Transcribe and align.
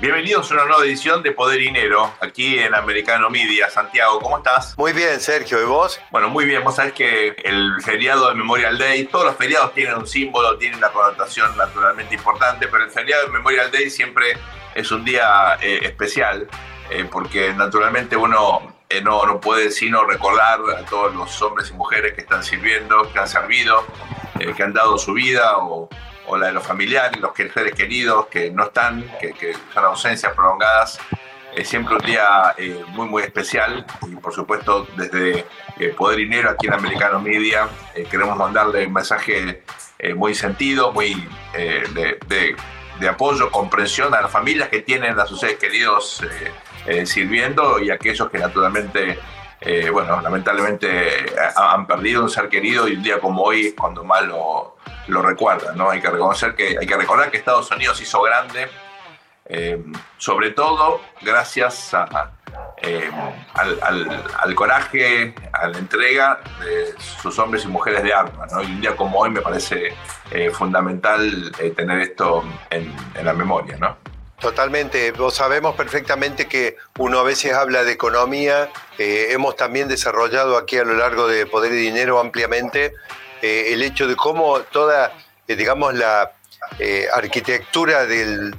Bienvenidos 0.00 0.48
a 0.52 0.54
una 0.54 0.64
nueva 0.66 0.84
edición 0.84 1.24
de 1.24 1.32
Poder 1.32 1.60
y 1.60 1.64
Dinero, 1.64 2.14
aquí 2.20 2.56
en 2.56 2.72
Americano 2.72 3.30
Media. 3.30 3.68
Santiago, 3.68 4.20
¿cómo 4.20 4.38
estás? 4.38 4.78
Muy 4.78 4.92
bien, 4.92 5.18
Sergio, 5.20 5.60
¿y 5.60 5.64
vos? 5.64 6.00
Bueno, 6.12 6.28
muy 6.28 6.44
bien. 6.44 6.62
Vos 6.62 6.76
sabés 6.76 6.92
que 6.92 7.34
el 7.42 7.82
feriado 7.82 8.28
de 8.28 8.36
Memorial 8.36 8.78
Day, 8.78 9.06
todos 9.06 9.24
los 9.24 9.34
feriados 9.34 9.74
tienen 9.74 9.96
un 9.96 10.06
símbolo, 10.06 10.56
tienen 10.56 10.78
una 10.78 10.90
connotación 10.90 11.56
naturalmente 11.56 12.14
importante, 12.14 12.68
pero 12.68 12.84
el 12.84 12.92
feriado 12.92 13.26
de 13.26 13.32
Memorial 13.32 13.72
Day 13.72 13.90
siempre 13.90 14.38
es 14.72 14.88
un 14.92 15.04
día 15.04 15.58
eh, 15.60 15.80
especial, 15.82 16.46
eh, 16.90 17.04
porque 17.10 17.52
naturalmente 17.54 18.16
uno 18.16 18.76
eh, 18.88 19.00
no, 19.00 19.26
no 19.26 19.40
puede 19.40 19.72
sino 19.72 20.04
recordar 20.04 20.60
a 20.78 20.84
todos 20.84 21.12
los 21.12 21.42
hombres 21.42 21.70
y 21.70 21.72
mujeres 21.72 22.14
que 22.14 22.20
están 22.20 22.44
sirviendo, 22.44 23.12
que 23.12 23.18
han 23.18 23.26
servido, 23.26 23.84
que 24.56 24.62
han 24.62 24.72
dado 24.72 24.96
su 24.96 25.14
vida 25.14 25.58
o 25.58 25.88
o 26.28 26.36
la 26.36 26.48
de 26.48 26.52
los 26.52 26.66
familiares, 26.66 27.18
los 27.20 27.32
seres 27.34 27.74
queridos 27.74 28.26
que 28.26 28.50
no 28.50 28.64
están, 28.64 29.04
que, 29.20 29.54
son 29.74 29.84
ausencias 29.84 30.32
prolongadas. 30.34 30.98
Es 31.54 31.68
siempre 31.68 31.96
un 31.96 32.02
día 32.02 32.54
eh, 32.56 32.84
muy, 32.88 33.06
muy 33.06 33.22
especial 33.22 33.84
y 34.06 34.14
por 34.16 34.32
supuesto 34.32 34.86
desde 34.96 35.46
eh, 35.78 35.88
Poder 35.96 36.18
Dinero 36.18 36.50
aquí 36.50 36.66
en 36.66 36.74
Americano 36.74 37.20
Media 37.20 37.68
eh, 37.94 38.06
queremos 38.08 38.36
mandarle 38.36 38.86
un 38.86 38.92
mensaje 38.92 39.62
muy 40.14 40.32
sentido, 40.32 40.92
muy 40.92 41.26
de, 41.54 42.56
de, 43.00 43.08
apoyo, 43.08 43.50
comprensión 43.50 44.14
a 44.14 44.20
las 44.20 44.30
familias 44.30 44.68
que 44.68 44.80
tienen 44.82 45.18
a 45.18 45.26
sus 45.26 45.40
seres 45.40 45.56
queridos 45.56 46.22
sirviendo 47.04 47.80
y 47.80 47.90
a 47.90 47.94
aquellos 47.94 48.30
que 48.30 48.38
naturalmente 48.38 49.18
bueno, 49.92 50.20
lamentablemente 50.20 51.26
han 51.56 51.86
perdido 51.86 52.22
un 52.22 52.30
ser 52.30 52.48
querido 52.48 52.88
y 52.88 52.94
un 52.94 53.02
día 53.02 53.20
como 53.20 53.42
hoy, 53.42 53.72
cuando 53.72 54.04
más 54.04 54.24
lo, 54.24 54.78
lo 55.08 55.22
recuerdan, 55.22 55.76
¿no? 55.76 55.90
Hay 55.90 56.00
que 56.00 56.10
reconocer 56.10 56.54
que, 56.54 56.76
hay 56.78 56.86
que 56.86 56.96
recordar 56.96 57.30
que 57.30 57.38
Estados 57.38 57.70
Unidos 57.70 58.00
hizo 58.00 58.22
grande, 58.22 58.68
eh, 59.46 59.82
sobre 60.18 60.50
todo 60.50 61.00
gracias 61.22 61.96
eh, 62.82 63.10
al, 63.54 64.54
coraje, 64.54 65.34
a 65.52 65.68
la 65.68 65.78
entrega 65.78 66.40
de 66.60 66.94
sus 67.22 67.38
hombres 67.38 67.64
y 67.64 67.68
mujeres 67.68 68.02
de 68.02 68.12
armas, 68.12 68.52
¿no? 68.52 68.62
Y 68.62 68.66
un 68.66 68.80
día 68.80 68.94
como 68.94 69.18
hoy 69.18 69.30
me 69.30 69.40
parece 69.40 69.94
eh, 70.30 70.50
fundamental 70.50 71.52
tener 71.74 72.00
esto 72.00 72.44
en, 72.70 72.94
la 73.24 73.32
memoria, 73.32 73.78
¿no? 73.78 73.96
Totalmente, 74.40 75.10
vos 75.12 75.34
sabemos 75.34 75.74
perfectamente 75.74 76.46
que 76.46 76.76
uno 76.98 77.18
a 77.18 77.24
veces 77.24 77.54
habla 77.54 77.82
de 77.82 77.92
economía, 77.92 78.70
hemos 78.96 79.56
también 79.56 79.88
desarrollado 79.88 80.56
aquí 80.56 80.78
a 80.78 80.84
lo 80.84 80.94
largo 80.94 81.26
de 81.26 81.44
Poder 81.44 81.72
y 81.72 81.76
Dinero 81.76 82.20
ampliamente 82.20 82.94
eh, 83.42 83.72
el 83.72 83.82
hecho 83.82 84.06
de 84.08 84.16
cómo 84.16 84.60
toda, 84.60 85.12
eh, 85.46 85.54
digamos, 85.54 85.94
la 85.94 86.32
eh, 86.78 87.08
arquitectura 87.12 88.04
del, 88.06 88.56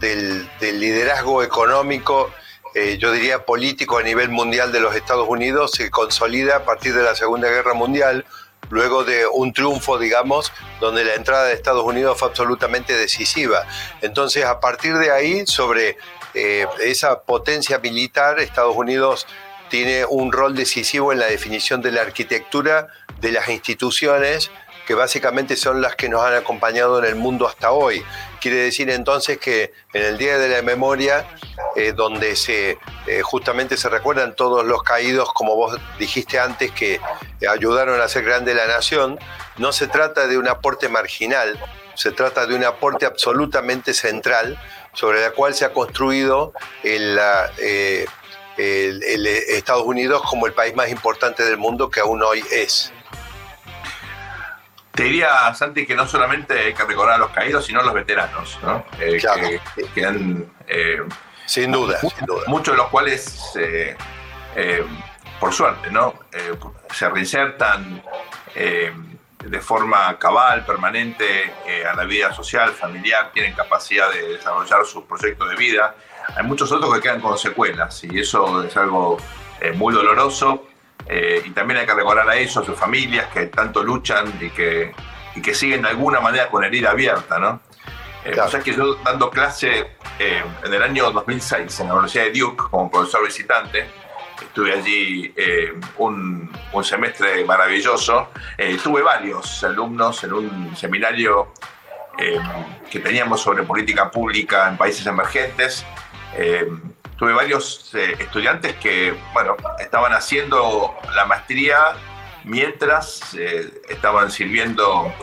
liderazgo 0.62 1.44
económico, 1.44 2.32
yo 2.98 3.12
diría 3.12 3.46
político 3.46 3.98
a 3.98 4.04
nivel 4.04 4.30
mundial 4.30 4.72
de 4.72 4.80
los 4.80 4.96
Estados 4.96 5.28
Unidos, 5.28 5.72
se 5.72 5.90
consolida 5.90 6.58
a 6.58 6.66
partir 6.66 6.94
de 6.94 7.04
la 7.04 7.16
Segunda 7.16 7.50
Guerra 7.50 7.74
Mundial, 7.74 8.26
luego 8.70 9.04
de 9.04 9.26
un 9.28 9.54
triunfo, 9.54 9.98
digamos, 9.98 10.52
donde 10.80 11.04
la 11.04 11.16
entrada 11.16 11.46
de 11.46 11.54
Estados 11.54 11.84
Unidos 11.84 12.18
fue 12.20 12.28
absolutamente 12.28 12.96
decisiva. 12.96 13.66
Entonces, 14.02 14.46
a 14.46 14.60
partir 14.60 14.96
de 14.98 15.12
ahí, 15.12 15.46
sobre 15.48 15.98
esa 16.34 17.22
potencia 17.22 17.80
militar, 17.80 18.40
Estados 18.40 18.76
Unidos 18.76 19.26
tiene 19.70 20.06
un 20.06 20.32
rol 20.32 20.56
decisivo 20.56 21.12
en 21.14 21.20
la 21.20 21.28
definición 21.28 21.82
de 21.82 21.92
la 21.92 22.02
arquitectura 22.02 22.88
de 23.22 23.32
las 23.32 23.50
instituciones 23.50 24.52
que 24.90 24.96
básicamente 24.96 25.56
son 25.56 25.84
las 25.84 25.96
que 25.96 26.10
nos 26.10 26.24
han 26.24 26.34
acompañado 26.34 26.98
en 26.98 27.06
el 27.06 27.14
mundo 27.14 27.48
hasta 27.48 27.70
hoy. 27.70 28.04
Quiere 28.42 28.58
decir 28.58 28.90
entonces 28.90 29.38
que 29.38 29.72
en 29.94 30.02
el 30.02 30.18
Día 30.18 30.40
de 30.40 30.50
la 30.50 30.64
Memoria, 30.64 31.28
eh, 31.76 31.94
donde 31.96 32.36
se, 32.36 32.80
eh, 33.06 33.22
justamente 33.22 33.78
se 33.78 33.88
recuerdan 33.88 34.36
todos 34.36 34.66
los 34.66 34.82
caídos, 34.82 35.32
como 35.32 35.56
vos 35.56 35.80
dijiste 36.00 36.40
antes, 36.40 36.72
que 36.72 37.00
ayudaron 37.48 38.02
a 38.02 38.06
hacer 38.06 38.24
grande 38.24 38.56
la 38.56 38.66
nación, 38.66 39.20
no 39.60 39.72
se 39.74 39.86
trata 39.86 40.26
de 40.26 40.40
un 40.40 40.48
aporte 40.48 40.90
marginal, 40.90 41.64
se 41.94 42.12
trata 42.12 42.48
de 42.48 42.56
un 42.56 42.64
aporte 42.64 43.06
absolutamente 43.06 43.94
central 43.94 44.60
sobre 44.94 45.22
la 45.22 45.30
cual 45.30 45.54
se 45.54 45.66
ha 45.66 45.72
construido 45.72 46.52
eh, 46.84 48.08
el 48.58 49.28
Estados 49.28 49.84
Unidos 49.84 50.24
como 50.28 50.48
el 50.48 50.54
país 50.54 50.76
más 50.76 50.90
importante 50.90 51.44
del 51.44 51.58
mundo 51.58 51.92
que 51.92 52.00
aún 52.00 52.24
hoy 52.24 52.44
es. 52.50 52.92
Te 54.94 55.04
diría, 55.04 55.54
Santi, 55.54 55.86
que 55.86 55.96
no 55.96 56.08
solamente 56.08 56.60
hay 56.60 56.74
que 56.74 56.84
recordar 56.84 57.16
a 57.16 57.18
los 57.20 57.30
caídos, 57.32 57.66
sino 57.66 57.80
a 57.80 57.84
los 57.84 57.94
veteranos, 57.94 58.60
¿no? 58.64 58.84
Eh, 59.00 59.22
que, 59.94 60.06
han. 60.06 60.52
Eh, 60.68 61.00
sin, 61.46 61.72
duda, 61.72 62.00
Muchos 62.48 62.74
de 62.74 62.78
los 62.78 62.88
cuales, 62.88 63.52
eh, 63.56 63.96
por 65.40 65.54
suerte, 65.54 65.90
¿no? 65.90 66.14
se 66.94 67.10
reinsertan 67.10 68.04
de 68.54 69.62
forma 69.62 70.20
cabal, 70.20 70.66
permanente 70.66 71.54
a 71.90 71.96
la 71.96 72.04
vida 72.04 72.34
social, 72.34 72.72
familiar, 72.72 73.32
tienen 73.32 73.54
capacidad 73.54 74.12
de 74.12 74.34
desarrollar 74.34 74.86
sus 74.86 75.06
proyectos 75.06 75.50
de 75.50 75.56
vida. 75.56 75.96
Hay 76.36 76.44
muchos 76.44 76.72
otros 76.72 76.94
que 76.96 77.02
quedan 77.02 77.22
con 77.22 77.38
secuelas 77.38 78.04
y 78.04 78.20
eso 78.20 78.64
es 78.64 78.76
algo 78.76 79.18
muy 79.76 79.94
doloroso 79.94 80.69
eh, 81.12 81.42
y 81.44 81.50
también 81.50 81.80
hay 81.80 81.88
que 81.88 81.96
recordar 81.96 82.30
a 82.30 82.36
ellos, 82.36 82.56
a 82.56 82.64
sus 82.64 82.78
familias 82.78 83.28
que 83.34 83.48
tanto 83.48 83.82
luchan 83.84 84.32
y 84.40 84.52
que, 84.52 84.94
y 85.36 85.42
que 85.42 85.56
siguen 85.56 85.82
de 85.82 85.90
alguna 85.90 86.20
manera 86.20 86.50
con 86.50 86.64
herida 86.64 86.92
abierta, 86.92 87.40
¿no? 87.40 87.62
Eh, 88.24 88.40
o 88.40 88.48
sea 88.48 88.60
que 88.60 88.74
yo 88.74 88.94
dando 89.04 89.32
clase 89.32 89.96
eh, 90.20 90.44
en 90.64 90.74
el 90.74 90.84
año 90.84 91.10
2006 91.12 91.80
en 91.80 91.88
la 91.88 91.94
Universidad 91.94 92.26
de 92.26 92.40
Duke 92.40 92.64
como 92.70 92.92
profesor 92.92 93.26
visitante, 93.26 93.88
estuve 94.40 94.74
allí 94.74 95.34
un, 95.98 96.52
un, 96.72 96.84
semestre 96.84 97.44
maravilloso, 97.44 98.30
tuve 98.84 99.02
varios 99.02 99.64
alumnos 99.64 100.24
en 100.24 100.34
un 100.34 100.76
seminario 100.76 101.54
que 102.90 103.00
teníamos 103.00 103.42
sobre 103.42 103.64
política 103.64 104.10
pública 104.10 104.70
en 104.70 104.78
países 104.78 105.06
emergentes 105.06 105.86
tuve 107.20 107.34
varios 107.34 107.94
eh, 107.94 108.16
estudiantes 108.18 108.76
que, 108.78 109.14
bueno, 109.34 109.58
estaban 109.78 110.14
haciendo 110.14 110.96
la 111.14 111.26
maestría 111.26 111.78
mientras 112.46 113.36
eh, 113.38 113.82
estaban 113.90 114.32
sirviendo 114.32 115.14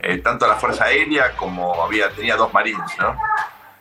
eh, 0.00 0.18
tanto 0.18 0.44
a 0.44 0.48
la 0.48 0.56
Fuerza 0.56 0.84
Aérea 0.84 1.32
como 1.32 1.82
había, 1.82 2.10
tenía 2.10 2.36
dos 2.36 2.52
marines, 2.52 2.92
¿no? 2.98 3.16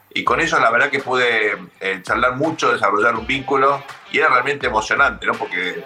Y 0.09 0.23
con 0.23 0.39
ellos 0.39 0.57
la 0.61 0.71
verdad 0.71 0.89
que 0.89 0.99
pude 0.99 1.57
charlar 2.03 2.37
mucho, 2.37 2.71
desarrollar 2.71 3.15
un 3.15 3.27
vínculo 3.27 3.83
y 4.09 4.19
era 4.19 4.29
realmente 4.29 4.67
emocionante, 4.67 5.25
¿no? 5.25 5.33
Porque 5.33 5.83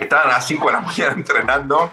estaban 0.00 0.26
a 0.26 0.32
las 0.32 0.46
5 0.48 0.66
de 0.66 0.72
la 0.72 0.80
mañana 0.80 1.12
entrenando. 1.12 1.88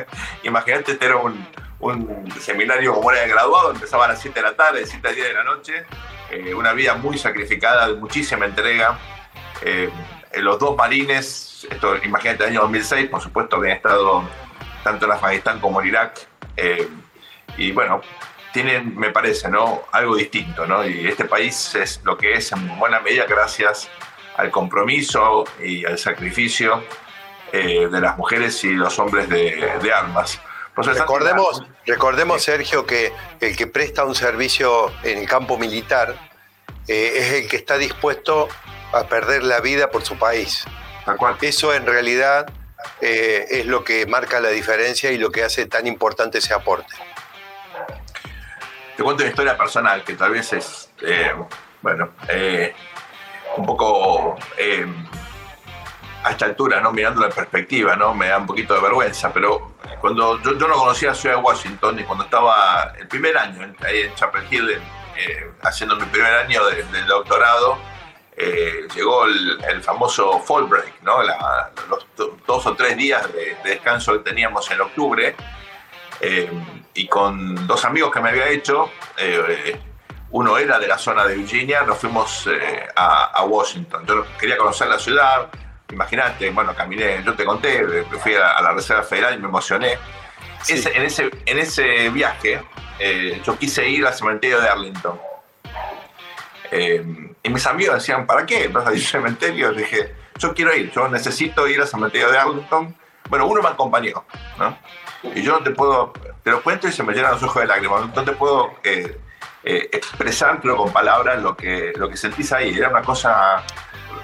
Imagínate, 0.42 0.92
este 0.92 1.06
era 1.06 1.16
un, 1.16 1.48
un 1.80 2.30
seminario 2.38 2.92
como 2.92 3.10
era 3.10 3.22
de 3.22 3.28
graduado, 3.28 3.72
empezaban 3.72 4.10
a 4.10 4.12
las 4.12 4.20
7 4.20 4.38
de 4.38 4.46
la 4.46 4.54
tarde, 4.54 4.84
7 4.84 5.08
a 5.08 5.12
10 5.12 5.26
de 5.28 5.32
la 5.32 5.44
noche 5.44 5.86
eh, 6.32 6.54
una 6.54 6.72
vida 6.72 6.94
muy 6.94 7.18
sacrificada, 7.18 7.88
de 7.88 7.94
muchísima 7.94 8.46
entrega. 8.46 8.98
Eh, 9.60 9.90
los 10.36 10.58
dos 10.58 10.74
marines, 10.74 11.66
esto 11.70 11.94
imagínate, 12.02 12.44
el 12.44 12.50
año 12.50 12.60
2006, 12.62 13.10
por 13.10 13.20
supuesto, 13.20 13.56
habían 13.56 13.76
estado 13.76 14.24
tanto 14.82 15.04
en 15.04 15.12
Afganistán 15.12 15.60
como 15.60 15.82
en 15.82 15.88
Irak. 15.88 16.26
Eh, 16.56 16.88
y 17.58 17.72
bueno, 17.72 18.00
tienen, 18.50 18.98
me 18.98 19.10
parece, 19.10 19.50
¿no? 19.50 19.82
algo 19.92 20.16
distinto. 20.16 20.66
¿no? 20.66 20.88
Y 20.88 21.06
este 21.06 21.26
país 21.26 21.74
es 21.74 22.00
lo 22.02 22.16
que 22.16 22.32
es 22.32 22.50
en 22.52 22.78
buena 22.78 23.00
medida 23.00 23.26
gracias 23.26 23.90
al 24.38 24.50
compromiso 24.50 25.44
y 25.62 25.84
al 25.84 25.98
sacrificio 25.98 26.82
de 27.52 28.00
las 28.00 28.16
mujeres 28.16 28.64
y 28.64 28.72
los 28.72 28.98
hombres 28.98 29.28
de, 29.28 29.92
armas. 29.94 30.40
Recordemos, 30.76 31.62
recordemos, 31.86 32.42
Sergio, 32.42 32.86
que 32.86 33.12
el 33.40 33.56
que 33.56 33.66
presta 33.66 34.04
un 34.04 34.14
servicio 34.14 34.92
en 35.02 35.18
el 35.18 35.28
campo 35.28 35.58
militar 35.58 36.16
eh, 36.88 37.12
es 37.16 37.32
el 37.32 37.48
que 37.48 37.56
está 37.56 37.76
dispuesto 37.78 38.48
a 38.92 39.04
perder 39.04 39.44
la 39.44 39.60
vida 39.60 39.90
por 39.90 40.04
su 40.04 40.18
país. 40.18 40.64
Eso 41.40 41.74
en 41.74 41.86
realidad 41.86 42.50
eh, 43.00 43.46
es 43.50 43.66
lo 43.66 43.84
que 43.84 44.06
marca 44.06 44.40
la 44.40 44.48
diferencia 44.48 45.10
y 45.10 45.18
lo 45.18 45.30
que 45.30 45.44
hace 45.44 45.66
tan 45.66 45.86
importante 45.86 46.38
ese 46.38 46.54
aporte. 46.54 46.94
Te 48.96 49.02
cuento 49.02 49.22
una 49.22 49.30
historia 49.30 49.56
personal 49.56 50.04
que 50.04 50.14
tal 50.14 50.32
vez 50.32 50.52
es, 50.52 50.90
eh, 51.02 51.32
bueno, 51.80 52.10
un 53.56 53.66
poco 53.66 54.36
a 56.22 56.30
esta 56.30 56.46
altura, 56.46 56.80
¿no? 56.80 56.92
mirando 56.92 57.20
la 57.20 57.28
perspectiva, 57.28 57.96
¿no? 57.96 58.14
me 58.14 58.28
da 58.28 58.38
un 58.38 58.46
poquito 58.46 58.74
de 58.74 58.80
vergüenza, 58.80 59.32
pero 59.32 59.74
cuando 60.00 60.40
yo, 60.42 60.52
no 60.52 60.74
conocía 60.74 61.10
la 61.10 61.14
ciudad 61.14 61.36
de 61.36 61.42
Washington 61.42 62.00
y 62.00 62.04
cuando 62.04 62.24
estaba 62.24 62.92
el 62.98 63.08
primer 63.08 63.36
año 63.36 63.74
ahí 63.84 64.00
en 64.00 64.14
Chapel 64.14 64.44
Hill, 64.50 64.70
eh, 65.16 65.50
haciendo 65.62 65.96
mi 65.96 66.06
primer 66.06 66.32
año 66.34 66.64
del 66.66 67.06
doctorado, 67.06 67.78
eh, 68.36 68.86
llegó 68.94 69.24
el, 69.26 69.82
famoso 69.82 70.40
fall 70.40 70.64
break, 70.64 71.02
¿no? 71.02 71.22
los 71.22 72.06
dos 72.46 72.66
o 72.66 72.74
tres 72.74 72.96
días 72.96 73.30
de, 73.32 73.56
descanso 73.64 74.12
que 74.12 74.30
teníamos 74.30 74.70
en 74.70 74.80
octubre, 74.80 75.34
eh, 76.20 76.50
y 76.94 77.08
con 77.08 77.66
dos 77.66 77.84
amigos 77.84 78.12
que 78.12 78.20
me 78.20 78.30
había 78.30 78.48
hecho, 78.48 78.90
uno 80.32 80.56
era 80.56 80.78
de 80.78 80.88
la 80.88 80.98
zona 80.98 81.26
de 81.26 81.36
Virginia, 81.36 81.82
nos 81.82 81.98
fuimos 81.98 82.46
eh, 82.46 82.88
a, 82.96 83.44
Washington. 83.44 84.04
Yo 84.06 84.26
quería 84.38 84.56
conocer 84.56 84.88
la 84.88 84.98
ciudad, 84.98 85.48
imagínate, 85.92 86.50
bueno, 86.50 86.74
caminé, 86.74 87.22
yo 87.24 87.34
te 87.34 87.44
conté, 87.44 88.04
fui 88.20 88.34
a, 88.34 88.60
la 88.60 88.72
Reserva 88.72 89.02
Federal 89.02 89.34
y 89.34 89.38
me 89.38 89.48
emocioné. 89.48 89.98
en, 90.68 91.02
ese, 91.02 91.30
en 91.46 91.58
ese 91.58 92.10
viaje, 92.10 92.62
eh, 92.98 93.40
yo 93.44 93.58
quise 93.58 93.88
ir 93.88 94.06
al 94.06 94.14
cementerio 94.14 94.60
de 94.60 94.68
Arlington. 94.68 95.20
Eh, 96.70 97.04
y 97.42 97.50
mis 97.50 97.66
amigos 97.66 97.96
decían, 97.96 98.26
¿para 98.26 98.46
qué 98.46 98.68
vas 98.68 98.86
a 98.86 98.92
ir 98.92 98.98
al 98.98 99.06
cementerio? 99.06 99.72
dije, 99.72 100.14
yo 100.38 100.54
quiero 100.54 100.74
ir, 100.74 100.90
yo 100.90 101.08
necesito 101.08 101.68
ir 101.68 101.80
al 101.80 101.88
cementerio 101.88 102.30
de 102.30 102.38
Arlington. 102.38 102.96
Bueno, 103.28 103.46
uno 103.46 103.62
me 103.62 103.68
acompañó, 103.68 104.24
¿no? 104.58 104.76
Y 105.34 105.42
yo 105.42 105.52
no 105.52 105.62
te 105.62 105.70
puedo, 105.70 106.12
te 106.42 106.50
lo 106.50 106.62
cuento 106.62 106.88
y 106.88 106.92
se 106.92 107.02
me 107.02 107.12
llenan 107.12 107.32
los 107.32 107.42
ojos 107.42 107.62
de 107.62 107.68
lágrimas, 107.68 108.14
no 108.14 108.24
te 108.24 108.32
puedo 108.32 108.74
eh, 108.82 109.18
eh, 109.64 109.88
expresar, 109.92 110.60
creo, 110.60 110.76
con 110.76 110.92
palabras 110.92 111.40
lo 111.42 111.56
que, 111.56 111.92
lo 111.96 112.08
que 112.08 112.16
sentís 112.16 112.52
ahí. 112.52 112.74
Era 112.76 112.88
una 112.88 113.02
cosa 113.02 113.62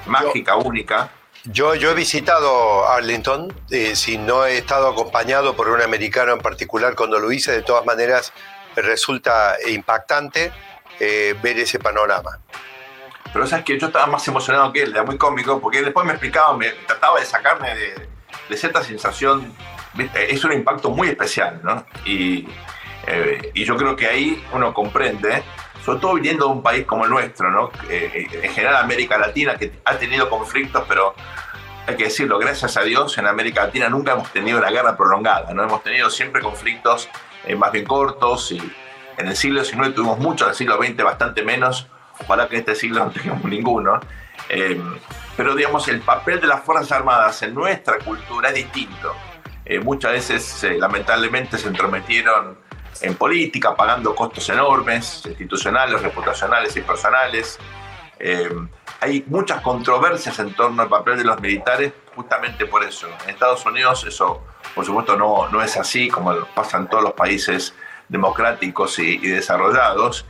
mágica, 0.07 0.57
única. 0.57 1.11
Yo, 1.45 1.75
yo 1.75 1.91
he 1.91 1.95
visitado 1.95 2.89
Arlington, 2.89 3.53
eh, 3.71 3.97
si 3.97 4.19
no 4.19 4.45
he 4.45 4.59
estado 4.59 4.89
acompañado 4.89 5.55
por 5.55 5.69
un 5.69 5.81
americano 5.81 6.33
en 6.33 6.41
particular 6.41 6.95
cuando 6.95 7.19
lo 7.19 7.33
hice, 7.33 7.53
de 7.53 7.63
todas 7.63 7.87
maneras 7.87 8.33
resulta 8.77 9.57
impactante 9.67 10.53
ver 10.99 11.59
ese 11.59 11.79
panorama. 11.79 12.41
Pero 13.33 13.47
sabes 13.47 13.65
que 13.65 13.79
yo 13.79 13.87
estaba 13.87 14.07
más 14.07 14.27
emocionado 14.27 14.73
que 14.73 14.83
él, 14.83 14.91
era 14.91 15.05
muy 15.05 15.17
cómico, 15.17 15.61
porque 15.61 15.81
después 15.81 16.05
me 16.05 16.13
explicaba, 16.13 16.57
me 16.57 16.71
trataba 16.71 17.21
de 17.21 17.27
sacarme 17.27 17.75
de, 17.75 18.09
de 18.49 18.57
cierta 18.57 18.83
sensación 18.83 19.55
es 20.15 20.45
un 20.45 20.53
impacto 20.53 20.91
muy 20.91 21.09
especial, 21.09 21.61
¿no? 21.63 21.85
Y, 22.05 22.49
eh, 23.07 23.51
y, 23.55 23.65
yo 23.65 23.77
creo 23.77 23.97
que 23.97 24.07
ahí 24.07 24.45
uno 24.53 24.73
comprende, 24.75 25.43
sobre 25.89 26.01
todo 26.01 26.15
viniendo 26.17 26.45
de 26.45 26.53
un 26.53 26.63
país 26.63 26.85
como 26.85 27.07
el 27.07 27.11
nuestro, 27.11 27.51
¿no? 27.51 27.71
Eh, 27.89 28.29
en 28.31 28.53
general 28.53 28.77
América 28.77 29.17
Latina, 29.17 29.57
que 29.57 29.73
ha 29.87 29.97
tenido 29.97 30.29
conflictos, 30.29 30.85
pero 30.87 31.15
hay 31.87 31.97
que 31.97 32.05
decirlo, 32.05 32.39
gracias 32.39 32.77
a 32.77 32.83
Dios, 32.83 33.17
en 33.17 33.27
América 33.27 33.65
Latina 33.65 33.89
nunca 33.89 34.13
hemos 34.13 34.31
tenido 34.31 34.59
una 34.59 34.69
guerra 34.69 34.99
prolongada, 34.99 35.55
¿no? 35.55 35.63
Hemos 35.63 35.83
tenido 35.83 36.11
siempre 36.11 36.43
conflictos 36.43 37.09
eh, 37.47 37.57
más 37.57 37.73
bien 37.73 37.87
cortos 37.87 38.53
y 38.53 38.61
en 39.17 39.29
el 39.29 39.35
siglo 39.35 39.65
XIX 39.65 39.95
tuvimos 39.95 40.19
mucho, 40.19 40.45
en 40.45 40.51
el 40.51 40.57
siglo 40.57 40.77
XX 40.77 41.03
bastante 41.03 41.43
menos, 41.43 41.89
ojalá 42.21 42.47
que 42.51 42.57
en 42.57 42.61
este 42.61 42.75
siglo 42.75 43.03
no 43.03 43.11
tengamos 43.11 43.45
ninguno. 43.45 43.99
pero 45.39 45.55
digamos, 45.55 45.89
el 45.89 46.03
papel 46.03 46.39
de 46.39 46.49
las 46.49 46.63
Fuerzas 46.65 46.93
Armadas 46.93 47.43
en 47.43 47.55
nuestra 47.55 47.97
cultura 48.01 48.51
es 48.51 48.57
distinto. 48.57 49.15
Eh, 49.65 49.81
muchas 49.81 50.13
veces 50.13 50.65
eh, 50.65 50.77
lamentablemente 50.79 51.57
se 51.57 51.69
entrometieron 51.69 52.59
en 53.03 53.15
política, 53.15 53.75
pagando 53.75 54.15
costos 54.15 54.49
enormes, 54.49 55.23
institucionales, 55.27 56.03
reputacionales 56.03 56.77
y 56.77 56.81
personales. 56.83 57.59
Eh, 58.19 58.51
hay 59.01 59.25
muchas 59.29 59.61
controversias 59.61 60.39
en 60.41 60.53
torno 60.55 60.83
al 60.83 60.89
papel 60.89 61.19
de 61.19 61.25
los 61.25 61.41
militares 61.41 61.93
justamente 62.15 62.67
por 62.67 62.83
eso. 62.83 63.09
En 63.25 63.31
Estados 63.31 63.65
Unidos 63.65 64.05
eso, 64.05 64.43
por 64.75 64.85
supuesto, 64.85 65.17
no, 65.17 65.49
no 65.49 65.63
es 65.63 65.77
así 65.77 66.09
como 66.09 66.35
pasa 66.55 66.79
en 66.79 66.89
todos 66.89 67.05
los 67.05 67.13
países 67.13 67.75
democráticos 68.09 68.99
y, 68.99 69.19
desarrollados. 69.19 70.27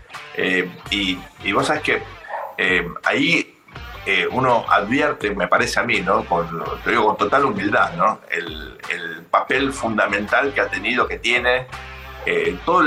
y, 0.90 1.18
y, 1.42 1.52
vos 1.52 1.66
sabés 1.66 1.82
que 1.82 2.02
ahí 3.04 3.58
uno 4.30 4.64
advierte, 4.68 5.34
me 5.34 5.48
parece 5.48 5.80
a 5.80 5.82
mí, 5.82 6.00
¿no? 6.00 6.24
Con, 6.24 6.58
lo 6.58 6.78
digo 6.86 7.06
con 7.06 7.16
total 7.16 7.44
humildad, 7.44 7.92
¿no? 7.94 8.20
El, 8.30 8.78
papel 9.30 9.74
fundamental 9.74 10.54
que 10.54 10.60
ha 10.62 10.68
tenido, 10.68 11.06
que 11.06 11.18
tiene 11.18 11.66
eh, 12.30 12.58
toda 12.66 12.84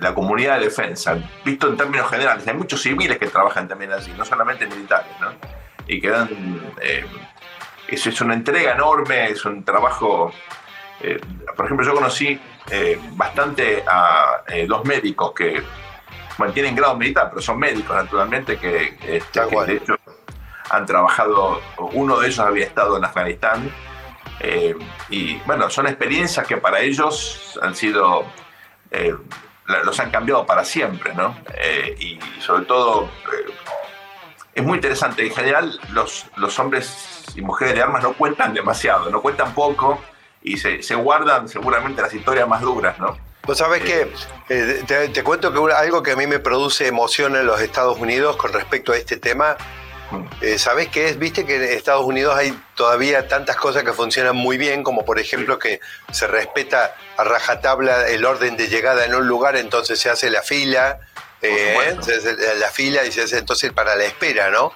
la 0.00 0.14
comunidad 0.14 0.58
de 0.58 0.66
defensa, 0.66 1.16
visto 1.42 1.68
en 1.68 1.76
términos 1.76 2.10
generales. 2.10 2.46
Hay 2.46 2.54
muchos 2.54 2.82
civiles 2.82 3.18
que 3.18 3.28
trabajan 3.28 3.66
también 3.66 3.92
allí, 3.92 4.12
no 4.12 4.26
solamente 4.26 4.66
militares, 4.66 5.10
¿no? 5.20 5.32
Y 5.86 6.00
que 6.02 6.10
dan. 6.10 6.28
Eh, 6.82 7.06
eso 7.88 8.10
es 8.10 8.20
una 8.20 8.34
entrega 8.34 8.72
enorme, 8.72 9.30
es 9.30 9.44
un 9.46 9.64
trabajo. 9.64 10.32
Eh, 11.00 11.18
por 11.56 11.64
ejemplo, 11.64 11.86
yo 11.86 11.94
conocí 11.94 12.38
bastante 13.12 13.84
a 13.86 14.42
dos 14.66 14.84
médicos 14.84 15.32
que 15.32 15.62
mantienen 16.38 16.74
grado 16.74 16.96
militar, 16.96 17.28
pero 17.30 17.42
son 17.42 17.58
médicos 17.58 17.94
naturalmente 17.94 18.58
que, 18.58 18.96
este, 19.06 19.40
de 19.40 19.74
hecho 19.76 19.96
han 20.70 20.86
trabajado, 20.86 21.60
uno 21.92 22.18
de 22.18 22.28
ellos 22.28 22.38
había 22.38 22.64
estado 22.64 22.96
en 22.96 23.04
Afganistán 23.04 23.70
eh, 24.40 24.74
y 25.10 25.36
bueno, 25.46 25.70
son 25.70 25.86
experiencias 25.86 26.46
que 26.46 26.56
para 26.56 26.80
ellos 26.80 27.58
han 27.62 27.74
sido, 27.74 28.24
eh, 28.90 29.14
los 29.66 30.00
han 30.00 30.10
cambiado 30.10 30.44
para 30.46 30.64
siempre, 30.64 31.14
¿no? 31.14 31.36
Eh, 31.54 31.94
y 31.98 32.40
sobre 32.40 32.64
todo 32.64 33.08
es 34.54 34.62
muy 34.62 34.76
interesante, 34.76 35.26
en 35.26 35.34
general 35.34 35.78
los, 35.92 36.26
los 36.36 36.58
hombres 36.58 37.24
y 37.34 37.42
mujeres 37.42 37.74
de 37.74 37.82
armas 37.82 38.02
no 38.02 38.12
cuentan 38.12 38.54
demasiado, 38.54 39.10
no 39.10 39.20
cuentan 39.20 39.52
poco 39.54 40.00
y 40.42 40.56
se, 40.58 40.82
se 40.82 40.94
guardan 40.94 41.48
seguramente 41.48 42.02
las 42.02 42.14
historias 42.14 42.46
más 42.46 42.60
duras, 42.60 42.98
¿no? 42.98 43.16
Vos 43.46 43.58
sabés 43.58 43.82
que 43.82 44.10
te, 44.86 45.22
cuento 45.22 45.52
que 45.52 45.72
algo 45.74 46.02
que 46.02 46.12
a 46.12 46.16
mí 46.16 46.26
me 46.26 46.38
produce 46.38 46.86
emoción 46.86 47.36
en 47.36 47.46
los 47.46 47.60
Estados 47.60 47.98
Unidos 47.98 48.36
con 48.36 48.52
respecto 48.54 48.92
a 48.92 48.96
este 48.96 49.18
tema. 49.18 49.56
Eh, 50.40 50.58
¿sabés 50.58 50.88
qué 50.88 51.08
es? 51.08 51.18
Viste 51.18 51.46
que 51.46 51.56
en 51.56 51.62
Estados 51.62 52.04
Unidos 52.04 52.36
hay 52.36 52.58
todavía 52.74 53.28
tantas 53.28 53.56
cosas 53.56 53.82
que 53.82 53.92
funcionan 53.92 54.36
muy 54.36 54.58
bien, 54.58 54.82
como 54.82 55.04
por 55.04 55.18
ejemplo 55.18 55.58
que 55.58 55.80
se 56.12 56.26
respeta 56.26 56.94
a 57.16 57.24
rajatabla 57.24 58.08
el 58.08 58.24
orden 58.24 58.56
de 58.56 58.68
llegada 58.68 59.04
en 59.04 59.14
un 59.14 59.26
lugar, 59.26 59.56
entonces 59.56 59.98
se 59.98 60.10
hace 60.10 60.30
la 60.30 60.42
fila, 60.42 61.00
eh, 61.42 61.96
se 62.00 62.16
hace 62.16 62.56
la 62.56 62.70
fila 62.70 63.04
y 63.04 63.12
se 63.12 63.22
hace 63.22 63.38
entonces 63.38 63.72
para 63.72 63.94
la 63.96 64.04
espera, 64.04 64.50
¿no? 64.50 64.72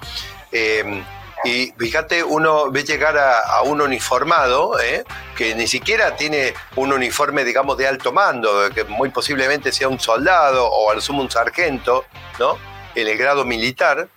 Y 1.44 1.72
fíjate, 1.78 2.24
uno 2.24 2.70
ve 2.70 2.82
llegar 2.82 3.16
a, 3.16 3.62
un 3.62 3.80
uniformado, 3.80 4.78
¿eh? 4.80 5.04
que 5.36 5.54
ni 5.54 5.66
siquiera 5.66 6.16
tiene 6.16 6.54
un 6.76 6.92
uniforme, 6.92 7.44
digamos, 7.44 7.76
de 7.76 7.86
alto 7.86 8.12
mando, 8.12 8.70
que 8.74 8.84
muy 8.84 9.10
posiblemente 9.10 9.72
sea 9.72 9.88
un 9.88 10.00
soldado 10.00 10.66
o 10.66 10.90
al 10.90 11.00
sumo 11.00 11.22
un 11.22 11.30
sargento, 11.30 12.04
¿no? 12.38 12.58
En 12.94 13.06
el 13.06 13.16
grado 13.16 13.44
militar, 13.44 14.08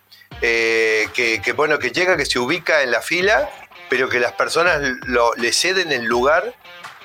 eh, 0.41 1.07
que, 1.13 1.53
bueno, 1.53 1.79
que 1.79 1.91
llega, 1.91 2.17
que 2.17 2.25
se 2.25 2.39
ubica 2.39 2.83
en 2.83 2.91
la 2.91 3.01
fila, 3.01 3.49
pero 3.89 4.09
que 4.09 4.19
las 4.19 4.33
personas 4.33 4.81
le 5.37 5.53
ceden 5.53 5.91
el 5.91 6.05
lugar 6.05 6.55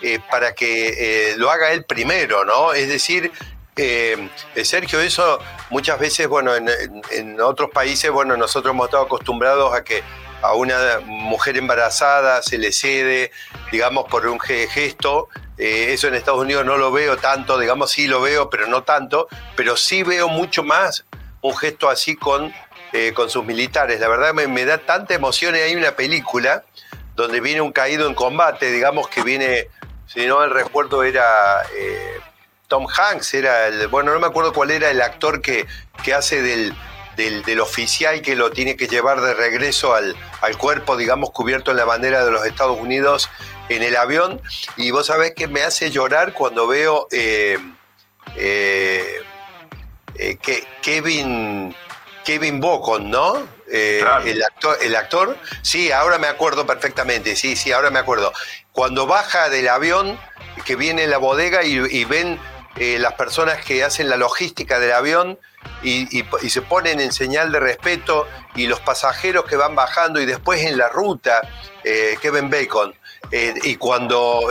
eh, 0.02 0.20
para 0.30 0.54
que 0.54 1.34
lo 1.36 1.50
haga 1.50 1.72
él 1.72 1.84
primero, 1.84 2.44
¿no? 2.44 2.72
Es 2.72 2.88
decir, 2.88 3.32
eh, 3.78 4.30
Sergio, 4.64 5.00
eso 5.00 5.38
muchas 5.68 5.98
veces, 5.98 6.26
bueno, 6.28 6.54
en, 6.54 7.40
otros 7.42 7.70
países, 7.70 8.10
bueno, 8.10 8.34
nosotros 8.34 8.72
hemos 8.72 8.86
estado 8.86 9.04
acostumbrados 9.04 9.74
a 9.74 9.84
que 9.84 10.02
a 10.40 10.54
una 10.54 11.00
mujer 11.04 11.58
embarazada 11.58 12.42
se 12.42 12.56
le 12.56 12.72
cede, 12.72 13.32
digamos, 13.70 14.06
por 14.08 14.26
un 14.26 14.40
gesto. 14.40 15.28
Eh, 15.58 15.88
eso 15.92 16.08
en 16.08 16.14
Estados 16.14 16.40
Unidos 16.40 16.64
no 16.64 16.78
lo 16.78 16.90
veo 16.90 17.18
tanto, 17.18 17.58
digamos, 17.58 17.90
sí 17.90 18.06
lo 18.06 18.22
veo, 18.22 18.48
pero 18.48 18.66
no 18.66 18.82
tanto, 18.82 19.28
pero 19.56 19.76
sí 19.76 20.02
veo 20.02 20.28
mucho 20.28 20.62
más 20.62 21.04
un 21.42 21.54
gesto 21.54 21.90
así 21.90 22.16
con, 22.16 22.54
eh, 22.92 23.12
con 23.14 23.30
sus 23.30 23.44
militares. 23.44 24.00
La 24.00 24.08
verdad 24.08 24.32
me, 24.32 24.64
da 24.64 24.78
tanta 24.78 25.14
emoción. 25.14 25.54
Hay 25.54 25.74
una 25.74 25.92
película 25.92 26.64
donde 27.14 27.40
viene 27.40 27.60
un 27.60 27.72
caído 27.72 28.06
en 28.06 28.14
combate, 28.14 28.70
digamos 28.70 29.08
que 29.08 29.22
viene, 29.22 29.68
si 30.06 30.26
no 30.26 30.44
el 30.44 30.50
recuerdo 30.50 31.02
era... 31.02 31.62
Tom 32.68 32.88
Hanks 32.88 33.34
era 33.34 33.68
el, 33.68 33.86
bueno, 33.86 34.12
no 34.12 34.18
me 34.18 34.26
acuerdo 34.26 34.52
cuál 34.52 34.72
era 34.72 34.90
el 34.90 35.00
actor 35.00 35.40
que, 35.40 35.68
que 36.02 36.12
hace 36.12 36.42
del, 36.42 36.74
del, 37.16 37.60
oficial 37.60 38.20
que 38.20 38.36
lo 38.36 38.50
tiene 38.50 38.76
que 38.76 38.86
llevar 38.86 39.20
de 39.20 39.34
regreso 39.34 39.94
al, 39.94 40.14
cuerpo, 40.58 40.96
digamos, 40.96 41.30
cubierto 41.30 41.70
en 41.70 41.78
la 41.78 41.84
bandera 41.84 42.24
de 42.24 42.30
los 42.30 42.46
Estados 42.46 42.78
Unidos 42.78 43.30
en 43.68 43.82
el 43.82 43.96
avión. 43.96 44.40
Y 44.76 44.90
vos 44.90 45.06
sabés 45.06 45.34
que 45.34 45.48
me 45.48 45.62
hace 45.62 45.90
llorar 45.90 46.34
cuando 46.34 46.66
veo 46.66 47.08
eh, 47.10 47.58
eh, 48.36 49.22
eh, 50.14 50.36
que 50.36 50.64
Kevin, 50.82 51.74
Kevin 52.26 52.60
Bocon, 52.60 53.10
¿no? 53.10 53.48
el, 53.68 54.42
actor, 54.42 54.76
el 54.82 54.94
actor, 54.94 55.36
sí, 55.62 55.90
ahora 55.90 56.18
me 56.18 56.26
acuerdo 56.26 56.66
perfectamente, 56.66 57.36
sí, 57.36 57.56
sí, 57.56 57.72
ahora 57.72 57.90
me 57.90 57.98
acuerdo. 57.98 58.32
Cuando 58.72 59.06
baja 59.06 59.48
del 59.48 59.68
avión, 59.68 60.18
que 60.64 60.76
viene 60.76 61.06
la 61.06 61.18
bodega 61.18 61.64
y 61.64 62.04
ven 62.04 62.38
eh, 62.78 62.98
las 62.98 63.14
personas 63.14 63.64
que 63.64 63.82
hacen 63.82 64.10
la 64.10 64.18
logística 64.18 64.78
del 64.78 64.92
avión 64.92 65.38
y, 65.82 66.24
se 66.48 66.60
ponen 66.60 67.00
en 67.00 67.10
señal 67.10 67.50
de 67.50 67.58
respeto 67.58 68.28
y 68.54 68.66
los 68.66 68.80
pasajeros 68.80 69.46
que 69.46 69.56
van 69.56 69.74
bajando 69.74 70.20
y 70.20 70.26
después 70.26 70.62
en 70.62 70.76
la 70.76 70.88
ruta, 70.90 71.40
eh, 71.84 72.18
Kevin 72.20 72.50
Bacon, 72.50 72.94
eh, 73.30 73.54
y 73.62 73.76
cuando 73.76 74.42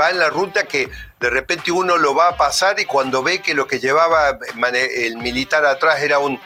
va 0.00 0.10
en 0.10 0.18
la 0.18 0.30
ruta 0.30 0.64
que 0.64 0.88
de 1.20 1.30
repente 1.30 1.72
uno 1.72 1.98
lo 1.98 2.14
va 2.14 2.28
a 2.28 2.36
pasar 2.38 2.80
y 2.80 2.86
cuando 2.86 3.22
ve 3.22 3.42
que 3.42 3.52
lo 3.52 3.66
que 3.66 3.80
llevaba 3.80 4.38
el 4.72 5.18
militar 5.18 5.66
atrás 5.66 6.00
era 6.00 6.18
un, 6.18 6.40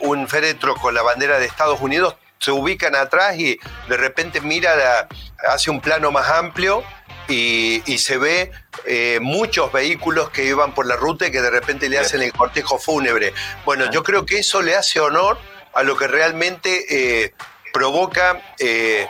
un 0.00 0.26
féretro 0.28 0.74
con 0.76 0.94
la 0.94 1.02
bandera 1.02 1.38
de 1.38 1.46
Estados 1.46 1.80
Unidos, 1.80 2.16
se 2.38 2.50
ubican 2.50 2.94
atrás 2.94 3.38
y 3.38 3.60
de 3.88 3.96
repente 3.96 4.40
mira, 4.40 5.06
hace 5.46 5.70
un 5.70 5.80
plano 5.80 6.10
más 6.10 6.28
amplio 6.30 6.82
y, 7.30 7.98
se 7.98 8.18
ve 8.18 8.50
eh, 8.86 9.18
muchos 9.20 9.72
vehículos 9.72 10.30
que 10.30 10.44
iban 10.44 10.74
por 10.74 10.86
la 10.86 10.96
ruta 10.96 11.26
y 11.26 11.30
que 11.30 11.40
de 11.40 11.50
repente 11.50 11.88
le 11.88 11.98
hacen 11.98 12.22
el 12.22 12.32
cortejo 12.32 12.78
fúnebre. 12.78 13.32
Bueno, 13.64 13.90
yo 13.90 14.02
creo 14.02 14.26
que 14.26 14.38
eso 14.38 14.62
le 14.62 14.74
hace 14.74 15.00
honor 15.00 15.38
a 15.72 15.82
lo 15.82 15.96
que 15.96 16.08
realmente 16.08 17.22
eh, 17.22 17.34
provoca 17.72 18.54
eh, 18.58 19.06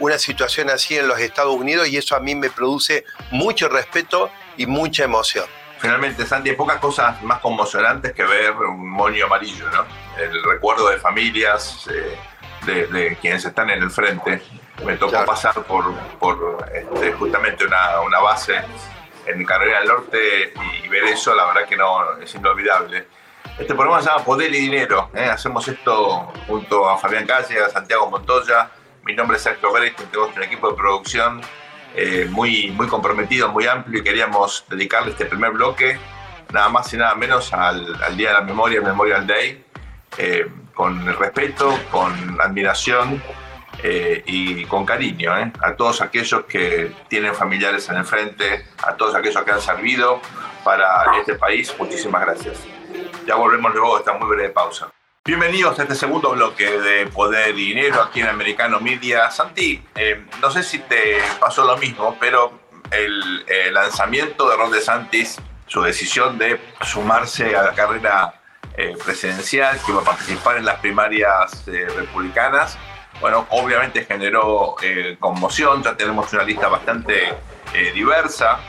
una 0.00 0.18
situación 0.18 0.70
así 0.70 0.96
en 0.96 1.06
los 1.06 1.20
Estados 1.20 1.54
Unidos 1.54 1.88
y 1.88 1.96
eso 1.96 2.16
a 2.16 2.20
mí 2.20 2.34
me 2.34 2.50
produce 2.50 3.04
mucho 3.30 3.68
respeto 3.68 4.30
y 4.56 4.66
mucha 4.66 5.04
emoción. 5.04 5.46
Finalmente, 5.78 6.26
Santi, 6.26 6.50
hay 6.50 6.56
pocas 6.56 6.78
cosas 6.78 7.22
más 7.22 7.38
conmocionantes 7.40 8.12
que 8.12 8.24
ver 8.24 8.52
un 8.52 8.88
moño 8.88 9.26
amarillo, 9.26 9.70
¿no? 9.70 9.86
El 10.20 10.42
recuerdo 10.42 10.88
de 10.88 10.98
familias, 10.98 11.88
de, 12.66 13.16
quienes 13.20 13.44
están 13.44 13.70
en 13.70 13.82
el 13.82 13.90
frente. 13.90 14.42
Me 14.84 14.96
tocó 14.96 15.24
pasar 15.24 15.54
por, 15.64 15.94
por 16.18 16.68
este, 16.72 17.12
justamente 17.12 17.64
una, 17.64 18.00
una, 18.00 18.18
base 18.20 18.60
en 19.26 19.44
Carolina 19.44 19.78
del 19.80 19.88
Norte 19.88 20.52
y 20.82 20.88
ver 20.88 21.04
eso, 21.04 21.34
la 21.34 21.46
verdad 21.46 21.68
que 21.68 21.76
no 21.76 22.18
es 22.18 22.34
inolvidable. 22.34 23.06
Este 23.58 23.74
programa 23.74 24.00
se 24.00 24.08
llama 24.08 24.24
Poder 24.24 24.54
y 24.54 24.60
Dinero. 24.60 25.10
¿eh? 25.14 25.24
Hacemos 25.24 25.66
esto 25.66 26.32
junto 26.46 26.88
a 26.88 26.96
Fabián 26.98 27.26
Calle, 27.26 27.60
a 27.60 27.68
Santiago 27.70 28.08
Montoya. 28.08 28.70
Mi 29.04 29.14
nombre 29.14 29.36
es 29.36 29.42
Sergio 29.42 29.72
Pérez, 29.72 29.94
tengo 29.96 30.30
un 30.34 30.42
equipo 30.42 30.70
de 30.70 30.76
producción 30.76 31.40
eh, 31.94 32.26
muy, 32.30 32.70
muy 32.70 32.86
comprometido, 32.86 33.48
muy 33.50 33.66
amplio 33.66 34.00
y 34.00 34.04
queríamos 34.04 34.64
dedicarle 34.68 35.10
este 35.10 35.26
primer 35.26 35.52
bloque 35.52 35.98
nada 36.52 36.68
más 36.68 36.92
y 36.94 36.96
nada 36.96 37.14
menos 37.14 37.52
al, 37.52 38.02
al 38.02 38.16
Día 38.16 38.28
de 38.28 38.34
la 38.34 38.40
Memoria, 38.42 38.80
Memorial 38.80 39.26
Day. 39.26 39.64
Eh, 40.16 40.50
con 40.74 41.04
respeto, 41.06 41.76
con 41.90 42.40
admiración 42.40 43.20
eh, 43.82 44.22
y 44.26 44.64
con 44.64 44.86
cariño 44.86 45.36
¿eh? 45.36 45.52
a 45.60 45.74
todos 45.74 46.00
aquellos 46.00 46.44
que 46.44 46.92
tienen 47.08 47.34
familiares 47.34 47.88
en 47.88 47.96
el 47.96 48.04
frente, 48.04 48.64
a 48.84 48.94
todos 48.94 49.14
aquellos 49.16 49.42
que 49.42 49.50
han 49.50 49.60
servido 49.60 50.20
para 50.64 51.04
este 51.18 51.34
país. 51.34 51.74
Muchísimas 51.78 52.22
gracias. 52.22 52.64
Ya 53.26 53.34
volvemos 53.34 53.74
luego 53.74 53.94
de 53.94 53.98
esta 54.00 54.12
muy 54.14 54.28
breve 54.28 54.50
pausa. 54.50 54.88
Bienvenidos 55.28 55.78
a 55.78 55.82
este 55.82 55.94
segundo 55.94 56.30
bloque 56.30 56.64
de 56.64 57.06
Poder 57.08 57.50
y 57.50 57.74
Dinero 57.74 58.00
aquí 58.02 58.20
en 58.20 58.28
Americano 58.28 58.80
Media. 58.80 59.30
Santi, 59.30 59.84
eh, 59.94 60.24
no 60.40 60.50
sé 60.50 60.62
si 60.62 60.78
te 60.78 61.18
pasó 61.38 61.66
lo 61.66 61.76
mismo, 61.76 62.16
pero 62.18 62.58
el, 62.90 63.44
el 63.46 63.74
lanzamiento 63.74 64.48
de 64.48 64.56
Ron 64.56 64.70
DeSantis, 64.72 65.38
su 65.66 65.82
decisión 65.82 66.38
de 66.38 66.58
sumarse 66.80 67.54
a 67.54 67.62
la 67.62 67.74
carrera 67.74 68.40
eh, 68.74 68.96
presidencial 69.04 69.78
que 69.84 69.92
iba 69.92 70.00
a 70.00 70.04
participar 70.04 70.56
en 70.56 70.64
las 70.64 70.80
primarias 70.80 71.68
eh, 71.68 71.86
republicanas. 71.94 72.78
Bueno, 73.20 73.46
obviamente 73.50 74.06
generó 74.06 74.76
eh, 74.80 75.18
conmoción, 75.20 75.82
ya 75.82 75.94
tenemos 75.94 76.32
una 76.32 76.44
lista 76.44 76.68
bastante 76.68 77.34
diversa 77.92 78.60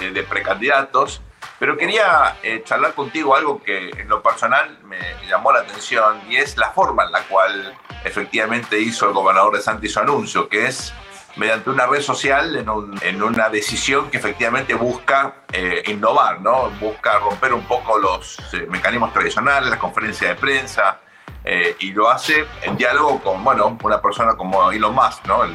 de 0.00 0.22
precandidatos, 0.22 1.22
pero 1.58 1.76
quería 1.76 2.36
charlar 2.64 2.94
contigo 2.94 3.36
algo 3.36 3.62
que 3.62 3.90
en 3.90 4.08
lo 4.08 4.22
personal 4.22 4.78
me 4.84 4.98
llamó 5.28 5.52
la 5.52 5.60
atención 5.60 6.20
y 6.28 6.36
es 6.36 6.56
la 6.56 6.70
forma 6.70 7.04
en 7.04 7.12
la 7.12 7.22
cual 7.22 7.74
efectivamente 8.04 8.78
hizo 8.78 9.06
el 9.06 9.12
gobernador 9.12 9.56
de 9.56 9.62
Santi 9.62 9.88
su 9.88 10.00
anuncio, 10.00 10.48
que 10.48 10.66
es 10.66 10.92
mediante 11.36 11.70
una 11.70 11.86
red 11.86 12.00
social 12.00 12.54
en, 13.02 13.22
una 13.22 13.48
decisión 13.48 14.10
que 14.10 14.18
efectivamente 14.18 14.74
busca 14.74 15.34
eh, 15.52 15.82
innovar, 15.86 16.40
¿no? 16.40 16.70
busca 16.80 17.18
romper 17.18 17.52
un 17.54 17.64
poco 17.64 17.98
los 17.98 18.38
eh, 18.52 18.66
mecanismos 18.68 19.12
tradicionales, 19.12 19.70
las 19.70 19.78
conferencias 19.78 20.30
de 20.30 20.36
prensa, 20.36 21.00
eh, 21.44 21.76
y 21.80 21.92
lo 21.92 22.08
hace 22.08 22.46
en 22.62 22.76
diálogo 22.76 23.20
con 23.20 23.42
bueno, 23.42 23.76
una 23.82 24.00
persona 24.00 24.34
como 24.34 24.70
Elon 24.70 24.94
Musk, 24.94 25.26
¿no? 25.26 25.44
el, 25.44 25.54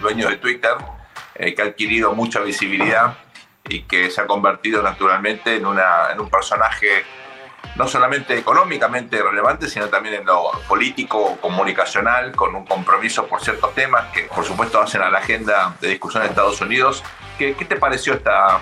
dueño 0.00 0.28
de 0.28 0.36
Twitter, 0.36 0.74
que 1.34 1.62
ha 1.62 1.66
adquirido 1.66 2.12
mucha 2.14 2.40
visibilidad 2.40 3.16
y 3.68 3.82
que 3.82 4.10
se 4.10 4.20
ha 4.20 4.26
convertido 4.26 4.82
naturalmente 4.82 5.56
en, 5.56 5.66
una, 5.66 6.10
en 6.12 6.20
un 6.20 6.30
personaje 6.30 7.04
no 7.76 7.86
solamente 7.86 8.36
económicamente 8.36 9.22
relevante, 9.22 9.68
sino 9.68 9.88
también 9.88 10.16
en 10.16 10.26
lo 10.26 10.50
político, 10.66 11.38
comunicacional, 11.40 12.32
con 12.34 12.54
un 12.54 12.66
compromiso 12.66 13.26
por 13.26 13.40
ciertos 13.40 13.74
temas 13.74 14.06
que 14.12 14.22
por 14.22 14.44
supuesto 14.44 14.80
hacen 14.80 15.02
a 15.02 15.10
la 15.10 15.18
agenda 15.18 15.76
de 15.80 15.88
discusión 15.88 16.22
de 16.22 16.30
Estados 16.30 16.60
Unidos. 16.60 17.04
¿Qué, 17.36 17.54
qué 17.54 17.64
te 17.64 17.76
pareció 17.76 18.14
esta 18.14 18.60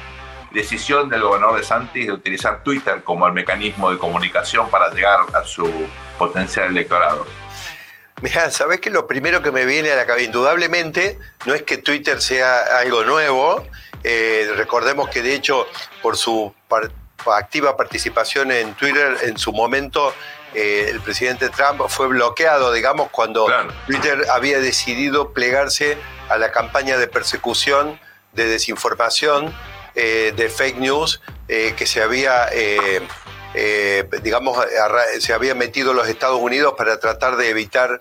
decisión 0.50 1.08
del 1.08 1.22
gobernador 1.22 1.58
de 1.58 1.64
Santis 1.64 2.06
de 2.06 2.12
utilizar 2.12 2.62
Twitter 2.62 3.02
como 3.02 3.26
el 3.26 3.32
mecanismo 3.32 3.90
de 3.90 3.98
comunicación 3.98 4.68
para 4.70 4.90
llegar 4.90 5.20
a 5.34 5.44
su 5.44 5.70
potencial 6.18 6.68
electorado? 6.68 7.26
Mira, 8.22 8.50
sabes 8.50 8.80
que 8.80 8.88
lo 8.88 9.06
primero 9.06 9.42
que 9.42 9.50
me 9.50 9.66
viene 9.66 9.92
a 9.92 9.96
la 9.96 10.06
cabeza, 10.06 10.26
indudablemente, 10.26 11.18
no 11.44 11.52
es 11.52 11.62
que 11.62 11.76
Twitter 11.76 12.22
sea 12.22 12.78
algo 12.78 13.04
nuevo. 13.04 13.66
Eh, 14.08 14.48
recordemos 14.54 15.08
que 15.08 15.20
de 15.20 15.34
hecho, 15.34 15.66
por 16.00 16.16
su 16.16 16.54
activa 17.26 17.76
participación 17.76 18.52
en 18.52 18.75
Twitter, 18.75 19.16
en 19.22 19.36
su 19.36 19.52
momento 19.52 20.14
eh, 20.54 20.86
el 20.90 21.00
presidente 21.00 21.48
Trump 21.48 21.82
fue 21.88 22.06
bloqueado, 22.06 22.72
digamos, 22.72 23.10
cuando 23.10 23.46
Twitter 23.86 24.25
había 24.30 24.60
decidido 24.60 25.32
plegarse 25.32 25.98
a 26.28 26.38
la 26.38 26.52
campaña 26.52 26.96
de 26.98 27.08
persecución, 27.08 27.98
de 28.32 28.46
desinformación, 28.46 29.52
eh, 29.96 30.32
de 30.36 30.48
fake 30.48 30.78
news 30.78 31.20
eh, 31.48 31.75
que 31.76 31.84
se 31.84 32.00
había, 32.00 32.48
digamos, 34.22 34.56
se 35.18 35.32
había 35.32 35.56
metido 35.56 35.92
los 35.94 36.06
Estados 36.08 36.40
Unidos 36.40 36.75
para 36.78 37.00
tratar 37.00 37.36
de 37.36 37.50
evitar 37.50 38.00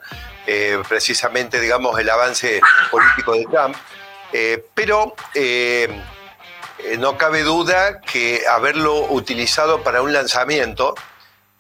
precisamente, 0.88 1.60
digamos, 1.60 2.00
el 2.00 2.12
avance 2.12 2.62
político 2.92 3.34
de 3.34 3.46
Trump. 3.46 3.76
Pero 4.74 5.16
eh, 5.34 5.88
no 7.00 7.18
cabe 7.18 7.44
duda 7.44 8.02
que 8.02 8.44
haberlo 8.48 9.12
utilizado 9.12 9.84
para 9.84 10.02
un 10.02 10.14
lanzamiento 10.14 10.96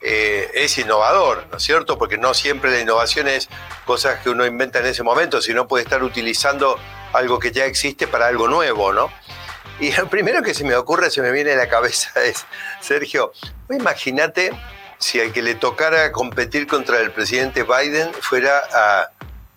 eh, 0.01 0.51
es 0.53 0.77
innovador, 0.77 1.48
¿no 1.51 1.58
es 1.58 1.63
cierto? 1.63 1.98
Porque 1.98 2.17
no 2.17 2.34
siempre 2.34 2.70
la 2.70 2.79
innovación 2.79 3.27
es 3.27 3.50
cosas 3.86 4.20
que 4.20 4.29
uno 4.29 4.46
inventa 4.46 4.79
en 4.79 4.86
ese 4.86 5.03
momento, 5.03 5.41
sino 5.41 5.67
puede 5.67 5.84
estar 5.84 6.03
utilizando 6.03 6.77
algo 7.13 7.39
que 7.39 7.51
ya 7.51 7.65
existe 7.65 8.08
para 8.08 8.27
algo 8.27 8.48
nuevo, 8.48 8.94
¿no? 8.94 9.12
Y 9.79 9.91
lo 9.94 10.08
primero 10.08 10.44
que 10.44 10.53
se 10.53 10.63
me 10.63 10.75
ocurre, 10.75 11.10
se 11.10 11.22
me 11.22 11.32
viene 11.32 11.53
a 11.53 11.55
la 11.55 11.67
cabeza 11.67 12.12
es, 12.24 12.46
Sergio, 12.82 13.32
imagínate 13.70 14.51
si 15.00 15.20
al 15.20 15.34
que 15.34 15.41
le 15.41 15.55
tocara 15.55 16.12
competir 16.12 16.67
contra 16.67 17.00
el 17.00 17.12
presidente 17.12 17.63
Biden 17.63 18.13
fuera 18.13 18.63
a, 18.72 19.10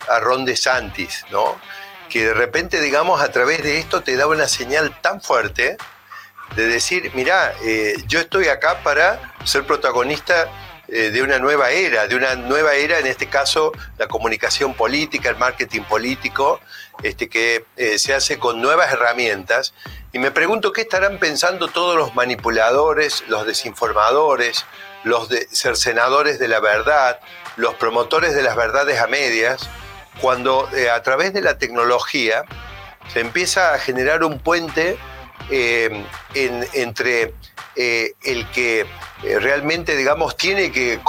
a 0.08 0.20
Ron 0.20 0.44
DeSantis, 0.44 1.24
¿no? 1.30 1.60
Que 2.08 2.26
de 2.26 2.34
repente, 2.34 2.80
digamos, 2.80 3.20
a 3.20 3.30
través 3.30 3.62
de 3.62 3.78
esto 3.78 4.02
te 4.02 4.16
da 4.16 4.26
una 4.26 4.48
señal 4.48 4.98
tan 5.00 5.20
fuerte 5.20 5.76
de 6.56 6.66
decir, 6.66 7.10
mira, 7.14 7.54
eh, 7.62 7.94
yo 8.06 8.20
estoy 8.20 8.48
acá 8.48 8.82
para 8.82 9.34
ser 9.44 9.64
protagonista 9.64 10.48
eh, 10.88 11.10
de 11.10 11.22
una 11.22 11.38
nueva 11.38 11.70
era, 11.70 12.06
de 12.06 12.16
una 12.16 12.34
nueva 12.34 12.74
era, 12.74 12.98
en 12.98 13.06
este 13.06 13.26
caso, 13.26 13.72
la 13.98 14.08
comunicación 14.08 14.74
política, 14.74 15.28
el 15.28 15.36
marketing 15.36 15.82
político, 15.82 16.60
este, 17.02 17.28
que 17.28 17.66
eh, 17.76 17.98
se 17.98 18.14
hace 18.14 18.38
con 18.38 18.62
nuevas 18.62 18.90
herramientas. 18.92 19.74
Y 20.12 20.18
me 20.18 20.30
pregunto 20.30 20.72
qué 20.72 20.80
estarán 20.80 21.18
pensando 21.18 21.68
todos 21.68 21.96
los 21.96 22.14
manipuladores, 22.14 23.22
los 23.28 23.46
desinformadores, 23.46 24.64
los 25.04 25.28
cercenadores 25.52 26.38
de 26.38 26.48
la 26.48 26.60
verdad, 26.60 27.20
los 27.56 27.74
promotores 27.74 28.34
de 28.34 28.42
las 28.42 28.56
verdades 28.56 28.98
a 28.98 29.06
medias, 29.06 29.68
cuando 30.20 30.68
eh, 30.74 30.90
a 30.90 31.02
través 31.02 31.32
de 31.32 31.40
la 31.40 31.58
tecnología 31.58 32.44
se 33.12 33.20
empieza 33.20 33.74
a 33.74 33.78
generar 33.78 34.24
un 34.24 34.38
puente 34.38 34.98
eh, 35.50 36.04
entre 36.34 37.34
eh, 37.76 38.12
el 38.22 38.50
que 38.50 38.86
realmente, 39.22 39.96
digamos, 39.96 40.36
tiene 40.36 40.70
que 40.70 41.00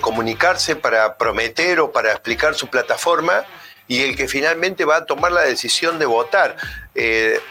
comunicarse 0.00 0.76
para 0.76 1.16
prometer 1.16 1.80
o 1.80 1.90
para 1.90 2.12
explicar 2.12 2.54
su 2.54 2.68
plataforma 2.68 3.44
y 3.88 4.02
el 4.02 4.16
que 4.16 4.28
finalmente 4.28 4.84
va 4.84 4.96
a 4.96 5.06
tomar 5.06 5.32
la 5.32 5.42
decisión 5.42 5.98
de 5.98 6.06
votar. 6.06 6.56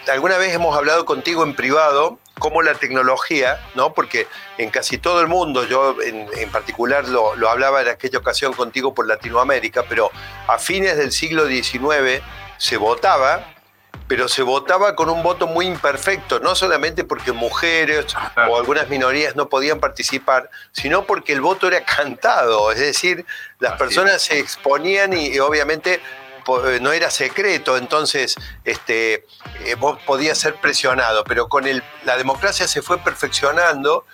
alguna 0.07 0.37
vez 0.37 0.53
hemos 0.53 0.77
hablado 0.77 1.05
contigo 1.05 1.43
en 1.43 1.55
privado 1.55 2.19
cómo 2.41 2.63
la 2.63 2.73
tecnología, 2.73 3.61
¿no? 3.75 3.93
Porque 3.93 4.27
en 4.57 4.71
casi 4.71 4.97
todo 4.97 5.21
el 5.21 5.27
mundo, 5.27 5.65
yo 5.67 5.95
en, 6.01 6.49
particular 6.49 7.07
lo, 7.07 7.33
hablaba 7.47 7.83
en 7.83 7.89
aquella 7.89 8.17
ocasión 8.17 8.51
contigo 8.53 8.95
por 8.95 9.07
Latinoamérica, 9.07 9.83
pero 9.87 10.09
a 10.47 10.57
fines 10.57 10.97
del 10.97 11.11
siglo 11.11 11.45
XIX 11.45 12.23
se 12.57 12.77
votaba, 12.77 13.53
pero 14.07 14.27
se 14.27 14.41
votaba 14.41 14.95
con 14.95 15.09
un 15.09 15.21
voto 15.21 15.45
muy 15.45 15.67
imperfecto, 15.67 16.39
no 16.39 16.55
solamente 16.55 17.03
porque 17.03 17.31
mujeres 17.31 18.07
o 18.49 18.57
algunas 18.57 18.89
minorías 18.89 19.35
no 19.35 19.47
podían 19.47 19.79
participar, 19.79 20.49
sino 20.71 21.05
porque 21.05 21.33
el 21.33 21.41
voto 21.41 21.67
era 21.67 21.85
cantado, 21.85 22.71
es 22.71 22.79
decir, 22.79 23.23
las 23.59 23.73
personas 23.73 24.19
se 24.23 24.39
exponían 24.39 25.13
y 25.13 25.37
obviamente 25.37 26.01
eh, 26.47 26.79
no 26.81 26.91
era 26.91 27.11
secreto, 27.11 27.77
entonces 27.77 28.35
este, 28.65 29.25
eh, 29.65 29.75
vos 29.75 29.99
podías 30.05 30.37
ser 30.37 30.55
presionado, 30.55 31.23
pero 31.23 31.47
con 31.47 31.67
el, 31.67 31.83
la 32.05 32.17
democracia 32.17 32.67
se 32.67 32.81
fue 32.81 32.97
perfeccionando 32.99 34.05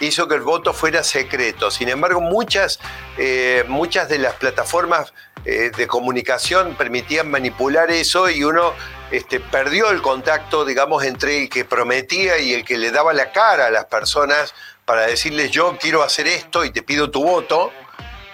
hizo 0.00 0.26
que 0.28 0.34
el 0.34 0.40
voto 0.40 0.72
fuera 0.72 1.02
secreto. 1.02 1.70
Sin 1.70 1.88
embargo, 1.88 2.20
muchas, 2.20 2.80
eh, 3.18 3.64
muchas 3.68 4.08
de 4.08 4.18
las 4.18 4.34
plataformas 4.34 5.12
eh, 5.44 5.70
de 5.76 5.86
comunicación 5.86 6.74
permitían 6.74 7.30
manipular 7.30 7.90
eso 7.90 8.28
y 8.28 8.42
uno 8.44 8.72
este, 9.10 9.40
perdió 9.40 9.90
el 9.90 10.02
contacto, 10.02 10.64
digamos, 10.64 11.04
entre 11.04 11.42
el 11.42 11.48
que 11.48 11.64
prometía 11.64 12.38
y 12.38 12.54
el 12.54 12.64
que 12.64 12.78
le 12.78 12.90
daba 12.90 13.12
la 13.12 13.30
cara 13.30 13.66
a 13.66 13.70
las 13.70 13.84
personas 13.86 14.54
para 14.84 15.02
decirles 15.02 15.50
yo 15.50 15.78
quiero 15.80 16.02
hacer 16.02 16.26
esto 16.26 16.64
y 16.64 16.70
te 16.70 16.82
pido 16.82 17.10
tu 17.10 17.22
voto. 17.22 17.70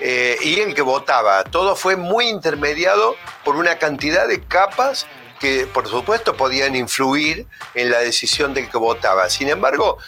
Eh, 0.03 0.39
y 0.41 0.61
el 0.61 0.75
que 0.75 0.81
votaba. 0.81 1.45
Todo 1.45 1.77
fue 1.77 1.95
muy 1.95 2.27
intermediado 2.27 3.17
por 3.45 3.57
una 3.57 3.77
cantidad 3.77 4.27
de 4.27 4.43
capas 4.43 5.07
que 5.41 5.67
por 5.67 5.89
supuesto 5.89 6.37
podían 6.37 6.77
influir 6.77 7.47
en 7.75 7.91
la 7.91 7.99
decisión 7.99 8.55
del 8.55 8.71
que 8.71 8.79
votaba. 8.79 9.29
Sin 9.31 9.49
embargo, 9.49 9.99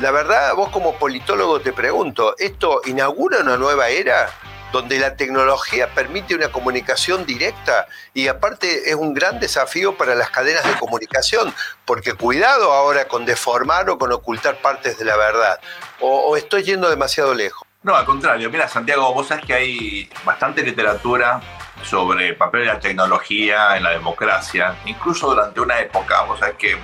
la 0.00 0.10
verdad, 0.10 0.54
vos 0.54 0.68
como 0.68 0.94
politólogo 0.98 1.60
te 1.60 1.72
pregunto, 1.72 2.36
¿esto 2.38 2.82
inaugura 2.84 3.38
una 3.40 3.56
nueva 3.56 3.88
era? 3.88 4.30
donde 4.74 4.98
la 4.98 5.14
tecnología 5.14 5.94
permite 5.94 6.34
una 6.34 6.48
comunicación 6.48 7.24
directa 7.24 7.86
y 8.12 8.26
aparte 8.26 8.90
es 8.90 8.96
un 8.96 9.14
gran 9.14 9.38
desafío 9.38 9.96
para 9.96 10.16
las 10.16 10.30
cadenas 10.30 10.64
de 10.64 10.76
comunicación, 10.80 11.54
porque 11.84 12.14
cuidado 12.14 12.72
ahora 12.72 13.06
con 13.06 13.24
deformar 13.24 13.88
o 13.88 13.98
con 13.98 14.10
ocultar 14.10 14.60
partes 14.60 14.98
de 14.98 15.04
la 15.04 15.16
verdad, 15.16 15.60
o, 16.00 16.36
estoy 16.36 16.64
yendo 16.64 16.90
demasiado 16.90 17.34
lejos. 17.34 17.64
No, 17.84 17.94
al 17.94 18.04
contrario, 18.04 18.50
mira 18.50 18.66
Santiago, 18.66 19.14
vos 19.14 19.28
sabés 19.28 19.44
que 19.44 19.54
hay 19.54 20.10
bastante 20.24 20.64
literatura 20.64 21.40
sobre 21.84 22.28
el 22.28 22.36
papel 22.36 22.62
de 22.62 22.66
la 22.66 22.80
tecnología 22.80 23.76
en 23.76 23.82
la 23.82 23.90
democracia, 23.90 24.76
incluso 24.86 25.28
durante 25.28 25.60
una 25.60 25.78
época, 25.78 26.22
vos 26.22 26.40
sabés 26.40 26.56
que 26.56 26.76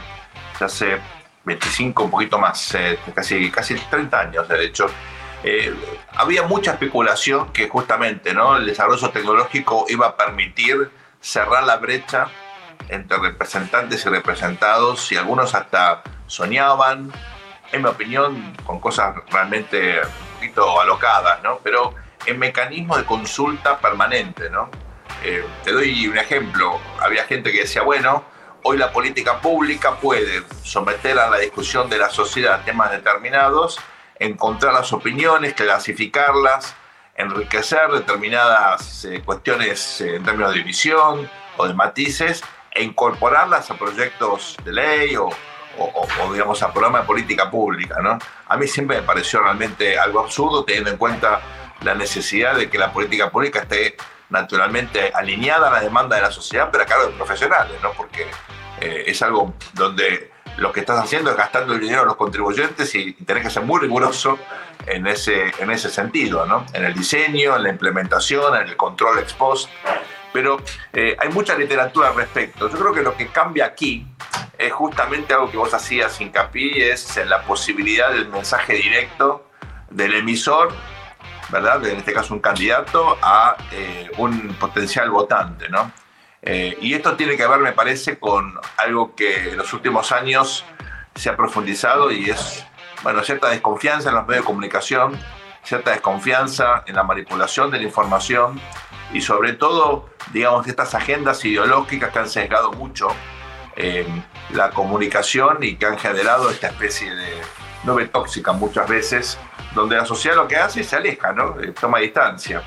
hace 0.61 1.01
25, 1.45 2.05
un 2.05 2.11
poquito 2.11 2.39
más, 2.39 2.75
eh, 2.75 2.99
casi, 3.15 3.51
casi 3.51 3.75
30 3.75 4.21
años 4.21 4.49
de 4.49 4.65
hecho, 4.65 4.87
eh, 5.43 5.75
había 6.17 6.43
mucha 6.43 6.73
especulación 6.73 7.51
que 7.53 7.69
justamente 7.69 8.35
¿no? 8.35 8.57
el 8.57 8.67
desarrollo 8.67 9.11
tecnológico 9.11 9.87
iba 9.89 10.09
a 10.09 10.17
permitir 10.17 10.91
cerrar 11.21 11.65
la 11.65 11.79
brecha 11.79 12.27
entre 12.89 13.19
representantes 13.19 14.05
y 14.05 14.09
representados 14.11 15.11
y 15.13 15.17
algunos 15.17 15.55
hasta 15.55 16.03
soñaban, 16.27 17.11
en 17.73 17.83
mi 17.83 17.89
opinión, 17.89 18.55
con 18.67 18.81
cosas 18.81 19.15
realmente 19.31 20.01
un 20.01 20.35
poquito 20.35 20.81
alocadas, 20.81 21.43
¿no? 21.43 21.59
pero 21.63 21.95
en 22.27 22.39
mecanismos 22.39 22.99
de 22.99 23.05
consulta 23.05 23.79
permanente. 23.79 24.51
¿no? 24.51 24.69
Eh, 25.23 25.45
te 25.65 25.73
doy 25.73 26.09
un 26.09 26.17
ejemplo, 26.17 26.81
había 26.99 27.25
gente 27.25 27.53
que 27.53 27.61
decía, 27.61 27.83
bueno, 27.83 28.25
hoy 28.63 28.79
la 28.79 28.93
política 28.93 29.41
pública 29.41 29.97
puede 29.97 30.43
someter 30.63 31.19
a 31.19 31.29
la 31.29 31.39
discusión 31.39 31.91
de 31.91 31.99
la 31.99 32.11
sociedad 32.11 32.65
temas 32.65 32.91
determinados 32.91 33.79
encontrar 34.21 34.75
las 34.75 34.93
opiniones, 34.93 35.55
clasificarlas, 35.55 36.77
enriquecer 37.17 37.91
determinadas 37.91 39.05
eh, 39.07 39.23
cuestiones 39.25 40.01
eh, 40.03 40.17
en 40.17 40.23
términos 40.23 40.55
de 40.55 40.63
visión 40.63 41.29
o 41.57 41.67
de 41.67 41.75
matices 41.75 42.43
e 42.71 42.83
incorporarlas 42.83 43.71
a 43.71 43.75
proyectos 43.77 44.57
de 44.65 44.73
ley 44.73 45.17
o, 45.17 45.31
digamos 46.33 46.63
a 46.63 46.73
programas 46.73 47.03
de 47.03 47.07
política 47.07 47.51
pública. 47.51 47.97
A 48.47 48.57
mí 48.57 48.67
siempre 48.69 49.01
me 49.01 49.03
pareció 49.03 49.41
realmente 49.41 49.99
algo 49.99 50.21
absurdo 50.21 50.65
teniendo 50.65 50.91
en 50.91 50.97
cuenta 50.99 51.41
la 51.83 51.95
necesidad 51.95 52.55
de 52.55 52.69
que 52.69 52.79
la 52.79 52.93
política 52.93 53.31
pública 53.31 53.61
esté 53.61 53.97
naturalmente 54.31 55.13
alineada 55.15 55.69
a 55.69 55.73
la 55.73 55.81
demanda 55.81 56.17
de 56.17 56.23
la 56.23 56.31
sociedad, 56.31 56.69
pero 56.71 56.85
a 56.85 56.87
cargo 56.87 57.07
de 57.07 57.13
profesionales, 57.13 57.77
¿no? 57.83 57.93
porque 57.93 58.27
eh, 58.81 59.05
es 59.07 59.21
algo 59.23 59.55
donde 59.75 60.31
lo 60.57 60.73
que 60.73 60.81
estás 60.81 60.99
haciendo 61.03 61.31
es 61.31 61.37
gastando 61.37 61.75
el 61.75 61.81
dinero 61.81 62.01
de 62.01 62.07
los 62.07 62.17
contribuyentes 62.17 62.95
y, 62.95 63.13
tenés 63.13 63.45
que 63.45 63.51
ser 63.51 63.63
muy 63.63 63.81
riguroso 63.81 64.39
en 64.87 65.07
ese, 65.07 65.53
en 65.59 65.71
ese 65.71 65.91
sentido, 65.91 66.45
¿no? 66.47 66.67
En 66.73 66.85
el 66.85 66.95
diseño, 66.95 67.57
en 67.57 67.63
la 67.63 67.69
implementación, 67.69 68.55
en 68.57 68.69
el 68.69 68.77
control 68.77 69.19
ex 69.19 69.33
post. 69.33 69.71
Pero 70.33 70.61
eh, 70.93 71.17
hay 71.19 71.29
mucha 71.31 71.57
literatura 71.57 72.09
al 72.09 72.15
respecto. 72.15 72.69
Yo 72.69 72.79
creo 72.79 72.93
que 72.93 73.03
lo 73.03 73.17
que 73.17 73.29
cambia 73.29 73.67
aquí 73.67 74.07
es 74.57 74.73
justamente 74.73 75.35
algo 75.35 75.51
que 75.51 75.57
vos 75.57 75.73
hacías 75.73 76.21
hincapié, 76.21 76.93
es 76.93 77.17
en 77.17 77.29
la 77.29 77.43
posibilidad 77.43 78.13
del 78.13 78.29
mensaje 78.29 78.75
directo 78.75 79.47
del 79.91 80.15
emisor, 80.15 80.73
¿verdad? 81.51 81.85
En 81.87 81.99
este 81.99 82.13
caso 82.13 82.35
un 82.35 82.41
candidato, 82.41 83.17
a 83.23 83.57
eh, 83.73 84.11
un 84.19 84.55
potencial 84.55 85.11
votante, 85.11 85.69
¿no? 85.69 85.93
Eh, 86.43 86.79
y 86.81 86.95
esto 86.95 87.17
tiene 87.17 87.37
que 87.37 87.47
ver, 87.47 87.61
me 87.61 87.73
parece, 87.73 88.19
con 88.19 88.59
algo 88.79 89.15
que 89.15 89.51
en 89.51 89.57
los 89.59 89.73
últimos 89.73 90.11
años 90.13 90.65
se 91.15 91.29
ha 91.29 91.37
profundizado 91.37 92.11
y 92.11 92.31
es, 92.31 92.65
bueno, 93.03 93.23
cierta 93.23 93.49
desconfianza 93.49 94.09
en 94.09 94.15
los 94.15 94.27
medios 94.27 94.45
de 94.45 94.47
comunicación, 94.47 95.19
cierta 95.63 95.91
desconfianza 95.91 96.83
en 96.87 96.97
la 96.97 97.03
manipulación 97.03 97.71
de 97.71 97.79
la 97.79 97.85
información 97.85 98.59
y 99.13 99.21
sobre 99.21 99.53
todo, 99.53 100.09
digamos, 100.33 100.67
estas 100.67 100.95
agendas 100.95 101.45
ideológicas 101.45 102.11
que 102.11 102.19
han 102.19 102.29
sesgado 102.29 102.73
mucho 102.73 103.09
eh, 103.77 104.07
la 104.51 104.71
comunicación 104.71 105.59
y 105.63 105.77
que 105.77 105.87
han 105.87 105.99
generado 105.99 106.51
esta 106.51 106.69
especie 106.69 107.15
de 107.15 107.35
nube 107.85 108.07
tóxica 108.07 108.53
muchas 108.53 108.89
veces, 108.89 109.39
donde 109.75 109.97
la 109.97 110.05
sociedad 110.05 110.37
lo 110.37 110.49
que 110.49 110.57
hace 110.57 110.81
es 110.81 110.89
se 110.89 110.97
aleja, 110.97 111.33
¿no? 111.33 111.61
Eh, 111.61 111.73
toma 111.79 111.99
distancia. 111.99 112.63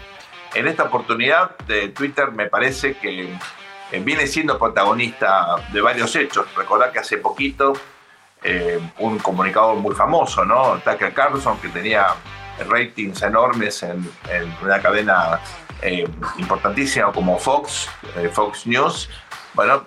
En 0.53 0.67
esta 0.67 0.83
oportunidad 0.83 1.57
de 1.59 1.89
Twitter 1.89 2.31
me 2.31 2.47
parece 2.47 2.95
que 2.95 3.35
eh, 3.93 3.99
viene 3.99 4.25
siendo 4.25 4.57
protagonista 4.57 5.55
de 5.71 5.81
varios 5.81 6.15
hechos. 6.15 6.47
Recordar 6.55 6.91
que 6.91 6.99
hace 6.99 7.17
poquito 7.17 7.73
eh, 8.43 8.79
un 8.97 9.19
comunicador 9.19 9.77
muy 9.77 9.93
famoso, 9.93 10.43
¿no? 10.43 10.79
Tucker 10.83 11.13
Carlson, 11.13 11.59
que 11.59 11.69
tenía 11.69 12.07
ratings 12.67 13.21
enormes 13.21 13.83
en, 13.83 14.07
una 14.63 14.79
cadena 14.81 15.39
eh, 15.81 16.07
importantísima 16.37 17.11
como 17.11 17.37
Fox, 17.37 17.89
Fox 18.31 18.65
News, 18.65 19.09
bueno, 19.53 19.85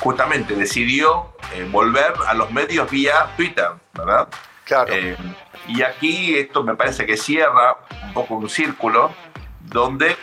justamente 0.00 0.54
decidió 0.54 1.34
volver 1.70 2.12
a 2.26 2.34
los 2.34 2.50
medios 2.50 2.90
vía 2.90 3.28
Twitter, 3.36 3.68
¿verdad? 3.94 4.28
Claro. 4.64 4.92
Y 5.68 5.82
aquí 5.82 6.36
esto 6.36 6.62
me 6.62 6.74
parece 6.74 7.06
que 7.06 7.16
cierra 7.16 7.76
un 8.04 8.12
poco 8.12 8.34
un 8.34 8.48
círculo 8.48 9.12
donde 9.60 10.16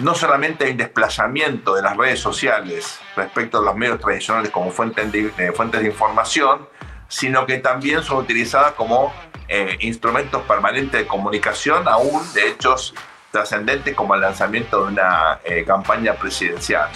no 0.00 0.14
solamente 0.14 0.66
hay 0.66 0.74
desplazamiento 0.74 1.74
de 1.74 1.82
las 1.82 1.96
redes 1.96 2.20
sociales 2.20 3.00
respecto 3.16 3.58
a 3.58 3.62
los 3.62 3.76
medios 3.76 3.98
tradicionales 3.98 4.50
como 4.50 4.70
fuentes 4.70 5.10
de, 5.10 5.32
eh, 5.38 5.52
fuentes 5.52 5.80
de 5.80 5.88
información, 5.88 6.68
sino 7.08 7.46
que 7.46 7.58
también 7.58 8.02
son 8.02 8.18
utilizadas 8.18 8.72
como 8.72 9.12
eh, 9.48 9.76
instrumentos 9.80 10.42
permanentes 10.42 11.00
de 11.00 11.06
comunicación, 11.06 11.88
aún 11.88 12.22
de 12.32 12.48
hechos 12.48 12.94
trascendentes 13.32 13.94
como 13.94 14.14
el 14.14 14.20
lanzamiento 14.20 14.84
de 14.84 14.92
una 14.92 15.40
eh, 15.44 15.64
campaña 15.66 16.14
presidencial. 16.14 16.90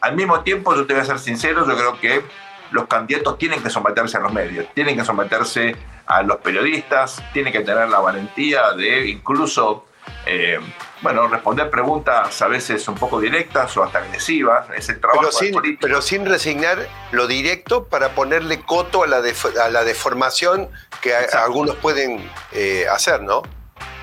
al 0.00 0.16
mismo 0.16 0.40
tiempo, 0.40 0.74
yo 0.74 0.86
te 0.86 0.94
voy 0.94 1.02
a 1.02 1.06
ser 1.06 1.18
sincero, 1.18 1.66
yo 1.66 1.76
creo 1.76 2.00
que 2.00 2.24
los 2.70 2.86
candidatos 2.86 3.38
tienen 3.38 3.62
que 3.62 3.70
someterse 3.70 4.16
a 4.16 4.20
los 4.20 4.32
medios, 4.32 4.66
tienen 4.74 4.96
que 4.96 5.04
someterse 5.04 5.76
los 6.24 6.38
periodistas, 6.38 7.22
tienen 7.32 7.52
que 7.52 7.60
tener 7.60 7.88
la 7.88 8.00
valentía 8.00 8.72
de 8.72 9.08
incluso 9.08 9.86
eh, 10.26 10.58
bueno, 11.02 11.28
responder 11.28 11.68
preguntas 11.68 12.40
a 12.40 12.48
veces 12.48 12.88
un 12.88 12.94
poco 12.94 13.20
directas 13.20 13.76
o 13.76 13.82
hasta 13.82 13.98
agresivas, 13.98 14.66
es 14.74 14.88
el 14.88 15.00
trabajo 15.00 15.20
pero 15.20 15.32
sin, 15.32 15.78
pero 15.78 16.02
sin 16.02 16.26
resignar 16.26 16.88
lo 17.12 17.26
directo 17.26 17.84
para 17.84 18.10
ponerle 18.10 18.60
coto 18.62 19.02
a 19.02 19.06
la, 19.06 19.18
a 19.18 19.68
la 19.68 19.84
deformación 19.84 20.70
que 21.02 21.14
algunos 21.14 21.76
pueden 21.76 22.30
eh, 22.52 22.86
hacer, 22.90 23.22
¿no? 23.22 23.42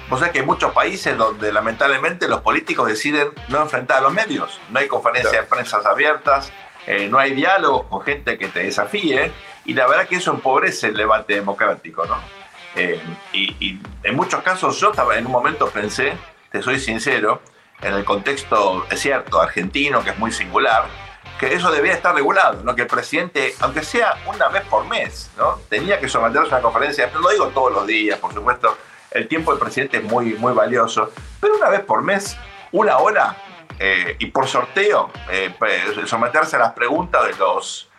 Vos 0.10 0.20
sabés 0.20 0.34
que 0.34 0.40
hay 0.40 0.46
muchos 0.46 0.74
países 0.74 1.18
donde 1.18 1.52
lamentablemente 1.52 2.28
los 2.28 2.42
políticos 2.42 2.88
deciden 2.88 3.30
no 3.48 3.62
enfrentar 3.62 4.00
a 4.00 4.02
los 4.02 4.14
medios, 4.14 4.60
no 4.70 4.80
hay 4.80 4.88
conferencias 4.88 5.32
de 5.32 5.44
prensa 5.44 5.78
abiertas, 5.78 6.52
eh, 6.88 7.08
no 7.10 7.20
hay 7.20 7.34
diálogo 7.34 7.88
con 7.88 8.02
gente 8.02 8.38
que 8.38 8.48
te 8.48 8.64
desafíe, 8.64 9.32
y 9.66 9.74
la 9.74 9.88
verdad 9.88 10.08
que 10.08 10.16
eso 10.16 10.32
empobrece 10.32 10.88
el 10.88 10.96
debate 10.96 11.36
democrático, 11.36 12.06
¿no? 12.06 12.18
Eh, 12.76 13.00
y, 13.34 13.80
en 14.04 14.16
muchos 14.16 14.42
casos 14.42 14.80
yo 14.80 14.92
estaba, 14.92 15.18
en 15.18 15.26
un 15.26 15.32
momento 15.32 15.70
pensé, 15.70 16.14
te 16.52 16.62
soy 16.62 16.80
sincero, 16.80 17.42
en 17.82 17.94
el 17.94 18.06
contexto, 18.06 18.86
es 18.90 19.00
cierto, 19.00 19.42
argentino, 19.42 20.04
que 20.04 20.12
es 20.12 20.20
muy 20.20 20.32
singular, 20.32 20.86
que 21.40 21.54
eso 21.54 21.72
debía 21.72 21.94
estar 21.94 22.14
regulado, 22.14 22.64
¿no? 22.64 22.76
que 22.76 22.84
el 22.84 22.88
presidente, 22.88 23.56
aunque 23.60 23.84
sea 23.84 24.16
una 24.28 24.48
vez 24.50 24.64
por 24.66 24.88
mes, 24.88 25.32
¿no? 25.38 25.60
tenía 25.70 26.00
que 26.00 26.08
someterse 26.08 26.54
a 26.54 26.58
una 26.58 26.62
conferencia, 26.62 27.10
no 27.14 27.20
lo 27.20 27.30
digo 27.30 27.48
todos 27.48 27.74
los 27.74 27.88
días, 27.88 28.20
por 28.20 28.34
supuesto, 28.34 28.78
el 29.10 29.28
tiempo 29.28 29.52
del 29.52 29.60
presidente 29.60 29.98
es 29.98 30.04
muy, 30.04 30.34
muy 30.36 30.54
valioso, 30.54 31.12
pero 31.40 31.56
una 31.56 31.70
vez 31.70 31.82
por 31.82 32.02
mes, 32.02 32.38
una 32.72 32.98
hora, 32.98 33.36
eh, 33.84 34.16
y 34.20 34.28
por 34.28 34.48
sorteo, 34.48 35.10
eh, 35.32 35.52
someterse 36.06 36.56
a 36.56 36.60
las 36.60 36.74
preguntas 36.74 37.26
de 37.26 37.34
los 37.34 37.90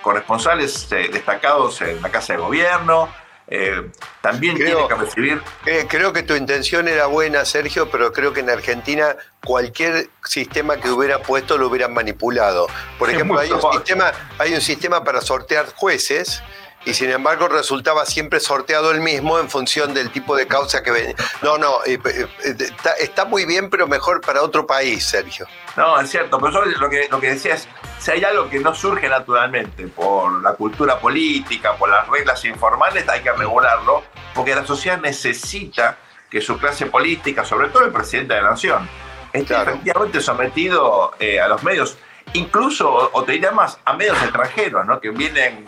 corresponsales 0.00 0.88
destacados 0.88 1.82
en 1.82 2.00
la 2.00 2.08
Casa 2.08 2.32
de 2.32 2.38
Gobierno, 2.38 3.08
eh, 3.48 3.90
también 4.22 4.56
tiene 4.56 4.88
que 4.88 4.94
recibir. 4.94 5.42
creo 5.88 6.14
que 6.14 6.22
tu 6.22 6.34
intención 6.34 6.88
era 6.88 7.04
buena, 7.04 7.44
Sergio, 7.44 7.90
pero 7.90 8.14
creo 8.14 8.32
que 8.32 8.40
en 8.40 8.48
Argentina 8.48 9.14
cualquier 9.44 10.08
sistema 10.24 10.78
que 10.78 10.88
hubiera 10.90 11.18
puesto 11.18 11.58
lo 11.58 11.68
hubieran 11.68 11.92
manipulado. 11.92 12.66
Por 12.98 13.10
ejemplo, 13.10 13.38
hay 13.38 13.52
un, 13.52 13.60
sistema, 13.60 14.12
hay 14.38 14.54
un 14.54 14.62
sistema 14.62 15.04
para 15.04 15.20
sortear 15.20 15.66
jueces 15.74 16.42
y 16.84 16.94
sin 16.94 17.10
embargo 17.10 17.48
resultaba 17.48 18.04
siempre 18.06 18.40
sorteado 18.40 18.90
el 18.90 19.00
mismo 19.00 19.38
en 19.38 19.48
función 19.48 19.94
del 19.94 20.10
tipo 20.10 20.36
de 20.36 20.46
causa 20.46 20.82
que 20.82 20.90
venía. 20.90 21.14
No, 21.42 21.58
no, 21.58 21.84
eh, 21.86 21.98
eh, 22.04 22.26
eh, 22.44 22.56
está, 23.00 23.24
muy 23.24 23.44
bien, 23.44 23.70
pero 23.70 23.86
mejor 23.86 24.20
para 24.20 24.42
otro 24.42 24.66
país, 24.66 25.04
Sergio. 25.04 25.46
No, 25.76 25.98
es 26.00 26.10
cierto, 26.10 26.38
pero 26.40 26.64
lo 26.64 26.90
que, 26.90 27.08
lo 27.10 27.20
que 27.20 27.30
decía 27.30 27.54
es, 27.54 27.68
si 27.98 28.10
hay 28.10 28.24
algo 28.24 28.48
que 28.50 28.58
no 28.58 28.74
surge 28.74 29.08
naturalmente 29.08 29.86
por 29.86 30.42
la 30.42 30.54
cultura 30.54 30.98
política, 30.98 31.74
por 31.76 31.88
las 31.88 32.08
reglas 32.08 32.44
informales, 32.44 33.08
hay 33.08 33.20
que 33.20 33.32
regularlo, 33.32 34.02
porque 34.34 34.54
la 34.54 34.66
sociedad 34.66 35.00
necesita 35.00 35.98
que 36.28 36.40
su 36.40 36.58
clase 36.58 36.86
política, 36.86 37.44
sobre 37.44 37.68
todo 37.68 37.84
el 37.84 37.92
presidente 37.92 38.34
de 38.34 38.42
la 38.42 38.50
nación, 38.50 38.88
esté 39.32 39.54
efectivamente 39.54 40.20
sometido 40.20 41.12
a 41.14 41.48
los 41.48 41.62
medios, 41.62 41.96
incluso, 42.32 43.10
o 43.12 43.22
te 43.24 43.32
diría 43.32 43.52
más, 43.52 43.78
a 43.84 43.92
medios 43.94 44.20
extranjeros, 44.22 44.86
¿no? 44.86 45.00
que 45.00 45.10
vienen 45.10 45.66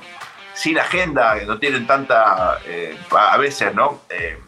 sin 0.55 0.79
agenda, 0.79 1.39
que 1.39 1.47
no 1.47 1.59
tienen 1.59 1.87
tanta, 1.87 2.59
eh, 2.65 2.97
a 3.11 3.37
veces, 3.37 3.75
¿no? 3.75 4.03
Eh, 4.09 4.39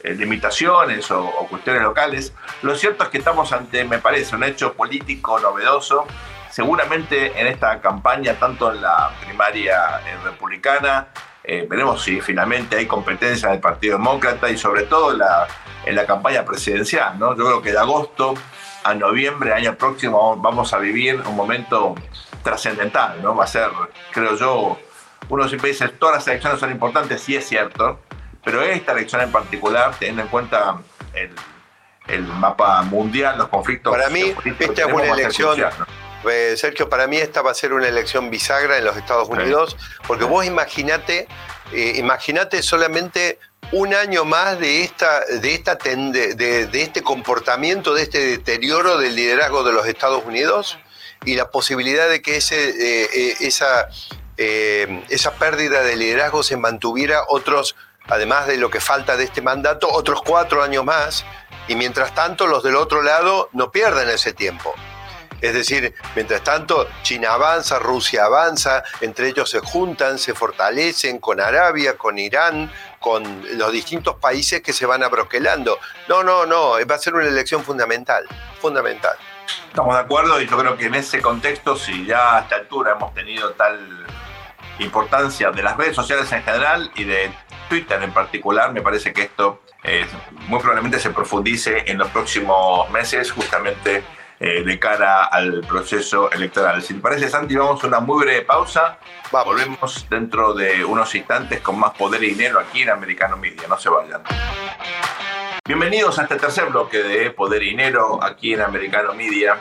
eh, 0.00 0.14
limitaciones 0.14 1.10
o, 1.10 1.30
cuestiones 1.50 1.82
locales. 1.82 2.32
Lo 2.62 2.76
cierto 2.76 3.04
es 3.04 3.10
que 3.10 3.18
estamos 3.18 3.52
ante, 3.52 3.84
me 3.84 3.98
parece, 3.98 4.36
un 4.36 4.44
hecho 4.44 4.72
político 4.74 5.38
novedoso. 5.40 6.06
Seguramente 6.50 7.38
en 7.38 7.48
esta 7.48 7.80
campaña, 7.80 8.34
tanto 8.34 8.72
en 8.72 8.80
la 8.80 9.10
primaria 9.24 10.00
republicana, 10.24 11.08
veremos 11.44 12.02
si 12.02 12.20
finalmente 12.20 12.76
hay 12.76 12.86
competencia 12.86 13.50
del 13.50 13.60
Partido 13.60 13.96
Demócrata 13.96 14.50
y 14.50 14.58
sobre 14.58 14.82
todo 14.84 15.12
en 15.12 15.94
la 15.94 16.06
campaña 16.06 16.44
presidencial. 16.44 17.18
¿no? 17.18 17.36
Yo 17.36 17.44
creo 17.44 17.62
que 17.62 17.72
de 17.72 17.78
agosto 17.78 18.34
a 18.82 18.94
noviembre, 18.94 19.52
año 19.52 19.76
próximo, 19.76 20.36
vamos 20.36 20.72
a 20.72 20.78
vivir 20.78 21.20
un 21.26 21.36
momento 21.36 21.94
trascendental. 22.42 23.22
¿no? 23.22 23.36
Va 23.36 23.44
a 23.44 23.46
ser, 23.46 23.70
creo 24.12 24.36
yo, 24.36 24.78
uno 25.28 25.48
siempre 25.48 25.70
dice, 25.70 25.88
todas 25.88 26.16
las 26.16 26.28
elecciones 26.28 26.60
son 26.60 26.70
importantes, 26.70 27.20
sí 27.20 27.36
es 27.36 27.46
cierto, 27.46 28.00
pero 28.44 28.62
esta 28.62 28.92
elección 28.92 29.20
en 29.20 29.32
particular, 29.32 29.94
teniendo 29.98 30.22
en 30.22 30.28
cuenta 30.28 30.78
el, 32.06 32.22
mapa 32.22 32.82
mundial, 32.82 33.36
los 33.36 33.48
conflictos. 33.48 33.92
Para 33.92 34.08
mí, 34.08 34.34
esta 34.58 34.86
es 34.86 34.92
una 34.92 35.12
elección. 35.12 35.60
Eh, 36.28 36.54
Sergio, 36.56 36.88
para 36.88 37.06
mí 37.06 37.16
esta 37.16 37.42
va 37.42 37.52
a 37.52 37.54
ser 37.54 37.72
una 37.72 37.86
elección 37.86 38.30
bisagra 38.30 38.76
en 38.78 38.84
los 38.84 38.96
Estados 38.96 39.28
Unidos, 39.28 39.76
porque 40.06 40.24
vos 40.24 40.44
imaginate, 40.44 41.28
eh, 41.72 41.92
imaginate 41.96 42.62
solamente 42.62 43.38
un 43.70 43.94
año 43.94 44.24
más 44.24 44.58
de 44.58 44.82
esta, 44.82 45.20
de 45.26 45.54
esta 45.54 45.76
de, 45.76 46.68
este 46.72 47.02
comportamiento, 47.02 47.94
de 47.94 48.02
este 48.02 48.18
deterioro 48.18 48.98
del 48.98 49.14
liderazgo 49.14 49.62
de 49.62 49.72
los 49.72 49.86
Estados 49.86 50.24
Unidos 50.24 50.78
y 51.24 51.34
la 51.34 51.50
posibilidad 51.50 52.08
de 52.08 52.22
que 52.22 52.36
ese, 52.36 52.70
eh, 52.70 53.36
esa 53.40 53.88
eh, 54.38 55.04
esa 55.08 55.32
pérdida 55.32 55.82
de 55.82 55.96
liderazgo 55.96 56.44
se 56.44 56.56
mantuviera 56.56 57.24
otros, 57.26 57.74
además 58.06 58.46
de 58.46 58.56
lo 58.56 58.70
que 58.70 58.80
falta 58.80 59.16
de 59.16 59.24
este 59.24 59.42
mandato, 59.42 59.88
otros 59.90 60.22
cuatro 60.24 60.62
años 60.62 60.84
más, 60.84 61.24
y 61.66 61.74
mientras 61.74 62.14
tanto 62.14 62.46
los 62.46 62.62
del 62.62 62.76
otro 62.76 63.02
lado 63.02 63.50
no 63.52 63.72
pierden 63.72 64.08
ese 64.08 64.32
tiempo. 64.32 64.72
Es 65.40 65.54
decir, 65.54 65.94
mientras 66.14 66.42
tanto 66.42 66.88
China 67.02 67.34
avanza, 67.34 67.78
Rusia 67.78 68.24
avanza, 68.24 68.82
entre 69.00 69.28
ellos 69.28 69.50
se 69.50 69.60
juntan, 69.60 70.18
se 70.18 70.34
fortalecen 70.34 71.18
con 71.18 71.40
Arabia, 71.40 71.96
con 71.96 72.18
Irán, 72.18 72.72
con 73.00 73.44
los 73.56 73.72
distintos 73.72 74.16
países 74.16 74.62
que 74.62 74.72
se 74.72 74.86
van 74.86 75.02
abroquelando. 75.02 75.78
No, 76.08 76.22
no, 76.24 76.46
no, 76.46 76.74
va 76.88 76.94
a 76.94 76.98
ser 76.98 77.14
una 77.14 77.26
elección 77.26 77.62
fundamental, 77.64 78.24
fundamental. 78.60 79.16
Estamos 79.68 79.94
de 79.94 80.00
acuerdo 80.00 80.40
y 80.40 80.46
yo 80.46 80.58
creo 80.58 80.76
que 80.76 80.86
en 80.86 80.96
ese 80.96 81.20
contexto, 81.20 81.76
si 81.76 82.04
ya 82.04 82.36
a 82.36 82.40
esta 82.40 82.56
altura 82.56 82.92
hemos 82.92 83.14
tenido 83.14 83.52
tal 83.52 84.06
importancia 84.78 85.50
de 85.50 85.62
las 85.62 85.76
redes 85.76 85.96
sociales 85.96 86.30
en 86.32 86.42
general 86.42 86.90
y 86.94 87.04
de 87.04 87.30
Twitter 87.68 88.02
en 88.02 88.12
particular, 88.12 88.72
me 88.72 88.82
parece 88.82 89.12
que 89.12 89.22
esto 89.22 89.62
eh, 89.82 90.06
muy 90.48 90.58
probablemente 90.58 90.98
se 90.98 91.10
profundice 91.10 91.84
en 91.86 91.98
los 91.98 92.08
próximos 92.08 92.90
meses, 92.90 93.30
justamente 93.30 94.02
eh, 94.40 94.62
de 94.62 94.78
cara 94.78 95.24
al 95.24 95.62
proceso 95.62 96.30
electoral. 96.30 96.82
Si 96.82 96.94
te 96.94 97.00
parece, 97.00 97.28
Santi, 97.28 97.56
vamos 97.56 97.82
a 97.82 97.86
una 97.86 98.00
muy 98.00 98.24
breve 98.24 98.42
pausa. 98.42 98.98
Volvemos 99.30 100.06
dentro 100.08 100.54
de 100.54 100.84
unos 100.84 101.14
instantes 101.14 101.60
con 101.60 101.78
más 101.78 101.92
poder 101.92 102.22
y 102.22 102.30
dinero 102.30 102.60
aquí 102.60 102.82
en 102.82 102.90
Americano 102.90 103.36
Media. 103.36 103.66
No 103.68 103.78
se 103.78 103.88
vayan. 103.88 104.22
Bienvenidos 105.68 106.18
a 106.18 106.22
este 106.22 106.36
tercer 106.36 106.70
bloque 106.70 107.02
de 107.02 107.30
Poder 107.30 107.62
y 107.62 107.70
Dinero 107.70 108.22
aquí 108.22 108.54
en 108.54 108.62
Americano 108.62 109.12
Media. 109.12 109.60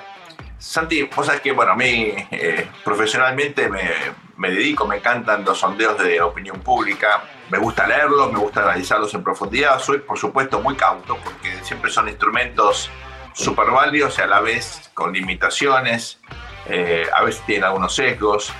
Santi, 0.59 1.03
vos 1.03 1.25
sabés 1.25 1.41
que, 1.41 1.51
bueno, 1.51 1.73
a 1.73 1.75
mí 1.75 2.13
eh, 2.31 2.67
profesionalmente 2.83 3.69
me, 3.69 3.91
me 4.37 4.51
dedico, 4.51 4.87
me 4.87 4.97
encantan 4.97 5.43
los 5.45 5.59
sondeos 5.59 5.97
de 5.99 6.21
opinión 6.21 6.59
pública, 6.61 7.23
me 7.49 7.57
gusta 7.57 7.87
leerlos, 7.87 8.31
me 8.31 8.39
gusta 8.39 8.61
analizarlos 8.61 9.13
en 9.13 9.23
profundidad, 9.23 9.79
soy 9.79 9.99
por 9.99 10.17
supuesto 10.17 10.59
muy 10.59 10.75
cauto 10.75 11.17
porque 11.23 11.63
siempre 11.63 11.91
son 11.91 12.07
instrumentos 12.07 12.89
súper 13.33 13.69
válidos 13.69 14.17
y 14.17 14.21
a 14.21 14.27
la 14.27 14.41
vez 14.41 14.89
con 14.93 15.13
limitaciones, 15.13 16.19
eh, 16.67 17.07
a 17.15 17.23
veces 17.23 17.43
tienen 17.45 17.65
algunos 17.65 17.93
sesgos. 17.93 18.51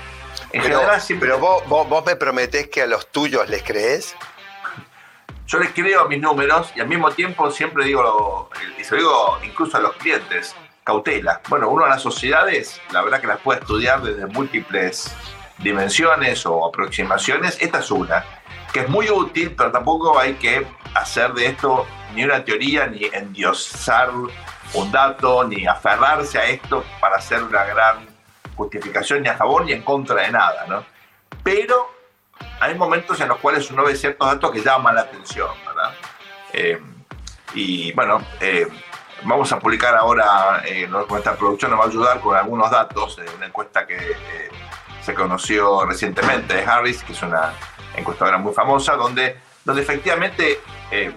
En 0.51 0.61
pero, 0.61 0.79
general 0.79 1.01
siempre... 1.01 1.29
Pero 1.29 1.39
vos, 1.39 1.89
vos, 1.89 2.05
me 2.05 2.15
prometés 2.15 2.67
que 2.67 2.83
a 2.83 2.87
los 2.87 3.11
tuyos 3.11 3.49
les 3.49 3.63
crees. 3.63 4.15
Yo 5.47 5.59
les 5.59 5.71
creo 5.71 6.01
a 6.01 6.07
mis 6.07 6.21
números 6.21 6.71
y 6.75 6.79
al 6.79 6.87
mismo 6.87 7.09
tiempo 7.11 7.49
siempre 7.51 7.85
digo, 7.85 8.49
y 8.77 8.83
se 8.83 8.95
lo 8.95 9.01
digo 9.01 9.39
incluso 9.43 9.77
a 9.77 9.79
los 9.79 9.95
clientes, 9.95 10.55
cautela. 10.87 11.41
Bueno, 11.49 11.67
uno 11.69 11.83
a 11.83 11.89
las 11.89 12.01
sociedades, 12.01 12.79
la 12.91 13.01
verdad 13.01 13.19
que 13.19 13.27
las 13.27 13.41
puede 13.41 13.59
estudiar 13.59 14.01
desde 14.01 14.25
múltiples 14.25 15.13
dimensiones 15.57 16.45
o 16.45 16.65
aproximaciones. 16.65 17.57
Esta 17.59 17.79
es 17.79 17.91
una, 17.91 18.23
que 18.71 18.79
es 18.79 18.89
muy 18.89 19.09
útil, 19.09 19.53
pero 19.57 19.69
tampoco 19.69 20.17
hay 20.17 20.35
que 20.35 20.65
hacer 20.95 21.33
de 21.33 21.47
esto 21.47 21.85
ni 22.15 22.23
una 22.23 22.41
teoría, 22.45 22.87
ni 22.87 23.03
endiosar 23.11 24.11
un 24.11 24.91
dato, 24.91 25.43
ni 25.43 25.67
aferrarse 25.67 26.39
a 26.39 26.45
esto 26.45 26.85
para 27.01 27.17
hacer 27.17 27.43
una 27.43 27.65
gran 27.65 28.07
justificación 28.55 29.23
ni 29.23 29.27
a 29.27 29.35
favor 29.35 29.65
ni 29.65 29.73
en 29.73 29.81
contra 29.81 30.21
de 30.21 30.31
nada, 30.31 30.67
¿no? 30.69 30.85
Pero 31.43 31.91
hay 32.61 32.75
momentos 32.75 33.19
en 33.19 33.27
los 33.27 33.39
cuales 33.39 33.69
uno 33.71 33.83
ve 33.83 33.93
ciertos 33.93 34.25
datos 34.25 34.51
que 34.51 34.61
llaman 34.61 34.95
la 34.95 35.01
atención, 35.01 35.49
¿verdad? 35.65 35.93
Eh, 36.53 36.81
y 37.53 37.91
bueno, 37.91 38.21
eh, 38.39 38.67
vamos 39.23 39.51
a 39.51 39.59
publicar 39.59 39.95
ahora, 39.95 40.61
eh, 40.65 40.87
nuestra 40.87 41.35
producción 41.35 41.71
nos 41.71 41.79
va 41.79 41.85
a 41.85 41.87
ayudar 41.87 42.19
con 42.19 42.35
algunos 42.35 42.69
datos 42.69 43.15
de 43.17 43.29
una 43.35 43.47
encuesta 43.47 43.85
que 43.85 43.97
se 45.07 45.13
conoció 45.13 45.85
recientemente 45.85 46.53
de 46.53 46.63
Harris, 46.63 47.01
que 47.01 47.13
es 47.13 47.21
una 47.21 47.53
encuestadora 47.95 48.37
muy 48.37 48.53
famosa, 48.53 48.95
donde, 48.95 49.37
donde 49.63 49.81
efectivamente 49.81 50.59
eh, 50.91 51.13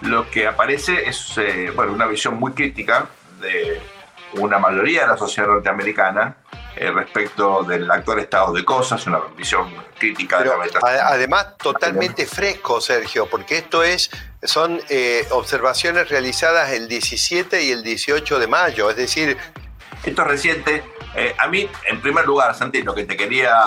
lo 0.00 0.30
que 0.30 0.46
aparece 0.46 1.08
es 1.08 1.38
eh, 1.38 1.72
bueno, 1.74 1.92
una 1.92 2.06
visión 2.06 2.38
muy 2.38 2.52
crítica 2.52 3.06
de 3.40 3.80
una 4.34 4.58
mayoría 4.58 5.02
de 5.02 5.06
la 5.08 5.16
sociedad 5.16 5.48
norteamericana 5.48 6.36
eh, 6.76 6.90
respecto 6.90 7.62
del 7.62 7.90
actual 7.90 8.18
estado 8.18 8.52
de 8.52 8.64
cosas, 8.64 9.06
una 9.06 9.20
visión 9.34 9.72
crítica 9.98 10.40
de 10.40 10.46
la 10.46 11.06
Además, 11.06 11.56
totalmente 11.56 12.26
fresco, 12.26 12.82
Sergio, 12.82 13.26
porque 13.30 13.58
esto 13.58 13.82
es 13.82 14.10
son 14.46 14.80
observaciones 15.30 16.08
realizadas 16.08 16.72
el 16.72 16.88
17 16.88 17.62
y 17.62 17.70
el 17.70 17.82
18 17.82 18.38
de 18.38 18.46
mayo, 18.46 18.90
es 18.90 18.96
decir... 18.96 19.36
Esto 20.04 20.22
es 20.22 20.28
reciente, 20.28 20.84
eh, 21.16 21.34
a 21.38 21.48
mí, 21.48 21.66
en 21.88 22.00
primer 22.02 22.26
lugar, 22.26 22.54
Santi, 22.54 22.82
lo 22.82 22.94
que 22.94 23.04
te 23.04 23.16
quería 23.16 23.58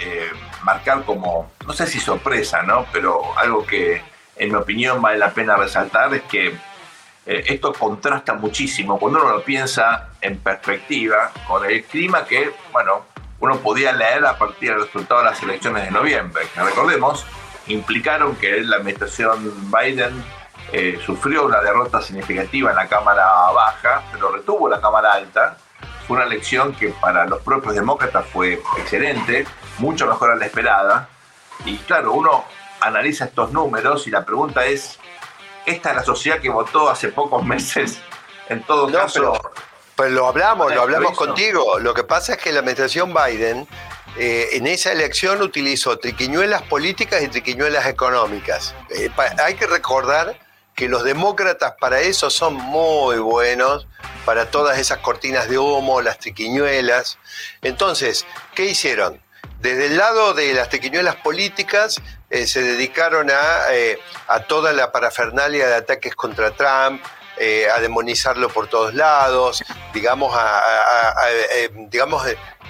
eh, 0.00 0.32
marcar 0.64 1.04
como, 1.04 1.52
no 1.64 1.72
sé 1.72 1.86
si 1.86 2.00
sorpresa, 2.00 2.62
¿no? 2.62 2.84
Pero 2.92 3.38
algo 3.38 3.64
que, 3.64 4.02
en 4.34 4.48
mi 4.48 4.56
opinión, 4.56 5.00
vale 5.00 5.16
la 5.16 5.30
pena 5.30 5.56
resaltar 5.56 6.12
es 6.14 6.22
que 6.22 6.48
eh, 6.48 7.44
esto 7.46 7.72
contrasta 7.72 8.34
muchísimo 8.34 8.98
cuando 8.98 9.20
uno 9.20 9.30
lo 9.30 9.44
piensa 9.44 10.08
en 10.20 10.38
perspectiva 10.40 11.30
con 11.46 11.64
el 11.64 11.84
clima 11.84 12.24
que, 12.24 12.52
bueno, 12.72 13.06
uno 13.38 13.58
podía 13.60 13.92
leer 13.92 14.26
a 14.26 14.36
partir 14.36 14.70
del 14.70 14.82
resultado 14.86 15.20
de 15.20 15.26
las 15.26 15.40
elecciones 15.44 15.84
de 15.84 15.92
noviembre, 15.92 16.44
recordemos, 16.56 17.24
implicaron 17.68 18.36
que 18.36 18.60
la 18.62 18.76
administración 18.76 19.70
Biden 19.70 20.24
sufrió 21.04 21.46
una 21.46 21.60
derrota 21.60 22.02
significativa 22.02 22.70
en 22.70 22.76
la 22.76 22.88
Cámara 22.88 23.24
Baja, 23.54 24.02
pero 24.12 24.32
retuvo 24.32 24.68
la 24.68 24.80
Cámara 24.80 25.12
Alta 25.12 25.56
fue 26.06 26.16
una 26.16 26.26
elección 26.26 26.72
que 26.74 26.90
para 26.90 27.26
los 27.26 27.40
propios 27.42 27.74
demócratas 27.74 28.26
fue 28.32 28.62
excelente, 28.78 29.46
mucho 29.78 30.06
mejor 30.06 30.30
a 30.30 30.36
la 30.36 30.46
esperada. 30.46 31.08
Y 31.64 31.78
claro, 31.78 32.12
uno 32.12 32.44
analiza 32.80 33.24
estos 33.24 33.50
números 33.50 34.06
y 34.06 34.10
la 34.10 34.24
pregunta 34.24 34.64
es, 34.66 34.98
¿esta 35.64 35.90
es 35.90 35.96
la 35.96 36.04
sociedad 36.04 36.38
que 36.38 36.48
votó 36.48 36.88
hace 36.88 37.08
pocos 37.08 37.44
meses? 37.44 37.98
En 38.48 38.62
todo 38.62 38.90
caso... 38.92 39.32
pues 39.96 40.12
lo 40.12 40.28
hablamos, 40.28 40.72
lo 40.72 40.82
hablamos 40.82 41.16
contigo. 41.16 41.80
Lo 41.80 41.92
que 41.92 42.04
pasa 42.04 42.34
es 42.34 42.38
que 42.38 42.52
la 42.52 42.60
administración 42.60 43.12
Biden 43.12 43.66
eh, 44.18 44.48
en 44.52 44.66
esa 44.66 44.92
elección 44.92 45.42
utilizó 45.42 45.98
triquiñuelas 45.98 46.62
políticas 46.62 47.22
y 47.22 47.28
triquiñuelas 47.28 47.86
económicas. 47.86 48.74
Eh, 48.90 49.10
hay 49.38 49.54
que 49.54 49.66
recordar 49.66 50.38
que 50.74 50.88
los 50.88 51.04
demócratas 51.04 51.74
para 51.80 52.00
eso 52.00 52.28
son 52.30 52.54
muy 52.54 53.18
buenos, 53.18 53.86
para 54.24 54.50
todas 54.50 54.78
esas 54.78 54.98
cortinas 54.98 55.48
de 55.48 55.58
humo, 55.58 56.02
las 56.02 56.18
triquiñuelas. 56.18 57.18
Entonces, 57.62 58.26
¿qué 58.54 58.66
hicieron? 58.66 59.20
desde 59.60 59.86
el 59.86 59.96
lado 59.96 60.34
de 60.34 60.54
las 60.54 60.68
tequiñuelas 60.68 61.16
políticas 61.16 62.00
eh, 62.30 62.46
se 62.46 62.62
dedicaron 62.62 63.28
eh, 63.70 63.98
a, 64.28 64.40
toda 64.40 64.72
la 64.72 64.92
parafernalia 64.92 65.66
de 65.66 65.74
ataques 65.74 66.14
contra 66.14 66.50
Trump, 66.52 67.02
eh, 67.38 67.68
a 67.74 67.80
demonizarlo 67.80 68.48
por 68.48 68.68
todos 68.68 68.94
lados, 68.94 69.62
digamos, 69.92 70.34
a, 70.36 70.62
digamos 71.88 72.24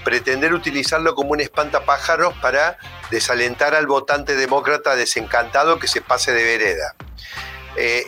pretender 0.05 0.55
utilizarlo 0.55 1.15
como 1.15 1.33
un 1.33 1.41
espantapájaros 1.41 2.35
para 2.41 2.79
desalentar 3.11 3.75
al 3.75 3.87
votante 3.87 4.37
demócrata 4.37 4.95
desencantado 4.95 5.79
que 5.79 5.89
se 5.89 6.01
pase 6.01 6.33
de 6.33 6.45
vereda. 6.45 6.95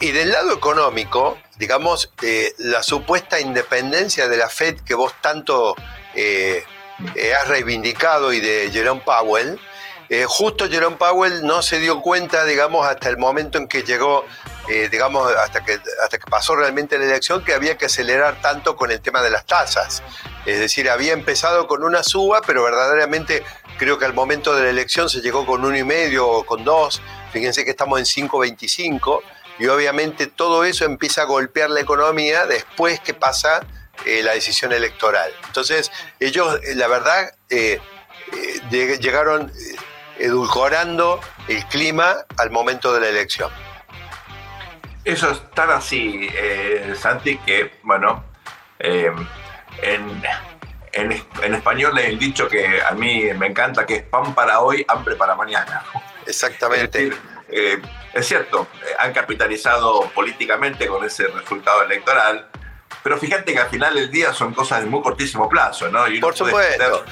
y 0.00 0.12
del 0.12 0.30
lado 0.30 0.52
económico, 0.52 1.36
digamos, 1.58 2.12
la 2.58 2.82
supuesta 2.82 3.40
independencia 3.40 4.28
de 4.28 4.36
la 4.36 4.48
Fed 4.48 4.80
que 4.80 4.94
vos 4.94 5.12
tanto 5.20 5.74
eh, 7.14 7.32
has 7.32 7.46
reivindicado 7.46 8.32
y 8.32 8.40
de 8.40 8.70
Jerome 8.72 9.02
Powell, 9.04 9.60
eh, 10.08 10.24
justo 10.26 10.68
Jerome 10.68 10.96
Powell 10.96 11.44
no 11.44 11.62
se 11.62 11.78
dio 11.78 12.00
cuenta, 12.00 12.44
digamos, 12.44 12.86
hasta 12.86 13.08
el 13.08 13.18
momento 13.18 13.58
en 13.58 13.68
que 13.68 13.82
llegó, 13.82 14.24
eh, 14.68 14.88
digamos, 14.90 15.34
hasta 15.34 15.64
que, 15.64 15.80
hasta 16.02 16.18
que 16.18 16.30
pasó 16.30 16.54
realmente 16.54 16.98
la 16.98 17.06
elección, 17.06 17.42
que 17.42 17.54
había 17.54 17.78
que 17.78 17.86
acelerar 17.86 18.40
tanto 18.42 18.76
con 18.76 18.90
el 18.90 19.00
tema 19.00 19.22
de 19.22 19.30
las 19.30 19.46
tasas. 19.46 20.02
Es 20.44 20.58
decir, 20.58 20.90
había 20.90 21.14
empezado 21.14 21.66
con 21.66 21.82
una 21.84 22.02
suba, 22.02 22.42
pero 22.46 22.62
verdaderamente 22.62 23.42
creo 23.78 23.98
que 23.98 24.04
al 24.04 24.12
momento 24.12 24.54
de 24.54 24.64
la 24.64 24.70
elección 24.70 25.08
se 25.08 25.20
llegó 25.20 25.46
con 25.46 25.64
uno 25.64 25.76
y 25.76 25.84
medio 25.84 26.28
o 26.28 26.44
con 26.44 26.64
dos. 26.64 27.00
Fíjense 27.32 27.64
que 27.64 27.70
estamos 27.70 27.98
en 27.98 28.28
5.25 28.28 29.22
y 29.58 29.68
obviamente 29.68 30.26
todo 30.26 30.64
eso 30.64 30.84
empieza 30.84 31.22
a 31.22 31.24
golpear 31.24 31.70
la 31.70 31.80
economía 31.80 32.44
después 32.44 33.00
que 33.00 33.14
pasa 33.14 33.60
eh, 34.04 34.22
la 34.22 34.32
decisión 34.32 34.72
electoral. 34.72 35.32
Entonces, 35.46 35.90
ellos, 36.20 36.60
eh, 36.62 36.74
la 36.74 36.88
verdad, 36.88 37.32
llegaron 38.70 39.50
edulcorando 40.18 41.20
el 41.48 41.64
clima 41.66 42.16
al 42.36 42.50
momento 42.50 42.92
de 42.92 43.00
la 43.00 43.08
elección. 43.08 43.50
Eso 45.08 45.30
es 45.30 45.50
tan 45.52 45.70
así, 45.70 46.28
Santi, 46.94 47.38
que, 47.38 47.78
bueno, 47.82 48.24
en, 48.78 49.26
en, 50.92 51.54
español 51.54 51.98
el 51.98 52.18
dicho 52.18 52.46
que 52.46 52.82
a 52.82 52.90
mí 52.90 53.24
me 53.32 53.46
encanta, 53.46 53.86
que 53.86 53.94
es 53.96 54.02
pan 54.02 54.34
para 54.34 54.60
hoy, 54.60 54.84
hambre 54.86 55.16
para 55.16 55.34
mañana. 55.34 55.82
Exactamente. 56.26 57.10
es 57.48 58.28
cierto, 58.28 58.68
han 58.98 59.14
capitalizado 59.14 60.10
políticamente 60.14 60.86
con 60.86 61.02
ese 61.02 61.28
resultado 61.28 61.84
electoral, 61.84 62.46
pero 63.02 63.16
fíjate 63.16 63.54
que 63.54 63.60
al 63.60 63.70
final 63.70 63.94
del 63.94 64.10
día 64.10 64.34
son 64.34 64.52
cosas 64.52 64.82
de 64.82 64.90
muy 64.90 65.00
cortísimo 65.00 65.48
plazo, 65.48 65.88
¿no? 65.88 66.00
Por 66.20 66.36
supuesto. 66.36 67.02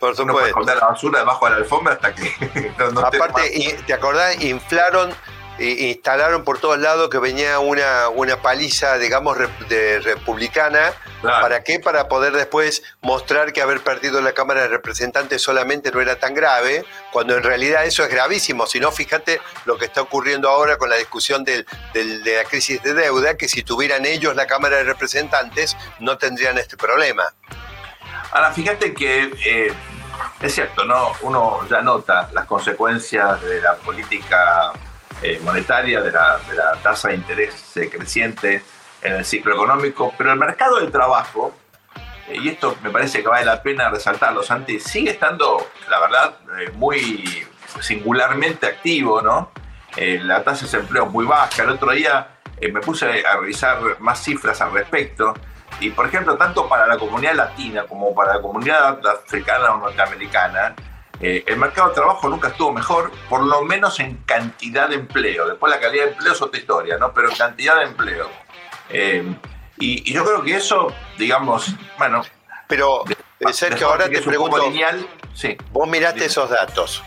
por 0.00 0.16
supuesto. 0.16 0.60
Uno 0.60 0.74
la 0.74 0.86
basura 0.86 1.20
debajo 1.20 1.44
de 1.44 1.50
la 1.52 1.56
alfombra 1.58 1.92
hasta 1.92 2.12
que. 2.12 2.34
Aparte, 2.96 3.78
te, 3.86 3.94
acordás? 3.94 4.42
Inflaron 4.42 5.14
instalaron 5.58 6.44
por 6.44 6.58
todos 6.58 6.78
lados 6.78 7.08
que 7.08 7.18
venía 7.18 7.58
una, 7.58 8.08
una 8.08 8.42
paliza, 8.42 8.98
digamos, 8.98 9.38
de 9.68 10.00
republicana. 10.00 10.92
¿Para 11.22 11.64
qué? 11.64 11.80
Para 11.80 12.08
poder 12.08 12.34
después 12.34 12.82
mostrar 13.00 13.52
que 13.52 13.62
haber 13.62 13.80
perdido 13.80 14.20
la 14.20 14.32
Cámara 14.32 14.62
de 14.62 14.68
Representantes 14.68 15.40
solamente 15.40 15.90
no 15.90 16.00
era 16.00 16.16
tan 16.16 16.34
grave, 16.34 16.84
cuando 17.12 17.36
en 17.36 17.42
realidad 17.42 17.86
eso 17.86 18.02
es 18.04 18.10
gravísimo. 18.10 18.66
Si 18.66 18.78
no, 18.78 18.92
fíjate 18.92 19.40
lo 19.64 19.78
que 19.78 19.86
está 19.86 20.02
ocurriendo 20.02 20.50
ahora 20.50 20.76
con 20.76 20.90
la 20.90 20.96
discusión 20.96 21.44
de 21.44 21.64
la 21.94 22.44
crisis 22.44 22.82
de 22.82 22.92
deuda, 22.92 23.36
que 23.36 23.48
si 23.48 23.62
tuvieran 23.62 24.04
ellos 24.04 24.36
la 24.36 24.46
Cámara 24.46 24.76
de 24.76 24.84
Representantes 24.84 25.76
no 25.98 26.18
tendrían 26.18 26.58
este 26.58 26.76
problema. 26.76 27.32
Ahora, 28.32 28.52
fíjate 28.52 28.92
que 28.92 29.30
eh, 29.46 29.72
es 30.42 30.54
cierto, 30.54 30.84
¿no? 30.84 31.12
Uno 31.22 31.60
ya 31.70 31.80
nota 31.80 32.28
las 32.32 32.46
consecuencias 32.46 33.40
de 33.42 33.60
la 33.60 33.76
política 33.76 34.72
eh, 35.26 35.40
monetaria, 35.42 36.02
de 36.02 36.12
la, 36.12 36.38
tasa 36.82 37.08
de 37.08 37.14
interés 37.14 37.74
eh, 37.78 37.88
creciente 37.88 38.62
en 39.00 39.14
el 39.14 39.24
ciclo 39.24 39.54
económico, 39.54 40.12
pero 40.18 40.30
el 40.30 40.38
mercado 40.38 40.78
del 40.78 40.92
trabajo, 40.92 41.56
eh, 42.28 42.36
y 42.42 42.50
esto 42.50 42.76
me 42.82 42.90
parece 42.90 43.22
que 43.22 43.28
vale 43.28 43.46
la 43.46 43.62
pena 43.62 43.88
resaltarlo, 43.88 44.42
Santi, 44.42 44.78
sigue 44.78 45.12
estando, 45.12 45.66
la 45.88 45.98
verdad, 45.98 46.34
muy 46.74 47.46
singularmente 47.80 48.66
activo, 48.66 49.22
¿no? 49.22 49.50
la 49.96 50.44
tasa 50.44 50.66
de 50.66 50.72
desempleo 50.72 51.06
es 51.06 51.10
muy 51.10 51.24
baja. 51.24 51.62
El 51.62 51.70
otro 51.70 51.92
día 51.92 52.28
me 52.60 52.80
puse 52.82 53.24
a 53.26 53.36
revisar 53.38 53.78
más 54.00 54.22
cifras 54.22 54.60
al 54.60 54.72
respecto. 54.72 55.32
Y, 55.80 55.88
por 55.90 56.06
ejemplo, 56.06 56.36
tanto 56.36 56.68
para 56.68 56.86
la 56.86 56.98
comunidad 56.98 57.34
latina 57.34 57.84
como 57.84 58.14
para 58.14 58.34
la 58.34 58.42
comunidad 58.42 59.00
africana 59.06 59.72
o 59.72 59.78
norteamericana, 59.78 60.74
eh, 61.20 61.44
el 61.46 61.56
mercado 61.56 61.88
de 61.88 61.94
trabajo 61.94 62.28
nunca 62.28 62.48
estuvo 62.48 62.72
mejor, 62.72 63.10
por 63.28 63.42
lo 63.42 63.62
menos 63.62 64.00
en 64.00 64.16
cantidad 64.24 64.88
de 64.88 64.96
empleo. 64.96 65.46
Después 65.46 65.70
la 65.70 65.80
calidad 65.80 66.06
de 66.06 66.10
empleo 66.12 66.32
es 66.32 66.42
otra 66.42 66.60
historia, 66.60 66.98
¿no? 66.98 67.12
Pero 67.12 67.30
en 67.30 67.36
cantidad 67.36 67.76
de 67.76 67.84
empleo. 67.84 68.28
Eh, 68.90 69.34
y, 69.78 70.12
yo 70.12 70.24
creo 70.24 70.42
que 70.42 70.56
eso, 70.56 70.92
digamos, 71.18 71.68
bueno... 71.98 72.22
Pero, 72.68 73.04
eh, 73.40 73.52
Sergio, 73.52 73.88
ahora 73.88 74.08
te 74.08 74.20
pregunto, 74.22 74.58
lineal, 74.70 75.06
sí, 75.34 75.56
vos 75.70 75.88
miraste 75.88 76.24
esos 76.24 76.50
datos. 76.50 77.02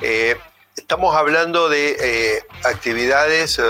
estamos 0.00 1.14
hablando 1.14 1.68
de 1.68 2.42
actividades, 2.64 3.60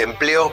empleos 0.00 0.52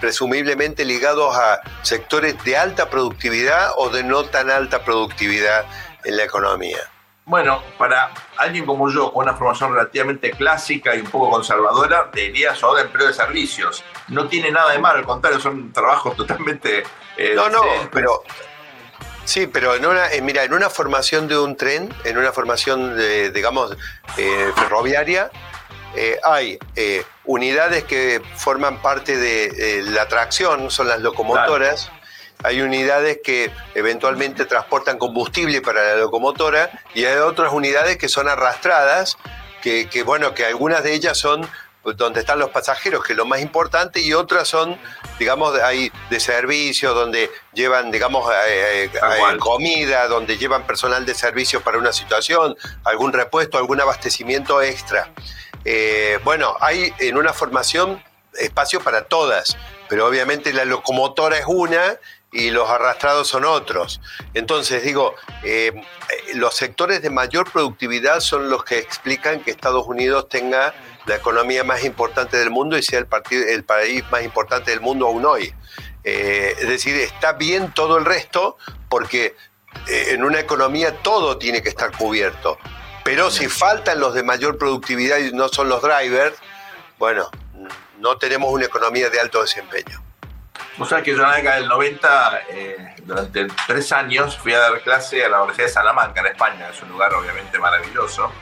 presumiblemente 0.00 0.84
ligados 0.84 1.36
a 1.36 1.60
sectores 1.82 2.42
de 2.44 2.56
alta 2.56 2.88
productividad 2.88 3.72
o 3.76 3.90
de 3.90 4.04
no 4.04 4.24
tan 4.24 4.50
alta 4.50 4.84
productividad 4.84 5.64
en 6.04 6.16
la 6.16 6.24
economía. 6.24 6.78
Bueno, 7.26 7.62
para 7.78 8.12
alguien 8.36 8.66
como 8.66 8.90
yo, 8.90 9.10
con 9.10 9.24
una 9.24 9.34
formación 9.34 9.72
relativamente 9.72 10.30
clásica 10.32 10.94
y 10.94 11.00
un 11.00 11.06
poco 11.06 11.30
conservadora, 11.30 12.10
diría 12.12 12.54
sobre 12.54 12.82
empleo 12.82 13.06
de 13.06 13.14
servicios. 13.14 13.82
No 14.08 14.28
tiene 14.28 14.50
nada 14.50 14.72
de 14.72 14.78
malo, 14.78 14.98
al 14.98 15.06
contrario, 15.06 15.40
son 15.40 15.72
trabajos 15.72 16.16
totalmente... 16.16 16.84
Eh, 17.16 17.32
no, 17.34 17.48
no, 17.48 17.62
pero... 17.90 18.22
Sí, 19.24 19.46
pero 19.46 19.74
en 19.74 19.86
una, 19.86 20.12
eh, 20.12 20.20
mira, 20.20 20.44
en 20.44 20.52
una 20.52 20.68
formación 20.68 21.26
de 21.26 21.38
un 21.38 21.56
tren, 21.56 21.94
en 22.04 22.18
una 22.18 22.30
formación, 22.30 22.94
de, 22.94 23.30
digamos, 23.30 23.74
eh, 24.18 24.52
ferroviaria, 24.56 25.30
hay 26.24 26.58
unidades 27.24 27.84
que 27.84 28.20
forman 28.36 28.82
parte 28.82 29.16
de 29.16 29.82
la 29.84 30.08
tracción, 30.08 30.70
son 30.70 30.88
las 30.88 31.00
locomotoras 31.00 31.90
hay 32.42 32.60
unidades 32.60 33.20
que 33.22 33.50
eventualmente 33.74 34.44
transportan 34.44 34.98
combustible 34.98 35.60
para 35.60 35.82
la 35.82 35.96
locomotora 35.96 36.70
y 36.94 37.04
hay 37.04 37.16
otras 37.18 37.52
unidades 37.52 37.96
que 37.96 38.08
son 38.08 38.28
arrastradas, 38.28 39.16
que, 39.62 40.02
bueno, 40.04 40.34
que 40.34 40.44
algunas 40.44 40.82
de 40.82 40.92
ellas 40.92 41.16
son 41.16 41.48
donde 41.96 42.20
están 42.20 42.38
los 42.38 42.50
pasajeros, 42.50 43.04
que 43.04 43.12
es 43.12 43.16
lo 43.16 43.26
más 43.26 43.40
importante, 43.40 44.00
y 44.00 44.14
otras 44.14 44.48
son, 44.48 44.78
digamos, 45.18 45.58
hay 45.60 45.92
de 46.08 46.18
servicio, 46.18 46.94
donde 46.94 47.30
llevan, 47.52 47.90
digamos, 47.90 48.30
eh, 48.30 48.84
eh, 48.84 48.90
eh, 48.94 49.38
comida, 49.38 50.06
donde 50.08 50.38
llevan 50.38 50.66
personal 50.66 51.04
de 51.04 51.14
servicio 51.14 51.60
para 51.62 51.78
una 51.78 51.92
situación, 51.92 52.56
algún 52.84 53.12
repuesto, 53.12 53.58
algún 53.58 53.80
abastecimiento 53.80 54.62
extra. 54.62 55.10
bueno, 56.24 56.56
hay 56.60 56.92
en 56.98 57.16
una 57.16 57.32
formación 57.32 58.02
espacio 58.38 58.80
para 58.80 59.04
todas, 59.04 59.56
pero 59.88 60.06
obviamente 60.06 60.52
la 60.52 60.64
locomotora 60.64 61.38
es 61.38 61.44
una 61.46 61.98
y 62.34 62.50
los 62.50 62.68
arrastrados 62.68 63.28
son 63.28 63.44
otros. 63.44 64.00
Entonces, 64.34 64.82
digo, 64.82 65.14
eh, 65.44 65.72
los 66.34 66.54
sectores 66.54 67.00
de 67.00 67.08
mayor 67.08 67.50
productividad 67.50 68.20
son 68.20 68.50
los 68.50 68.64
que 68.64 68.78
explican 68.78 69.40
que 69.40 69.52
Estados 69.52 69.86
Unidos 69.86 70.28
tenga 70.28 70.74
la 71.06 71.14
economía 71.14 71.62
más 71.62 71.84
importante 71.84 72.36
del 72.36 72.50
mundo 72.50 72.76
y 72.76 72.82
sea 72.82 72.98
el, 72.98 73.08
el 73.48 73.64
país 73.64 74.04
más 74.10 74.24
importante 74.24 74.72
del 74.72 74.80
mundo 74.80 75.06
aún 75.06 75.24
hoy. 75.24 75.54
Eh, 76.02 76.54
es 76.58 76.68
decir, 76.68 76.96
está 76.96 77.34
bien 77.34 77.72
todo 77.72 77.98
el 77.98 78.04
resto 78.04 78.58
porque 78.88 79.36
eh, 79.88 80.06
en 80.08 80.24
una 80.24 80.40
economía 80.40 81.02
todo 81.02 81.38
tiene 81.38 81.62
que 81.62 81.68
estar 81.68 81.96
cubierto. 81.96 82.58
Pero 83.04 83.30
si 83.30 83.48
faltan 83.48 84.00
los 84.00 84.14
de 84.14 84.24
mayor 84.24 84.58
productividad 84.58 85.18
y 85.18 85.32
no 85.32 85.48
son 85.48 85.68
los 85.68 85.82
drivers, 85.82 86.36
bueno, 86.98 87.30
no 87.98 88.18
tenemos 88.18 88.50
una 88.50 88.64
economía 88.64 89.08
de 89.08 89.20
alto 89.20 89.40
desempeño. 89.40 90.02
Vos 90.76 90.88
sabés 90.88 91.04
que 91.04 91.12
yo 91.12 91.18
en 91.18 91.30
la 91.30 91.36
década 91.36 91.56
del 91.56 91.68
90, 91.68 92.40
eh, 92.50 92.94
durante 93.04 93.46
tres 93.66 93.92
años, 93.92 94.36
fui 94.36 94.52
a 94.52 94.58
dar 94.58 94.80
clase 94.80 95.24
a 95.24 95.28
la 95.28 95.38
Universidad 95.38 95.68
de 95.68 95.72
Salamanca, 95.72 96.20
en 96.20 96.26
España. 96.26 96.68
Es 96.68 96.82
un 96.82 96.88
lugar 96.88 97.14
obviamente 97.14 97.58
maravilloso. 97.60 98.32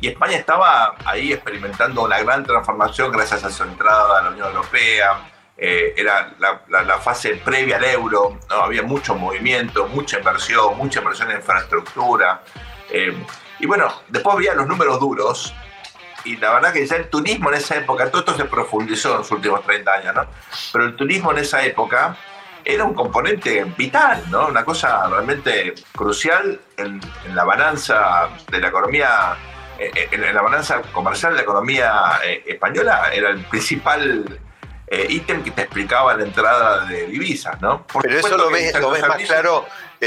Y 0.00 0.08
España 0.08 0.36
estaba 0.36 0.94
ahí 1.04 1.32
experimentando 1.32 2.02
una 2.02 2.20
gran 2.20 2.44
transformación 2.44 3.10
gracias 3.10 3.42
a 3.42 3.50
su 3.50 3.64
entrada 3.64 4.20
a 4.20 4.22
la 4.22 4.30
Unión 4.30 4.48
Europea. 4.48 5.30
Eh, 5.56 5.94
era 5.96 6.32
la, 6.38 6.98
fase 6.98 7.36
previa 7.36 7.76
al 7.76 7.84
euro, 7.84 8.38
¿no? 8.48 8.56
había 8.56 8.82
mucho 8.82 9.14
movimiento, 9.14 9.86
mucha 9.88 10.18
inversión, 10.18 10.76
mucha 10.76 11.00
inversión 11.00 11.30
en 11.30 11.38
infraestructura. 11.38 12.42
Eh, 12.90 13.16
y 13.58 13.66
bueno, 13.66 14.02
después 14.08 14.36
había 14.36 14.54
los 14.54 14.66
números 14.66 15.00
duros 15.00 15.54
y 16.24 16.36
la 16.36 16.54
verdad 16.54 16.72
que 16.72 16.86
ya 16.86 16.96
el 16.96 17.08
turismo 17.08 17.50
en 17.50 17.56
esa 17.56 17.76
época, 17.76 18.10
todo 18.10 18.20
esto 18.20 18.36
se 18.36 18.44
profundizó 18.44 19.12
en 19.12 19.18
los 19.18 19.30
últimos 19.30 19.62
30 19.64 19.92
años, 19.92 20.14
¿no? 20.14 20.26
Pero 20.72 20.84
el 20.86 20.96
turismo 20.96 21.32
en 21.32 21.38
esa 21.38 21.64
época 21.64 22.16
era 22.64 22.84
un 22.84 22.94
componente 22.94 23.64
vital, 23.76 24.24
¿no? 24.30 24.48
Una 24.48 24.64
cosa 24.64 25.06
realmente 25.08 25.74
crucial 25.94 26.60
en, 26.76 27.00
la 27.34 27.44
balanza 27.44 28.28
de 28.50 28.60
la 28.60 28.68
economía, 28.68 29.36
eh, 29.78 29.90
eh, 29.94 30.08
en, 30.12 30.34
la 30.34 30.42
balanza 30.42 30.80
comercial 30.92 31.32
de 31.32 31.36
la 31.36 31.42
economía 31.42 32.20
eh, 32.24 32.42
española, 32.46 33.10
era 33.12 33.30
el 33.30 33.44
principal 33.44 34.40
ítem 35.08 35.42
que 35.42 35.50
te 35.50 35.62
explicaba 35.62 36.14
la 36.14 36.22
entrada 36.22 36.84
de 36.84 37.06
divisas, 37.08 37.60
¿no? 37.60 37.84
Pero 38.00 38.16
eso 38.16 38.36
lo 38.36 38.48
ves, 38.48 38.78
lo 38.78 38.90
ves 38.90 39.04
más 39.08 39.16
claro, 39.24 39.66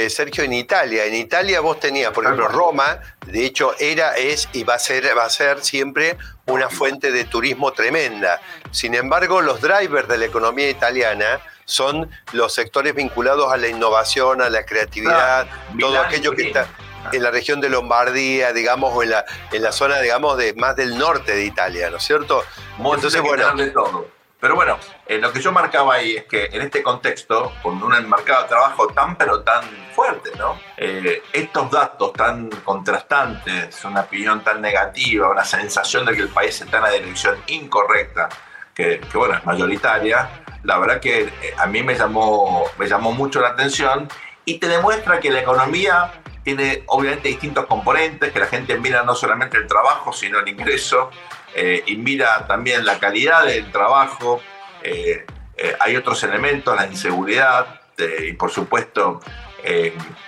Sergio, 0.10 0.43
en 0.43 0.54
Italia. 0.54 1.06
En 1.06 1.15
Italia 1.15 1.60
vos 1.60 1.80
tenías, 1.80 2.12
por 2.12 2.23
ejemplo, 2.23 2.47
Roma, 2.47 3.00
de 3.26 3.45
hecho 3.45 3.73
era, 3.80 4.15
es 4.15 4.47
y 4.54 4.63
va 4.63 4.76
a 4.76 4.80
ser, 4.80 5.06
va 5.17 5.26
a 5.26 5.30
ser 5.30 5.63
siempre 5.63 6.17
una 6.45 6.69
fuente 6.69 7.12
de 7.12 7.26
turismo 7.26 7.71
tremenda. 7.71 8.39
Sin 8.71 8.93
embargo, 8.93 9.41
los 9.41 9.62
drivers 9.62 10.08
de 10.08 10.17
la 10.17 10.26
economía 10.26 10.69
italiana 10.69 11.39
son 11.65 12.10
los 12.32 12.54
sectores 12.54 12.95
vinculados 12.95 13.52
a 13.52 13.58
la 13.58 13.67
innovación, 13.67 14.41
a 14.41 14.50
la 14.50 14.65
creatividad, 14.65 15.47
todo 15.80 16.00
aquello 16.00 16.32
que 16.34 16.47
está 16.47 16.67
en 17.12 17.23
la 17.23 17.32
región 17.32 17.62
de 17.62 17.69
Lombardía, 17.69 18.54
digamos, 18.54 18.93
o 18.93 19.04
en 19.04 19.12
la, 19.12 19.26
en 19.52 19.63
la 19.63 19.71
zona, 19.71 20.00
digamos, 20.00 20.38
de 20.38 20.54
más 20.54 20.76
del 20.76 20.97
norte 20.97 21.34
de 21.36 21.45
Italia, 21.45 21.89
¿no 21.89 21.97
es 21.97 22.04
cierto? 22.04 22.43
Entonces, 22.78 23.21
bueno. 23.21 23.54
todo. 23.73 24.16
Pero 24.39 24.56
bueno, 24.56 24.78
eh, 25.08 25.17
lo 25.17 25.34
que 25.34 25.41
yo 25.41 25.52
marcaba 25.52 25.95
ahí 25.95 26.17
es 26.17 26.26
que 26.26 26.45
en 26.45 26.62
este 26.62 26.84
contexto, 26.84 27.54
con 27.63 27.82
un 27.82 27.95
enmarcado 27.95 28.45
trabajo 28.45 28.88
tan 28.88 29.15
pero 29.15 29.41
tan 29.41 29.63
fuerte, 29.95 30.30
¿no? 30.38 30.60
Eh, 30.78 31.23
estos 31.34 31.71
datos 31.71 32.13
tan 32.13 32.50
contrastantes, 32.63 33.84
una 33.84 34.02
opinión 34.02 34.43
tan 34.43 34.62
negativa, 34.62 35.32
una 35.32 35.43
sensación 35.43 36.06
de 36.06 36.13
que 36.13 36.21
el 36.21 36.30
país 36.30 36.62
está 36.62 36.78
en 36.78 36.84
la 36.84 36.91
dirección 36.91 37.36
incorrecta, 37.47 38.30
que, 38.76 39.00
que 39.00 39.17
bueno, 39.17 39.36
es 39.36 39.43
mayoritaria, 39.43 40.30
la 40.63 40.78
verdad 40.78 41.00
que 41.00 41.21
eh, 41.21 41.54
a 41.58 41.65
mí 41.65 41.82
me 41.82 41.95
llamó, 41.95 42.65
me 42.78 42.88
llamó 42.88 43.13
mucho 43.13 43.39
la 43.39 43.50
atención 43.50 44.08
y 44.45 44.60
te 44.60 44.67
demuestra 44.67 45.19
que 45.19 45.32
la 45.32 45.39
economía 45.39 46.12
tiene 46.43 46.84
obviamente 46.88 47.30
distintos 47.30 47.65
componentes, 47.65 48.32
que 48.32 48.39
la 48.39 48.45
gente 48.45 48.78
mira 48.78 49.04
no 49.04 49.15
solamente 49.15 49.58
el 49.58 49.65
trabajo, 49.65 50.13
sino 50.13 50.39
el 50.39 50.47
ingreso, 50.47 51.10
eh, 51.58 51.84
mira 51.98 52.46
también 52.48 52.86
la 52.86 53.00
calidad 53.00 53.46
del 53.46 53.72
trabajo. 53.72 54.41
Eh, 54.84 55.26
hay 55.80 55.96
otros 55.96 56.24
elementos, 56.24 56.76
la 56.76 56.86
inseguridad 56.86 57.82
y 57.98 58.34
por 58.34 58.52
supuesto 58.52 59.20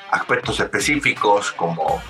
aspectos 0.10 0.60
específicos 0.60 1.52
como 1.52 2.02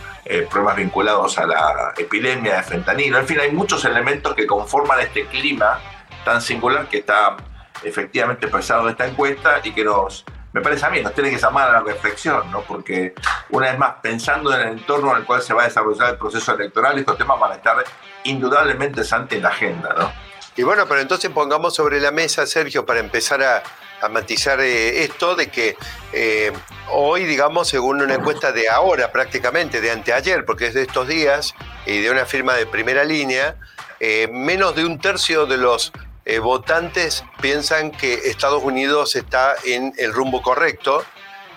problemas 0.49 0.77
vinculados 0.77 1.37
a 1.37 1.45
la 1.45 1.93
epidemia 1.97 2.55
de 2.55 2.63
fentanilo. 2.63 3.19
En 3.19 3.27
fin, 3.27 3.39
hay 3.41 3.51
muchos 3.51 3.83
elementos 3.83 4.33
que 4.35 4.47
conforman 4.47 5.01
este 5.01 5.25
clima 5.25 5.81
tan 6.23 6.41
singular 6.41 6.87
que 6.87 6.99
está 6.99 7.35
efectivamente 7.83 8.45
expresado 8.45 8.83
en 8.83 8.91
esta 8.91 9.05
encuesta 9.05 9.59
y 9.65 9.73
que 9.73 9.83
nos, 9.83 10.23
me 10.51 10.61
parece 10.61 10.85
a 10.85 10.89
mí, 10.89 11.01
nos 11.01 11.13
tiene 11.13 11.29
que 11.29 11.37
llamar 11.37 11.69
a 11.69 11.73
la 11.73 11.81
reflexión, 11.81 12.49
¿no? 12.51 12.61
porque 12.61 13.13
una 13.49 13.67
vez 13.69 13.77
más, 13.77 13.95
pensando 14.01 14.53
en 14.53 14.61
el 14.61 14.67
entorno 14.79 15.11
en 15.11 15.17
el 15.17 15.25
cual 15.25 15.41
se 15.41 15.53
va 15.53 15.63
a 15.63 15.65
desarrollar 15.65 16.11
el 16.11 16.17
proceso 16.17 16.53
electoral, 16.53 16.97
estos 16.97 17.17
temas 17.17 17.39
van 17.39 17.51
a 17.51 17.55
estar 17.55 17.83
indudablemente 18.23 19.01
antes 19.11 19.37
en 19.37 19.43
la 19.43 19.49
agenda. 19.49 19.93
¿no? 19.97 20.11
Y 20.59 20.63
bueno, 20.63 20.85
pero 20.87 20.99
entonces 20.99 21.29
pongamos 21.29 21.75
sobre 21.75 22.01
la 22.01 22.11
mesa, 22.11 22.45
Sergio, 22.45 22.85
para 22.85 22.99
empezar 22.99 23.41
a, 23.43 23.63
matizar 24.09 24.59
eh, 24.61 25.03
esto 25.03 25.35
de 25.35 25.47
que 25.47 25.75
eh, 26.13 26.53
hoy, 26.89 27.25
digamos, 27.25 27.67
según 27.67 28.01
una 28.01 28.15
encuesta 28.15 28.51
de 28.51 28.69
ahora 28.69 29.11
prácticamente, 29.11 29.81
de 29.81 29.91
anteayer, 29.91 30.45
porque 30.45 30.67
es 30.67 30.73
de 30.73 30.81
estos 30.83 31.07
días, 31.07 31.53
y 31.85 32.01
de 32.01 32.09
una 32.09 32.25
firma 32.25 32.55
de 32.55 32.65
primera 32.65 33.03
línea, 33.03 33.55
eh, 33.99 34.29
menos 34.31 34.75
de 34.75 34.85
un 34.85 34.99
tercio 34.99 35.45
de 35.45 35.57
los 35.57 35.91
eh, 36.29 36.39
votantes 36.39 37.23
piensan 37.41 37.89
que 37.89 38.13
Estados 38.13 38.63
Unidos 38.63 39.15
está 39.15 39.55
en 39.65 39.93
el 39.97 40.13
rumbo 40.13 40.43
correcto 40.43 41.03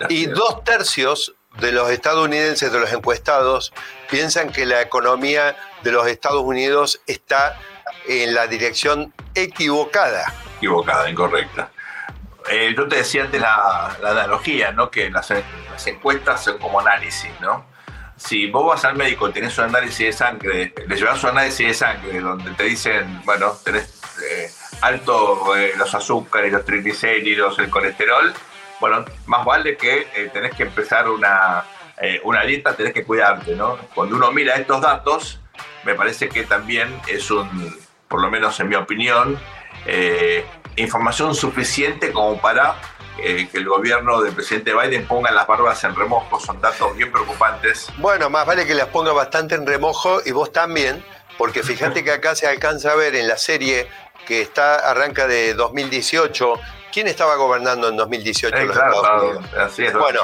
y 0.08 0.24
dos 0.24 0.64
tercios 0.64 1.34
de 1.60 1.72
los 1.72 1.90
estadounidenses, 1.90 2.72
de 2.72 2.80
los 2.80 2.90
encuestados, 2.90 3.74
piensan 4.10 4.50
que 4.50 4.64
la 4.64 4.80
economía 4.80 5.54
de 5.82 5.92
los 5.92 6.06
Estados 6.06 6.40
Unidos 6.40 7.02
está 7.06 7.58
en 8.08 8.34
la 8.34 8.46
dirección 8.46 9.12
equivocada. 9.34 10.32
Equivocada, 10.56 11.10
incorrecta. 11.10 11.70
Eh, 12.50 12.74
yo 12.74 12.88
te 12.88 12.96
decía 12.96 13.24
antes 13.24 13.42
la, 13.42 13.88
analogía, 14.02 14.72
¿no? 14.72 14.90
que 14.90 15.10
las, 15.10 15.30
encuestas 15.84 16.44
son 16.44 16.56
como 16.56 16.80
análisis, 16.80 17.30
¿no? 17.40 17.66
Si 18.16 18.50
vos 18.50 18.66
vas 18.66 18.84
al 18.84 18.96
médico 18.96 19.28
y 19.28 19.32
tenés 19.32 19.58
un 19.58 19.64
análisis 19.64 20.06
de 20.06 20.12
sangre, 20.12 20.74
le 20.86 20.96
llevas 20.96 21.22
un 21.24 21.30
análisis 21.30 21.66
de 21.66 21.74
sangre 21.74 22.20
donde 22.20 22.52
te 22.52 22.64
dicen, 22.64 23.20
bueno, 23.24 23.52
tenés 23.64 24.00
eh, 24.30 24.50
alto 24.82 25.56
eh, 25.56 25.72
los 25.76 25.94
azúcares, 25.94 26.52
los 26.52 26.64
triglicéridos, 26.64 27.58
el 27.58 27.70
colesterol, 27.70 28.34
bueno, 28.80 29.04
más 29.26 29.44
vale 29.44 29.76
que 29.76 30.08
eh, 30.14 30.30
tenés 30.32 30.54
que 30.54 30.64
empezar 30.64 31.08
una, 31.08 31.64
eh, 32.00 32.20
una 32.24 32.42
dieta, 32.42 32.74
tenés 32.74 32.92
que 32.92 33.04
cuidarte, 33.04 33.54
¿no? 33.54 33.78
Cuando 33.94 34.16
uno 34.16 34.32
mira 34.32 34.56
estos 34.56 34.80
datos, 34.80 35.40
me 35.84 35.94
parece 35.94 36.28
que 36.28 36.42
también 36.44 37.00
es 37.06 37.30
un, 37.30 37.78
por 38.08 38.20
lo 38.20 38.28
menos 38.28 38.58
en 38.60 38.68
mi 38.68 38.74
opinión, 38.74 39.38
información 40.76 41.34
suficiente 41.34 42.12
como 42.12 42.40
para 42.40 42.76
que 43.16 43.48
el 43.52 43.66
gobierno 43.66 44.20
del 44.20 44.32
presidente 44.32 44.72
Biden 44.74 45.06
ponga 45.06 45.32
las 45.32 45.46
barbas 45.46 45.82
en 45.82 45.94
remojo. 45.94 46.38
Son 46.38 46.60
datos 46.60 46.96
bien 46.96 47.10
preocupantes. 47.10 47.88
Bueno, 47.98 48.30
más 48.30 48.46
vale 48.46 48.64
que 48.64 48.74
las 48.74 48.86
ponga 48.88 49.12
bastante 49.12 49.56
en 49.56 49.66
remojo 49.66 50.20
y 50.24 50.30
vos 50.30 50.52
también, 50.52 51.04
porque 51.36 51.64
fíjate 51.64 52.04
que 52.04 52.12
acá 52.12 52.36
se 52.36 52.46
alcanza 52.46 52.92
a 52.92 52.94
ver 52.94 53.16
en 53.16 53.26
la 53.26 53.38
serie 53.38 53.88
que 54.26 54.40
está 54.40 54.76
arranca 54.90 55.26
de 55.26 55.54
2018. 55.54 56.54
¿Quién 56.92 57.08
estaba 57.08 57.36
gobernando 57.36 57.88
en 57.88 57.96
2018 57.96 58.56
en 58.56 58.68
los 58.68 58.76
Estados 58.76 59.22
Unidos? 59.22 59.44
Así 59.54 59.84
es, 59.84 59.94
bueno, 59.94 60.20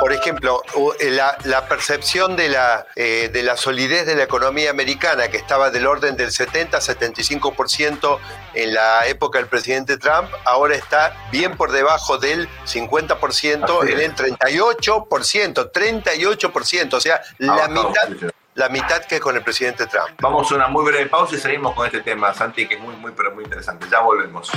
por 0.00 0.12
ejemplo, 0.12 0.62
eh, 1.00 1.10
la, 1.10 1.66
percepción 1.68 2.36
de 2.36 2.48
la, 2.48 2.86
eh, 2.94 3.30
de 3.32 3.42
la 3.42 3.56
solidez 3.56 4.06
de 4.06 4.14
la 4.14 4.22
economía 4.24 4.70
americana, 4.70 5.28
que 5.28 5.36
estaba 5.36 5.70
del 5.70 5.86
orden 5.86 6.16
del 6.16 6.30
70-75% 6.30 8.18
en 8.54 8.74
la 8.74 9.06
época 9.06 9.38
del 9.38 9.48
presidente 9.48 9.96
Trump, 9.96 10.30
ahora 10.44 10.76
está 10.76 11.16
bien 11.32 11.56
por 11.56 11.72
debajo 11.72 12.18
del 12.18 12.48
50%, 12.66 13.88
en 13.90 14.00
el 14.00 14.14
38%, 14.14 15.72
38%, 15.72 16.94
o 16.94 17.00
sea, 17.00 17.20
la 17.38 17.68
mitad 17.68 18.32
la 18.58 18.68
mitad 18.68 19.04
que 19.04 19.20
con 19.20 19.36
el 19.36 19.42
presidente 19.42 19.86
Trump. 19.86 20.20
Vamos 20.20 20.50
a 20.50 20.56
una 20.56 20.66
muy 20.66 20.84
breve 20.84 21.06
pausa 21.06 21.36
y 21.36 21.38
seguimos 21.38 21.74
con 21.74 21.86
este 21.86 22.00
tema, 22.00 22.34
Santi, 22.34 22.66
que 22.66 22.74
es 22.74 22.80
muy, 22.80 22.96
muy, 22.96 23.12
pero 23.12 23.32
muy 23.32 23.44
interesante. 23.44 23.86
Ya 23.88 24.00
volvemos. 24.00 24.50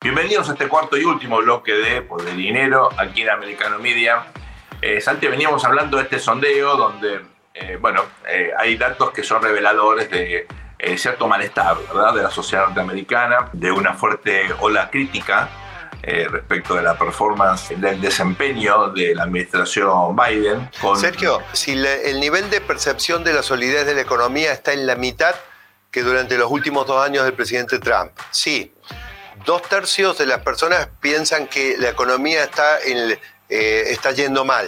Bienvenidos 0.00 0.48
a 0.48 0.54
este 0.54 0.66
cuarto 0.66 0.96
y 0.96 1.04
último 1.04 1.36
bloque 1.36 1.72
de 1.72 2.02
Por 2.02 2.26
el 2.26 2.36
Dinero 2.36 2.88
aquí 2.96 3.22
en 3.22 3.30
Americano 3.30 3.78
Media. 3.78 4.26
Eh, 4.82 5.00
Santi, 5.00 5.28
veníamos 5.28 5.64
hablando 5.64 5.98
de 5.98 6.02
este 6.02 6.18
sondeo 6.18 6.76
donde, 6.76 7.20
eh, 7.54 7.78
bueno, 7.80 8.02
eh, 8.28 8.50
hay 8.58 8.76
datos 8.76 9.12
que 9.12 9.22
son 9.22 9.40
reveladores 9.40 10.10
de 10.10 10.48
cierto 10.96 11.28
malestar, 11.28 11.76
¿verdad?, 11.86 12.12
de 12.12 12.22
la 12.24 12.30
sociedad 12.30 12.66
norteamericana, 12.66 13.50
de 13.52 13.70
una 13.70 13.94
fuerte 13.94 14.52
ola 14.58 14.90
crítica 14.90 15.48
eh, 16.06 16.28
respecto 16.30 16.74
de 16.74 16.82
la 16.82 16.98
performance 16.98 17.74
del 17.80 18.00
desempeño 18.00 18.90
de 18.90 19.14
la 19.14 19.22
administración 19.22 20.14
Biden. 20.14 20.70
Sergio, 20.96 21.42
si 21.52 21.72
el 21.72 22.20
nivel 22.20 22.50
de 22.50 22.60
percepción 22.60 23.24
de 23.24 23.32
la 23.32 23.42
solidez 23.42 23.86
de 23.86 23.94
la 23.94 24.02
economía 24.02 24.52
está 24.52 24.72
en 24.72 24.86
la 24.86 24.96
mitad 24.96 25.34
que 25.90 26.02
durante 26.02 26.36
los 26.36 26.50
últimos 26.50 26.86
dos 26.86 27.02
años 27.02 27.24
del 27.24 27.32
presidente 27.32 27.78
Trump, 27.78 28.10
sí. 28.30 28.74
Dos 29.46 29.62
tercios 29.62 30.18
de 30.18 30.26
las 30.26 30.40
personas 30.40 30.88
piensan 31.00 31.46
que 31.46 31.76
la 31.78 31.88
economía 31.88 32.44
está, 32.44 32.80
en, 32.80 33.18
eh, 33.48 33.84
está 33.88 34.12
yendo 34.12 34.44
mal 34.44 34.66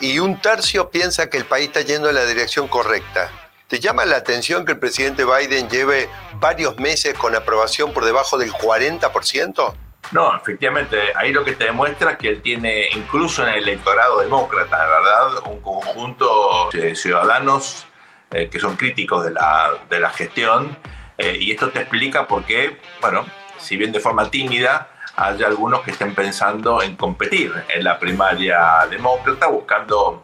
y 0.00 0.18
un 0.18 0.40
tercio 0.40 0.90
piensa 0.90 1.28
que 1.30 1.36
el 1.36 1.44
país 1.44 1.68
está 1.68 1.80
yendo 1.80 2.08
en 2.08 2.14
la 2.14 2.26
dirección 2.26 2.68
correcta. 2.68 3.30
¿Te 3.68 3.80
llama 3.80 4.04
la 4.04 4.16
atención 4.16 4.64
que 4.64 4.72
el 4.72 4.78
presidente 4.78 5.24
Biden 5.24 5.68
lleve 5.68 6.08
varios 6.34 6.78
meses 6.78 7.14
con 7.14 7.34
aprobación 7.34 7.92
por 7.92 8.04
debajo 8.04 8.38
del 8.38 8.52
40%? 8.52 9.74
No, 10.12 10.36
efectivamente, 10.36 10.98
ahí 11.16 11.32
lo 11.32 11.44
que 11.44 11.52
te 11.52 11.64
demuestra 11.64 12.12
es 12.12 12.18
que 12.18 12.28
él 12.28 12.42
tiene, 12.42 12.88
incluso 12.94 13.42
en 13.42 13.54
el 13.54 13.62
electorado 13.64 14.20
demócrata, 14.20 14.76
¿verdad? 14.86 15.46
Un 15.46 15.60
conjunto 15.60 16.68
de 16.72 16.94
ciudadanos 16.94 17.86
eh, 18.30 18.48
que 18.48 18.60
son 18.60 18.76
críticos 18.76 19.24
de 19.24 19.32
la, 19.32 19.70
de 19.88 20.00
la 20.00 20.10
gestión. 20.10 20.76
Eh, 21.16 21.38
y 21.40 21.52
esto 21.52 21.70
te 21.70 21.80
explica 21.80 22.26
por 22.26 22.44
qué, 22.44 22.80
bueno, 23.00 23.24
si 23.58 23.76
bien 23.76 23.92
de 23.92 24.00
forma 24.00 24.30
tímida, 24.30 24.88
hay 25.16 25.42
algunos 25.42 25.82
que 25.82 25.92
estén 25.92 26.14
pensando 26.14 26.82
en 26.82 26.96
competir 26.96 27.52
en 27.68 27.84
la 27.84 27.98
primaria 27.98 28.86
demócrata, 28.90 29.46
buscando 29.46 30.22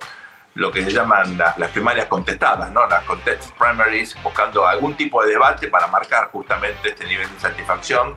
lo 0.54 0.72
que 0.72 0.82
se 0.84 0.90
llaman 0.90 1.38
las, 1.38 1.70
primarias 1.70 2.06
contestadas, 2.06 2.70
¿no? 2.72 2.86
las 2.86 3.04
contest 3.04 3.52
primaries, 3.56 4.20
buscando 4.22 4.66
algún 4.66 4.94
tipo 4.94 5.22
de 5.22 5.30
debate 5.30 5.68
para 5.68 5.86
marcar 5.86 6.30
justamente 6.32 6.90
este 6.90 7.06
nivel 7.06 7.32
de 7.32 7.40
satisfacción. 7.40 8.16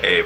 Eh, 0.00 0.24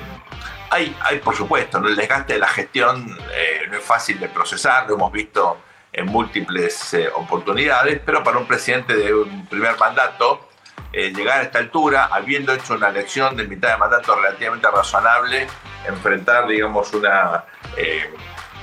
hay, 0.72 0.96
hay 1.02 1.18
por 1.18 1.36
supuesto, 1.36 1.78
el 1.78 1.94
desgaste 1.94 2.32
de 2.34 2.38
la 2.38 2.48
gestión 2.48 3.16
eh, 3.34 3.66
no 3.70 3.76
es 3.76 3.84
fácil 3.84 4.18
de 4.18 4.28
procesar, 4.28 4.88
lo 4.88 4.94
hemos 4.94 5.12
visto 5.12 5.58
en 5.92 6.06
múltiples 6.06 6.94
eh, 6.94 7.10
oportunidades, 7.14 8.00
pero 8.04 8.24
para 8.24 8.38
un 8.38 8.46
presidente 8.46 8.96
de 8.96 9.12
un 9.12 9.46
primer 9.46 9.76
mandato, 9.78 10.48
eh, 10.90 11.12
llegar 11.12 11.40
a 11.40 11.42
esta 11.42 11.58
altura, 11.58 12.08
habiendo 12.10 12.54
hecho 12.54 12.74
una 12.74 12.88
elección 12.88 13.36
de 13.36 13.46
mitad 13.46 13.72
de 13.72 13.76
mandato 13.76 14.16
relativamente 14.16 14.66
razonable, 14.70 15.46
enfrentar, 15.86 16.46
digamos, 16.46 16.92
una 16.94 17.44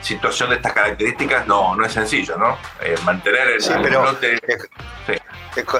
situación 0.01 0.49
de 0.49 0.55
estas 0.55 0.74
características 0.74 1.45
no, 1.45 1.76
no 1.76 1.86
es 1.86 1.91
sencillo, 1.91 2.38
¿no? 2.38 2.57
mantener 3.03 3.49
el, 3.49 3.62
sí, 3.62 3.74
pero, 3.84 4.03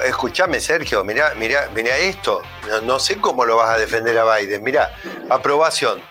Escúchame, 0.04 0.60
Sergio, 0.60 1.04
mira, 1.04 1.32
mira, 1.36 1.68
mira 1.74 1.96
esto. 1.96 2.42
No, 2.82 2.98
sé 2.98 3.20
cómo 3.20 3.44
lo 3.44 3.56
vas 3.56 3.70
a 3.70 3.78
defender 3.78 4.18
a 4.18 4.36
Biden. 4.36 4.62
Mira, 4.62 4.94
aprobación. 5.28 6.02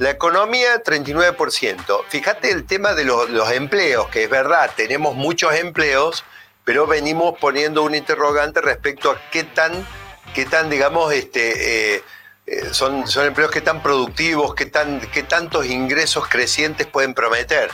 La 0.00 0.08
economía, 0.08 0.82
39%. 0.82 2.04
Fíjate 2.08 2.50
el 2.50 2.64
tema 2.64 2.94
de 2.94 3.04
los, 3.04 3.52
empleos, 3.52 4.08
que 4.08 4.24
es 4.24 4.30
verdad, 4.30 4.70
tenemos 4.74 5.14
muchos 5.14 5.52
empleos, 5.52 6.24
pero 6.64 6.86
venimos 6.86 7.38
poniendo 7.38 7.82
un 7.82 7.94
interrogante 7.94 8.62
respecto 8.62 9.10
a 9.10 9.20
qué 9.30 9.44
tan, 9.44 9.86
qué 10.34 10.46
tan 10.46 10.70
digamos, 10.70 11.12
este, 11.12 11.96
eh, 11.96 12.02
eh, 12.46 12.68
son, 12.72 13.06
son 13.08 13.26
empleos 13.26 13.50
que 13.50 13.60
tan 13.60 13.82
productivos, 13.82 14.54
qué, 14.54 14.64
tan, 14.64 15.02
qué 15.12 15.22
tantos 15.22 15.66
ingresos 15.66 16.26
crecientes 16.28 16.86
pueden 16.86 17.12
prometer. 17.12 17.70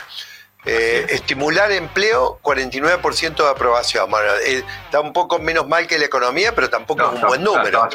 Eh, 0.69 1.05
estimular 1.11 1.71
empleo, 1.71 2.39
49% 2.43 3.35
de 3.37 3.49
aprobación. 3.49 4.11
Bueno, 4.11 4.33
eh, 4.45 4.63
está 4.83 4.99
un 4.99 5.13
poco 5.13 5.39
menos 5.39 5.65
mal 5.65 5.87
que 5.87 5.97
la 5.97 6.05
economía, 6.05 6.53
pero 6.53 6.69
tampoco 6.69 7.03
es 7.03 7.21
un 7.21 7.21
buen 7.21 7.41
número. 7.41 7.87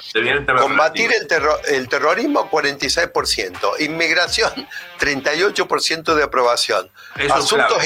Combatir 0.58 1.10
el, 1.12 1.28
el 1.68 1.88
terrorismo, 1.88 2.50
46%. 2.50 3.80
Inmigración, 3.80 4.50
38% 4.98 6.14
de 6.14 6.22
aprobación. 6.22 6.90
asuntos, 7.30 7.78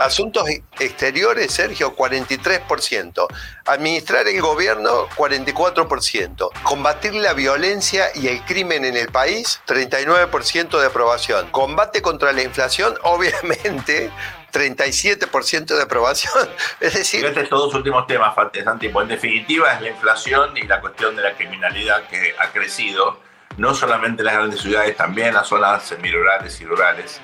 asuntos 0.00 0.48
exteriores, 0.78 1.52
Sergio, 1.52 1.94
43%. 1.94 3.26
Administrar 3.66 4.26
el 4.28 4.40
gobierno, 4.40 5.08
44%. 5.10 6.50
Combatir 6.62 7.14
la 7.14 7.34
violencia 7.34 8.06
y 8.14 8.28
el 8.28 8.42
crimen 8.44 8.86
en 8.86 8.96
el 8.96 9.08
país, 9.08 9.60
39% 9.66 10.80
de 10.80 10.86
aprobación. 10.86 11.50
Combate 11.50 12.00
contra 12.00 12.32
la 12.32 12.42
inflación, 12.42 12.94
obviamente 13.02 14.05
37% 14.52 15.76
de 15.76 15.82
aprobación. 15.82 16.32
Es 16.80 16.94
decir. 16.94 17.24
Estos 17.24 17.48
dos 17.50 17.74
últimos 17.74 18.06
temas, 18.06 18.34
Santi, 18.64 18.86
en 18.86 19.08
definitiva 19.08 19.72
es 19.74 19.80
la 19.82 19.88
inflación 19.90 20.56
y 20.56 20.62
la 20.62 20.80
cuestión 20.80 21.16
de 21.16 21.22
la 21.22 21.34
criminalidad 21.34 22.06
que 22.08 22.34
ha 22.38 22.50
crecido, 22.50 23.20
no 23.56 23.74
solamente 23.74 24.22
en 24.22 24.26
las 24.26 24.34
grandes 24.34 24.60
ciudades, 24.60 24.96
también 24.96 25.28
en 25.28 25.34
las 25.34 25.48
zonas 25.48 25.84
semirurales 25.84 26.60
y 26.60 26.64
rurales. 26.64 27.20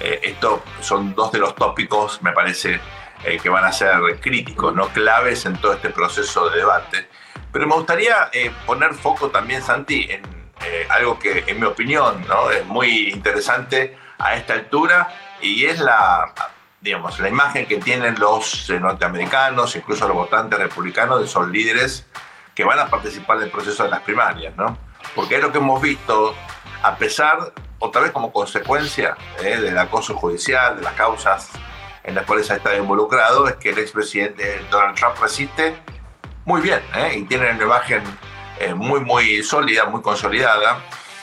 Eh, 0.00 0.20
estos 0.22 0.60
son 0.80 1.14
dos 1.14 1.32
de 1.32 1.38
los 1.38 1.54
tópicos, 1.54 2.20
me 2.22 2.32
parece, 2.32 2.80
eh, 3.24 3.38
que 3.42 3.48
van 3.48 3.64
a 3.64 3.72
ser 3.72 4.20
críticos, 4.20 4.74
no 4.74 4.88
claves 4.88 5.46
en 5.46 5.56
todo 5.56 5.74
este 5.74 5.90
proceso 5.90 6.50
de 6.50 6.58
debate. 6.58 7.08
Pero 7.52 7.66
me 7.66 7.74
gustaría 7.74 8.28
eh, 8.32 8.50
poner 8.66 8.94
foco 8.94 9.30
también, 9.30 9.62
Santi, 9.62 10.06
en 10.10 10.22
algo 10.88 11.18
que, 11.18 11.44
en 11.46 11.60
mi 11.60 11.66
opinión, 11.66 12.24
¿no? 12.26 12.50
es 12.50 12.64
muy 12.64 13.10
interesante 13.10 13.96
a 14.18 14.34
esta 14.34 14.54
altura 14.54 15.08
y 15.44 15.66
es 15.66 15.78
la, 15.78 16.32
digamos, 16.80 17.20
la 17.20 17.28
imagen 17.28 17.66
que 17.66 17.76
tienen 17.76 18.18
los 18.18 18.68
eh, 18.70 18.80
norteamericanos, 18.80 19.76
incluso 19.76 20.08
los 20.08 20.16
votantes 20.16 20.58
republicanos, 20.58 21.18
de 21.20 21.26
esos 21.26 21.48
líderes 21.48 22.06
que 22.54 22.64
van 22.64 22.78
a 22.78 22.88
participar 22.88 23.38
del 23.38 23.50
proceso 23.50 23.84
de 23.84 23.90
las 23.90 24.00
primarias, 24.00 24.56
¿no? 24.56 24.78
Porque 25.14 25.36
es 25.36 25.42
lo 25.42 25.52
que 25.52 25.58
hemos 25.58 25.82
visto, 25.82 26.34
a 26.82 26.96
pesar, 26.96 27.52
otra 27.78 28.00
vez 28.00 28.10
como 28.10 28.32
consecuencia 28.32 29.16
eh, 29.42 29.58
del 29.58 29.76
acoso 29.76 30.14
judicial, 30.14 30.76
de 30.76 30.82
las 30.82 30.94
causas 30.94 31.50
en 32.04 32.14
las 32.14 32.24
cuales 32.24 32.50
ha 32.50 32.56
estado 32.56 32.76
involucrado, 32.76 33.46
es 33.46 33.56
que 33.56 33.70
el 33.70 33.78
expresidente 33.78 34.64
Donald 34.70 34.96
Trump 34.96 35.16
resiste 35.20 35.76
muy 36.46 36.62
bien 36.62 36.80
¿eh? 36.94 37.16
y 37.16 37.24
tiene 37.24 37.50
una 37.50 37.64
imagen 37.64 38.02
muy, 38.76 39.00
muy 39.00 39.42
sólida, 39.42 39.84
muy 39.86 40.00
consolidada. 40.00 40.78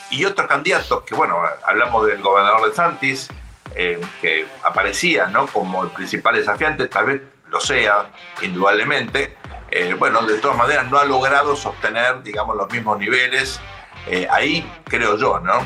Y 0.10 0.26
otros 0.26 0.48
candidatos, 0.48 1.04
que 1.04 1.16
bueno, 1.16 1.40
hablamos 1.66 2.06
del 2.08 2.22
gobernador 2.22 2.68
de 2.68 2.76
Santis, 2.76 3.30
eh, 3.76 4.00
que 4.22 4.48
aparecía 4.64 5.28
¿no? 5.28 5.48
como 5.48 5.84
el 5.84 5.90
principal 5.90 6.36
desafiante, 6.36 6.88
tal 6.88 7.06
vez 7.06 7.22
lo 7.50 7.60
sea, 7.60 8.12
indudablemente. 8.42 9.38
Eh, 9.70 9.96
bueno, 9.98 10.22
de 10.24 10.38
todas 10.40 10.58
maneras 10.58 10.90
no 10.90 10.98
ha 10.98 11.06
logrado 11.06 11.56
sostener, 11.56 12.22
digamos, 12.24 12.56
los 12.56 12.72
mismos 12.72 12.98
niveles. 12.98 13.60
Eh, 14.08 14.28
ahí 14.30 14.70
creo 14.86 15.18
yo, 15.18 15.40
¿no? 15.40 15.66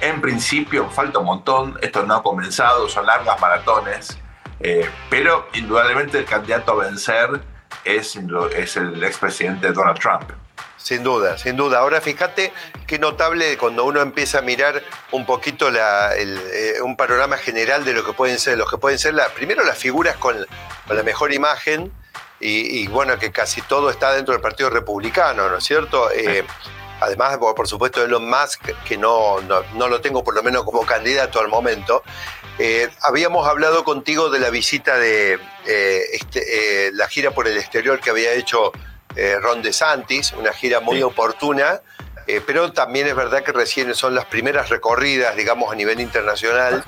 en 0.00 0.20
principio 0.20 0.90
falta 0.90 1.20
un 1.20 1.26
montón, 1.26 1.78
esto 1.80 2.02
no 2.04 2.16
ha 2.16 2.22
comenzado, 2.22 2.86
son 2.86 3.06
largas 3.06 3.40
maratones, 3.40 4.18
pero 5.08 5.48
indudablemente 5.54 6.18
el 6.18 6.26
candidato 6.26 6.72
a 6.72 6.84
vencer 6.84 7.40
es, 7.84 8.18
es 8.54 8.76
el 8.76 9.02
expresidente 9.02 9.72
Donald 9.72 9.98
Trump. 9.98 10.32
Sin 10.86 11.02
duda, 11.02 11.36
sin 11.36 11.56
duda. 11.56 11.80
Ahora 11.80 12.00
fíjate 12.00 12.52
qué 12.86 13.00
notable 13.00 13.58
cuando 13.58 13.84
uno 13.84 14.00
empieza 14.00 14.38
a 14.38 14.42
mirar 14.42 14.84
un 15.10 15.26
poquito 15.26 15.68
eh, 15.68 16.80
un 16.80 16.96
panorama 16.96 17.36
general 17.38 17.84
de 17.84 17.92
lo 17.92 18.04
que 18.04 18.12
pueden 18.12 18.38
ser, 18.38 18.56
los 18.56 18.70
que 18.70 18.78
pueden 18.78 18.96
ser 18.96 19.14
la, 19.14 19.26
primero 19.30 19.64
las 19.64 19.76
figuras 19.76 20.14
con, 20.14 20.46
la 20.88 21.02
mejor 21.02 21.32
imagen 21.32 21.90
y, 22.38 22.86
bueno, 22.86 23.18
que 23.18 23.32
casi 23.32 23.62
todo 23.62 23.90
está 23.90 24.12
dentro 24.12 24.32
del 24.32 24.40
Partido 24.40 24.70
Republicano, 24.70 25.48
¿no 25.48 25.56
es 25.56 25.64
cierto? 25.64 26.08
Eh, 26.12 26.46
además, 27.00 27.36
por, 27.38 27.66
supuesto, 27.66 28.04
Elon 28.04 28.30
Musk, 28.30 28.70
que 28.86 28.96
no, 28.96 29.40
no, 29.40 29.88
lo 29.88 30.00
tengo 30.00 30.22
por 30.22 30.36
lo 30.36 30.44
menos 30.44 30.62
como 30.62 30.86
candidato 30.86 31.40
al 31.40 31.48
momento. 31.48 32.04
Eh, 32.60 32.88
habíamos 33.02 33.48
hablado 33.48 33.82
contigo 33.82 34.30
de 34.30 34.38
la 34.38 34.50
visita 34.50 34.96
de 34.98 35.40
este, 35.64 36.92
la 36.92 37.08
gira 37.08 37.32
por 37.32 37.48
el 37.48 37.56
exterior 37.56 37.98
que 37.98 38.10
había 38.10 38.32
hecho 38.34 38.70
eh, 39.16 39.38
Ron 39.40 39.62
DeSantis, 39.62 40.32
una 40.32 40.52
gira 40.52 40.80
muy 40.80 41.02
oportuna, 41.02 41.80
eh, 42.26 42.42
pero 42.44 42.72
también 42.72 43.06
es 43.06 43.14
verdad 43.14 43.42
que 43.42 43.52
recién 43.52 43.94
son 43.94 44.14
las 44.14 44.24
primeras 44.24 44.68
recorridas, 44.68 45.36
digamos, 45.36 45.72
a 45.72 45.76
nivel 45.76 46.00
internacional. 46.00 46.84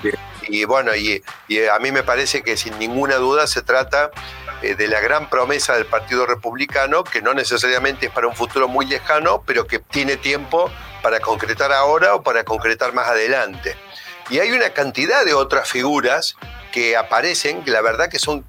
Y 0.47 0.65
bueno, 0.65 0.95
y, 0.95 1.23
a 1.71 1.79
mí 1.79 1.91
me 1.91 2.03
parece 2.03 2.41
que 2.41 2.57
sin 2.57 2.77
ninguna 2.77 3.15
duda 3.15 3.47
se 3.47 3.61
trata 3.61 4.11
eh, 4.61 4.75
de 4.75 4.87
la 4.87 4.99
gran 4.99 5.29
promesa 5.29 5.75
del 5.75 5.85
Partido 5.85 6.25
Republicano, 6.25 7.03
que 7.03 7.21
no 7.21 7.33
necesariamente 7.33 8.07
es 8.07 8.11
para 8.11 8.27
un 8.27 8.35
futuro 8.35 8.67
muy 8.67 8.85
lejano, 8.85 9.43
pero 9.45 9.65
que 9.65 9.79
tiene 9.79 10.17
tiempo 10.17 10.69
para 11.01 11.19
concretar 11.21 11.71
ahora 11.71 12.15
o 12.15 12.23
para 12.23 12.43
concretar 12.43 12.93
más 12.93 13.07
adelante. 13.07 13.77
Y 14.29 14.39
hay 14.39 14.51
una 14.51 14.71
cantidad 14.71 15.23
de 15.23 15.33
otras 15.33 15.69
figuras 15.69 16.35
que 16.71 16.97
aparecen, 16.97 17.63
que 17.63 17.71
la 17.71 17.81
verdad 17.81 18.09
que 18.09 18.19
son 18.19 18.45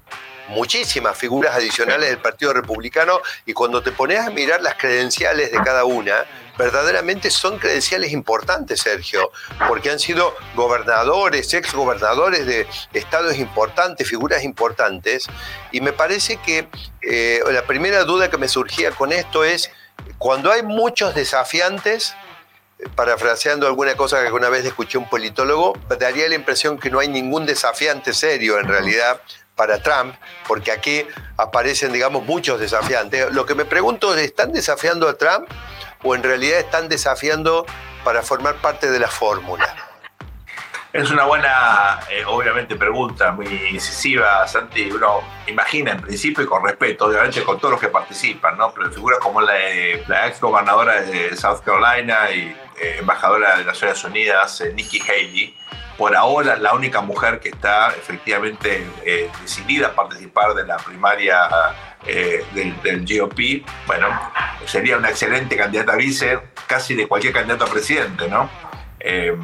muchísimas 0.51 1.17
figuras 1.17 1.55
adicionales 1.55 2.09
del 2.09 2.19
Partido 2.19 2.53
Republicano 2.53 3.21
y 3.45 3.53
cuando 3.53 3.81
te 3.81 3.91
pones 3.91 4.19
a 4.19 4.29
mirar 4.29 4.61
las 4.61 4.75
credenciales 4.75 5.51
de 5.51 5.57
cada 5.63 5.85
una, 5.85 6.25
verdaderamente 6.57 7.31
son 7.31 7.57
credenciales 7.57 8.11
importantes, 8.11 8.81
Sergio, 8.81 9.31
porque 9.67 9.89
han 9.89 9.99
sido 9.99 10.35
gobernadores, 10.55 11.53
exgobernadores 11.53 12.45
de 12.45 12.67
estados 12.93 13.37
importantes, 13.37 14.07
figuras 14.07 14.43
importantes, 14.43 15.27
y 15.71 15.81
me 15.81 15.93
parece 15.93 16.37
que 16.37 16.67
eh, 17.01 17.41
la 17.51 17.63
primera 17.63 18.03
duda 18.03 18.29
que 18.29 18.37
me 18.37 18.47
surgía 18.47 18.91
con 18.91 19.11
esto 19.11 19.43
es, 19.43 19.71
cuando 20.17 20.51
hay 20.51 20.63
muchos 20.63 21.15
desafiantes, 21.15 22.13
parafraseando 22.95 23.67
alguna 23.67 23.95
cosa 23.95 24.19
que 24.19 24.27
alguna 24.27 24.49
vez 24.49 24.65
escuché 24.65 24.97
un 24.97 25.09
politólogo, 25.09 25.77
daría 25.99 26.27
la 26.27 26.35
impresión 26.35 26.79
que 26.79 26.89
no 26.89 26.99
hay 26.99 27.07
ningún 27.07 27.45
desafiante 27.45 28.13
serio 28.13 28.59
en 28.59 28.67
realidad 28.67 29.21
para 29.55 29.81
Trump, 29.81 30.15
porque 30.47 30.71
aquí 30.71 31.05
aparecen, 31.37 31.93
digamos, 31.93 32.25
muchos 32.25 32.59
desafiantes. 32.59 33.31
Lo 33.31 33.45
que 33.45 33.55
me 33.55 33.65
pregunto 33.65 34.15
es, 34.15 34.25
¿están 34.25 34.51
desafiando 34.53 35.07
a 35.07 35.17
Trump 35.17 35.47
o 36.03 36.15
en 36.15 36.23
realidad 36.23 36.59
están 36.59 36.89
desafiando 36.89 37.65
para 38.03 38.21
formar 38.21 38.55
parte 38.55 38.89
de 38.89 38.99
la 38.99 39.07
fórmula? 39.07 39.75
Es 40.93 41.09
una 41.09 41.23
buena, 41.23 42.01
eh, 42.09 42.25
obviamente, 42.25 42.75
pregunta, 42.75 43.31
muy 43.31 43.47
incisiva, 43.71 44.45
Santi. 44.45 44.91
Uno 44.91 45.21
imagina 45.47 45.91
en 45.91 46.01
principio 46.01 46.43
y 46.43 46.47
con 46.47 46.65
respeto, 46.65 47.05
obviamente, 47.05 47.43
con 47.43 47.57
todos 47.59 47.71
los 47.71 47.79
que 47.79 47.87
participan, 47.87 48.57
¿no? 48.57 48.73
Pero 48.73 48.91
figuras 48.91 49.19
como 49.19 49.39
la, 49.39 49.53
la 50.09 50.27
ex 50.27 50.41
gobernadora 50.41 51.01
de 51.01 51.37
South 51.37 51.61
Carolina 51.63 52.29
y 52.31 52.53
eh, 52.81 52.97
embajadora 52.99 53.57
de 53.57 53.63
Naciones 53.63 54.03
Unidas, 54.03 54.59
eh, 54.59 54.73
Nikki 54.73 54.99
Haley, 54.99 55.55
por 55.97 56.15
ahora 56.15 56.55
la 56.55 56.73
única 56.73 57.01
mujer 57.01 57.39
que 57.39 57.49
está 57.49 57.89
efectivamente 57.89 58.85
eh, 59.05 59.29
decidida 59.41 59.87
a 59.87 59.93
participar 59.93 60.53
de 60.53 60.65
la 60.65 60.77
primaria 60.77 61.49
eh, 62.05 62.43
del, 62.53 63.05
GOP, 63.05 63.65
bueno, 63.85 64.07
sería 64.65 64.97
una 64.97 65.09
excelente 65.09 65.55
candidata 65.55 65.93
a 65.93 65.95
vice, 65.95 66.39
casi 66.67 66.95
de 66.95 67.07
cualquier 67.07 67.33
candidato 67.33 67.65
a 67.65 67.67
presidente, 67.67 68.27
¿no? 68.27 68.49
Eh, 68.99 69.35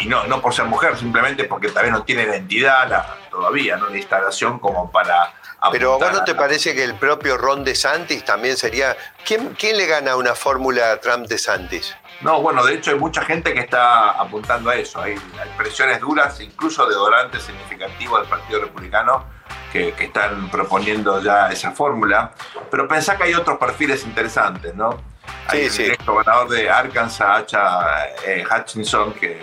y 0.00 0.06
no, 0.06 0.26
no 0.26 0.42
por 0.42 0.52
ser 0.52 0.66
mujer, 0.66 0.96
simplemente 0.96 1.44
porque 1.44 1.68
tal 1.68 1.84
vez 1.84 1.92
no 1.92 2.02
tiene 2.02 2.24
identidad 2.24 3.06
todavía, 3.30 3.76
¿no? 3.76 3.88
La 3.88 3.96
instalación 3.96 4.58
como 4.58 4.90
para 4.92 5.32
pero 5.72 5.98
¿vos 5.98 6.12
no 6.12 6.24
te 6.24 6.34
parece 6.34 6.74
que 6.74 6.84
el 6.84 6.94
propio 6.94 7.36
Ron 7.36 7.64
DeSantis 7.64 8.24
también 8.24 8.56
sería... 8.56 8.96
¿Quién, 9.24 9.54
quién 9.58 9.76
le 9.76 9.86
gana 9.86 10.16
una 10.16 10.34
fórmula 10.34 10.92
a 10.92 11.00
Trump 11.00 11.26
DeSantis? 11.26 11.94
No, 12.20 12.40
bueno, 12.40 12.64
de 12.64 12.74
hecho 12.74 12.90
hay 12.90 12.98
mucha 12.98 13.22
gente 13.22 13.52
que 13.52 13.60
está 13.60 14.10
apuntando 14.12 14.70
a 14.70 14.76
eso. 14.76 15.00
Hay, 15.00 15.16
presiones 15.56 16.00
duras, 16.00 16.40
incluso 16.40 16.86
de 16.86 16.94
donantes 16.94 17.42
significativos 17.42 18.20
del 18.20 18.28
Partido 18.28 18.60
Republicano, 18.60 19.24
que, 19.72 19.94
están 19.98 20.48
proponiendo 20.50 21.22
ya 21.22 21.50
esa 21.50 21.72
fórmula. 21.72 22.32
Pero 22.70 22.88
pensá 22.88 23.16
que 23.16 23.24
hay 23.24 23.34
otros 23.34 23.58
perfiles 23.58 24.04
interesantes, 24.04 24.74
¿no? 24.74 25.00
Hay 25.48 25.66
el 25.66 25.96
gobernador 26.04 26.48
de 26.48 26.70
Arkansas, 26.70 27.28
Hacha, 27.28 28.06
eh, 28.24 28.44
Hutchinson, 28.50 29.12
que 29.12 29.42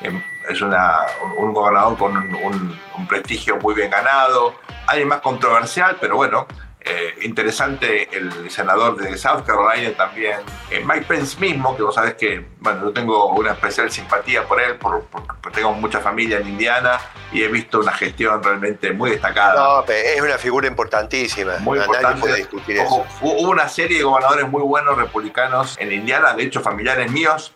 em, 0.00 0.22
es 0.48 0.60
una, 0.60 1.06
un 1.38 1.52
gobernador 1.54 1.96
con 1.96 2.16
un, 2.16 2.78
un 2.96 3.06
prestigio 3.06 3.56
muy 3.56 3.74
bien 3.74 3.90
ganado, 3.90 4.54
alguien 4.86 5.08
más 5.08 5.20
controversial, 5.20 5.96
pero 6.00 6.16
bueno, 6.16 6.46
eh, 6.88 7.14
interesante 7.22 8.08
el 8.16 8.50
senador 8.50 8.96
de 8.96 9.16
South 9.18 9.42
Carolina 9.44 9.92
también, 9.96 10.38
eh, 10.70 10.82
Mike 10.84 11.06
Pence 11.06 11.38
mismo, 11.38 11.76
que 11.76 11.82
vos 11.82 11.94
sabés 11.94 12.14
que, 12.14 12.46
bueno, 12.60 12.86
yo 12.86 12.92
tengo 12.92 13.32
una 13.32 13.52
especial 13.52 13.90
simpatía 13.90 14.46
por 14.46 14.60
él, 14.60 14.76
porque 14.76 15.50
tengo 15.52 15.72
mucha 15.72 16.00
familia 16.00 16.38
en 16.38 16.48
Indiana 16.48 16.98
y 17.32 17.42
he 17.42 17.48
visto 17.48 17.80
una 17.80 17.92
gestión 17.92 18.42
realmente 18.42 18.92
muy 18.92 19.10
destacada. 19.10 19.54
No, 19.54 19.84
es 19.92 20.20
una 20.20 20.38
figura 20.38 20.66
importantísima. 20.66 21.58
Muy 21.58 21.78
importante. 21.78 22.20
Puede 22.20 22.36
discutir 22.36 22.78
eso. 22.78 23.04
Hubo 23.20 23.50
una 23.50 23.68
serie 23.68 23.98
de 23.98 24.04
gobernadores 24.04 24.48
muy 24.48 24.62
buenos 24.62 24.96
republicanos 24.96 25.76
en 25.78 25.92
Indiana, 25.92 26.32
de 26.34 26.44
hecho 26.44 26.60
familiares 26.60 27.10
míos, 27.10 27.52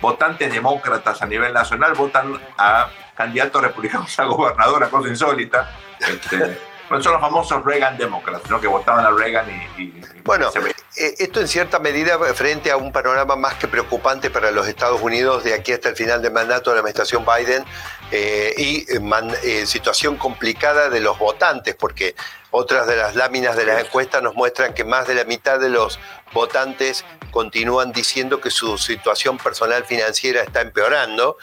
votantes 0.00 0.52
demócratas 0.52 1.22
a 1.22 1.26
nivel 1.26 1.52
nacional, 1.52 1.94
votan 1.94 2.40
a 2.56 2.88
candidatos 3.16 3.62
republicanos 3.62 4.18
a 4.18 4.24
gobernador, 4.24 4.84
a 4.84 4.90
cosa 4.90 5.08
insólita. 5.08 5.70
Este, 5.98 6.58
son 6.88 7.12
los 7.12 7.20
famosos 7.20 7.64
Reagan 7.64 7.96
Democrats, 7.96 8.48
¿no? 8.50 8.60
que 8.60 8.66
votaban 8.66 9.04
a 9.04 9.10
Reagan 9.10 9.46
y... 9.76 9.92
bueno, 10.24 10.50
eh, 10.96 11.14
esto 11.18 11.40
en 11.40 11.48
cierta 11.48 11.78
medida 11.78 12.18
frente 12.34 12.70
a 12.70 12.76
un 12.76 12.90
panorama 12.92 13.36
más 13.36 13.54
que 13.54 13.68
preocupante 13.68 14.30
para 14.30 14.50
los 14.50 14.66
Estados 14.66 15.02
Unidos 15.02 15.44
de 15.44 15.52
aquí 15.52 15.72
hasta 15.72 15.90
el 15.90 15.96
final 15.96 16.22
del 16.22 16.32
mandato 16.32 16.70
de 16.70 16.76
la 16.76 16.80
administración 16.80 17.24
Biden 17.26 17.64
eh, 18.12 18.54
y 18.56 18.86
eh, 18.88 19.66
situación 19.66 20.16
complicada 20.16 20.88
de 20.88 21.00
los 21.00 21.18
votantes, 21.18 21.74
porque 21.74 22.14
otras 22.50 22.86
de 22.86 22.96
las 22.96 23.14
láminas 23.14 23.56
de 23.56 23.66
las 23.66 23.84
encuestas 23.84 24.22
nos 24.22 24.34
muestran 24.34 24.72
que 24.72 24.84
más 24.84 25.06
de 25.06 25.14
la 25.14 25.24
mitad 25.24 25.60
de 25.60 25.68
los 25.68 25.98
votantes 26.32 27.04
continúan 27.30 27.92
diciendo 27.92 28.40
que 28.40 28.50
su 28.50 28.78
situación 28.78 29.36
personal 29.36 29.84
financiera 29.84 30.42
está 30.42 30.62
empeorando. 30.62 31.36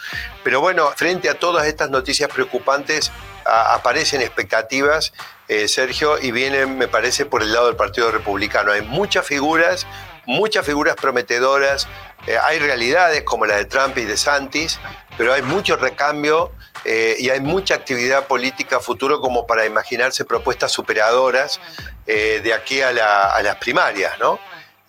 Pero 0.44 0.62
bueno, 0.62 0.90
frente 0.96 1.30
a 1.30 1.38
todas 1.38 1.68
estas 1.68 1.92
noticias 1.92 2.32
preocupantes, 2.34 3.12
aparecen 3.46 4.22
expectativas 4.22 5.14
eh, 5.50 5.68
Sergio, 5.68 6.18
y 6.20 6.32
viene, 6.32 6.66
me 6.66 6.88
parece, 6.88 7.26
por 7.26 7.42
el 7.42 7.52
lado 7.52 7.68
del 7.68 7.76
Partido 7.76 8.12
Republicano. 8.12 8.72
Hay 8.72 8.82
muchas 8.82 9.26
figuras, 9.26 9.86
muchas 10.26 10.66
figuras 10.66 10.96
prometedoras, 10.96 11.88
eh, 12.28 12.38
hay 12.42 12.60
realidades 12.60 13.24
como 13.24 13.46
la 13.46 13.58
de 13.58 13.66
Trump 13.66 13.98
y 13.98 14.06
de 14.06 14.16
Santis, 14.16 14.80
pero 15.18 15.34
hay 15.34 15.42
mucho 15.42 15.76
recambio 15.76 16.52
eh, 16.86 17.18
y 17.20 17.30
hay 17.30 17.42
mucha 17.42 17.76
actividad 17.76 18.26
política 18.28 18.80
futuro 18.80 19.20
como 19.20 19.46
para 19.46 19.66
imaginarse 19.66 20.24
propuestas 20.24 20.72
superadoras 20.72 21.60
de 22.06 22.54
aquí 22.54 22.82
a, 22.82 22.90
a 22.90 23.42
las 23.44 23.56
primarias, 23.58 24.20
¿no? 24.20 24.40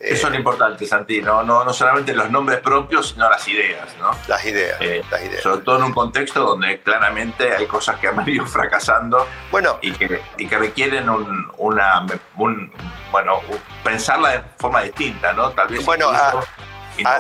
Eso 0.04 0.26
es 0.26 0.32
lo 0.32 0.38
importante, 0.38 0.86
Santi, 0.86 1.22
¿no? 1.22 1.42
No, 1.42 1.72
solamente 1.72 2.14
los 2.14 2.30
nombres 2.30 2.60
propios, 2.60 3.10
sino 3.10 3.28
las 3.30 3.46
ideas, 3.48 3.88
¿no? 3.98 4.10
Las 4.28 4.44
ideas, 4.44 4.76
eh, 4.80 5.02
las 5.10 5.24
ideas. 5.24 5.42
Sobre 5.42 5.62
todo 5.62 5.78
en 5.78 5.84
un 5.84 5.92
contexto 5.92 6.44
donde 6.44 6.80
claramente 6.80 7.54
hay 7.54 7.66
cosas 7.66 7.98
que 7.98 8.08
han 8.08 8.28
ido 8.28 8.46
fracasando 8.46 9.26
bueno, 9.50 9.78
y, 9.80 9.92
que, 9.92 10.20
y 10.36 10.46
que 10.46 10.58
requieren 10.58 11.08
un, 11.08 11.50
una, 11.56 12.04
un, 12.36 12.72
bueno, 13.10 13.40
pensarla 13.82 14.30
de 14.30 14.42
forma 14.58 14.82
distinta, 14.82 15.32
¿no? 15.32 15.50
Tal 15.50 15.68
vez... 15.68 15.84
Bueno, 15.84 16.10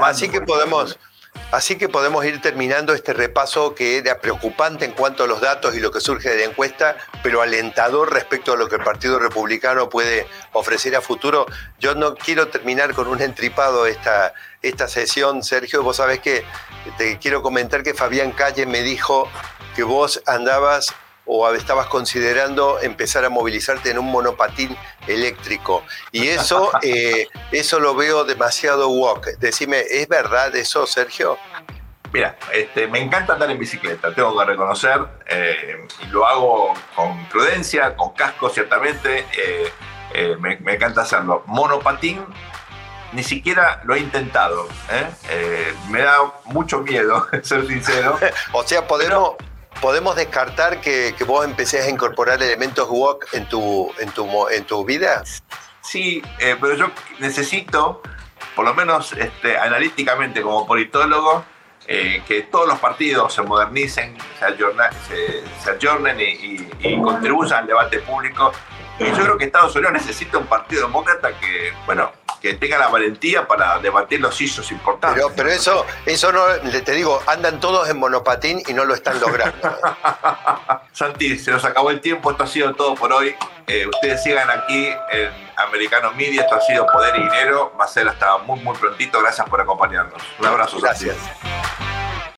así 0.02 0.28
que 0.28 0.40
podemos... 0.42 0.98
Así 1.54 1.76
que 1.76 1.88
podemos 1.88 2.24
ir 2.24 2.40
terminando 2.40 2.94
este 2.94 3.12
repaso 3.12 3.76
que 3.76 3.98
era 3.98 4.18
preocupante 4.18 4.84
en 4.84 4.90
cuanto 4.92 5.22
a 5.22 5.26
los 5.28 5.40
datos 5.40 5.76
y 5.76 5.80
lo 5.80 5.92
que 5.92 6.00
surge 6.00 6.30
de 6.30 6.38
la 6.38 6.44
encuesta, 6.44 6.96
pero 7.22 7.42
alentador 7.42 8.12
respecto 8.12 8.52
a 8.52 8.56
lo 8.56 8.68
que 8.68 8.74
el 8.74 8.82
Partido 8.82 9.20
Republicano 9.20 9.88
puede 9.88 10.26
ofrecer 10.52 10.96
a 10.96 11.00
futuro. 11.00 11.46
Yo 11.78 11.94
no 11.94 12.16
quiero 12.16 12.48
terminar 12.48 12.92
con 12.92 13.06
un 13.06 13.20
entripado 13.20 13.86
esta, 13.86 14.34
esta 14.62 14.88
sesión, 14.88 15.44
Sergio. 15.44 15.84
Vos 15.84 15.98
sabés 15.98 16.18
que 16.18 16.44
te 16.98 17.18
quiero 17.18 17.40
comentar 17.40 17.84
que 17.84 17.94
Fabián 17.94 18.32
Calle 18.32 18.66
me 18.66 18.82
dijo 18.82 19.28
que 19.76 19.84
vos 19.84 20.22
andabas 20.26 20.92
o 21.26 21.50
estabas 21.52 21.86
considerando 21.86 22.80
empezar 22.80 23.24
a 23.24 23.30
movilizarte 23.30 23.90
en 23.90 23.98
un 23.98 24.10
monopatín 24.10 24.76
eléctrico. 25.06 25.84
Y 26.12 26.28
eso, 26.28 26.70
eh, 26.82 27.28
eso 27.52 27.80
lo 27.80 27.94
veo 27.94 28.24
demasiado 28.24 28.88
walk. 28.88 29.38
Decime, 29.38 29.80
¿es 29.90 30.08
verdad 30.08 30.54
eso, 30.54 30.86
Sergio? 30.86 31.38
Mira, 32.12 32.36
este, 32.52 32.86
me 32.86 33.00
encanta 33.00 33.32
andar 33.32 33.50
en 33.50 33.58
bicicleta, 33.58 34.14
tengo 34.14 34.38
que 34.38 34.44
reconocer, 34.44 35.00
eh, 35.26 35.84
y 36.00 36.06
lo 36.10 36.24
hago 36.24 36.72
con 36.94 37.26
prudencia, 37.26 37.96
con 37.96 38.12
casco 38.12 38.48
ciertamente, 38.50 39.26
eh, 40.12 40.36
me, 40.38 40.74
encanta 40.74 41.02
hacerlo. 41.02 41.42
Monopatín, 41.46 42.24
ni 43.12 43.24
siquiera 43.24 43.80
lo 43.82 43.96
he 43.96 43.98
intentado, 43.98 44.68
me 45.90 46.02
da 46.02 46.18
mucho 46.44 46.82
miedo, 46.82 47.26
ser 47.42 47.66
sincero. 47.66 48.16
o 48.52 48.62
sea, 48.62 48.86
podemos 48.86 49.34
podemos 49.80 50.16
descartar 50.16 50.80
que, 50.80 51.14
vos 51.26 51.44
empecés 51.44 51.86
a 51.86 51.90
incorporar 51.90 52.42
elementos 52.42 52.86
walk 52.90 53.26
en 53.32 53.48
tu, 53.48 53.92
en 53.98 54.10
tu, 54.10 54.48
en 54.48 54.64
tu 54.64 54.84
vida. 54.84 55.22
Sí, 55.80 56.22
eh, 56.38 56.56
pero 56.60 56.74
yo 56.74 56.90
necesito, 57.18 58.02
por 58.56 58.64
lo 58.64 58.74
menos 58.74 59.12
este, 59.12 59.58
analíticamente 59.58 60.42
como 60.42 60.66
politólogo, 60.66 61.44
eh, 61.86 62.22
que 62.26 62.42
todos 62.42 62.66
los 62.66 62.78
partidos 62.78 63.34
se 63.34 63.42
modernicen, 63.42 64.16
se, 64.38 64.46
ayornen, 65.70 66.18
y, 66.18 67.02
contribuyan 67.02 67.60
al 67.60 67.66
debate 67.66 67.98
público. 67.98 68.52
Y 68.98 69.04
yo 69.04 69.14
creo 69.14 69.38
que 69.38 69.44
Estados 69.44 69.74
Unidos 69.74 69.92
necesita 69.94 70.38
un 70.38 70.46
partido 70.46 70.82
demócrata 70.82 71.32
que, 71.38 71.72
bueno, 71.86 72.12
que 72.44 72.52
tenga 72.54 72.76
la 72.76 72.88
valentía 72.88 73.48
para 73.48 73.78
debatir 73.78 74.20
los 74.20 74.38
hisos 74.38 74.70
importantes. 74.70 75.16
Pero, 75.16 75.34
pero 75.34 75.48
eso, 75.48 75.86
eso 76.04 76.30
no, 76.30 76.44
te 76.70 76.92
digo, 76.92 77.22
andan 77.26 77.58
todos 77.58 77.88
en 77.88 77.98
monopatín 77.98 78.62
y 78.66 78.74
no 78.74 78.84
lo 78.84 78.92
están 78.94 79.18
logrando. 79.18 79.78
Santi, 80.92 81.38
se 81.38 81.50
nos 81.50 81.64
acabó 81.64 81.90
el 81.90 82.02
tiempo, 82.02 82.30
esto 82.30 82.44
ha 82.44 82.46
sido 82.46 82.74
todo 82.74 82.94
por 82.94 83.12
hoy. 83.12 83.34
Eh, 83.66 83.86
ustedes 83.86 84.22
sigan 84.22 84.50
aquí 84.50 84.88
en 85.10 85.30
Americano 85.56 86.12
Media, 86.12 86.42
esto 86.42 86.56
ha 86.56 86.60
sido 86.60 86.86
Poder 86.86 87.16
y 87.16 87.22
Dinero, 87.22 87.72
va 87.80 87.86
a 87.86 87.88
ser 87.88 88.06
hasta 88.06 88.36
muy, 88.38 88.60
muy 88.60 88.76
prontito. 88.76 89.22
Gracias 89.22 89.48
por 89.48 89.62
acompañarnos. 89.62 90.22
Un 90.38 90.46
abrazo, 90.46 90.78
Gracias. 90.80 91.16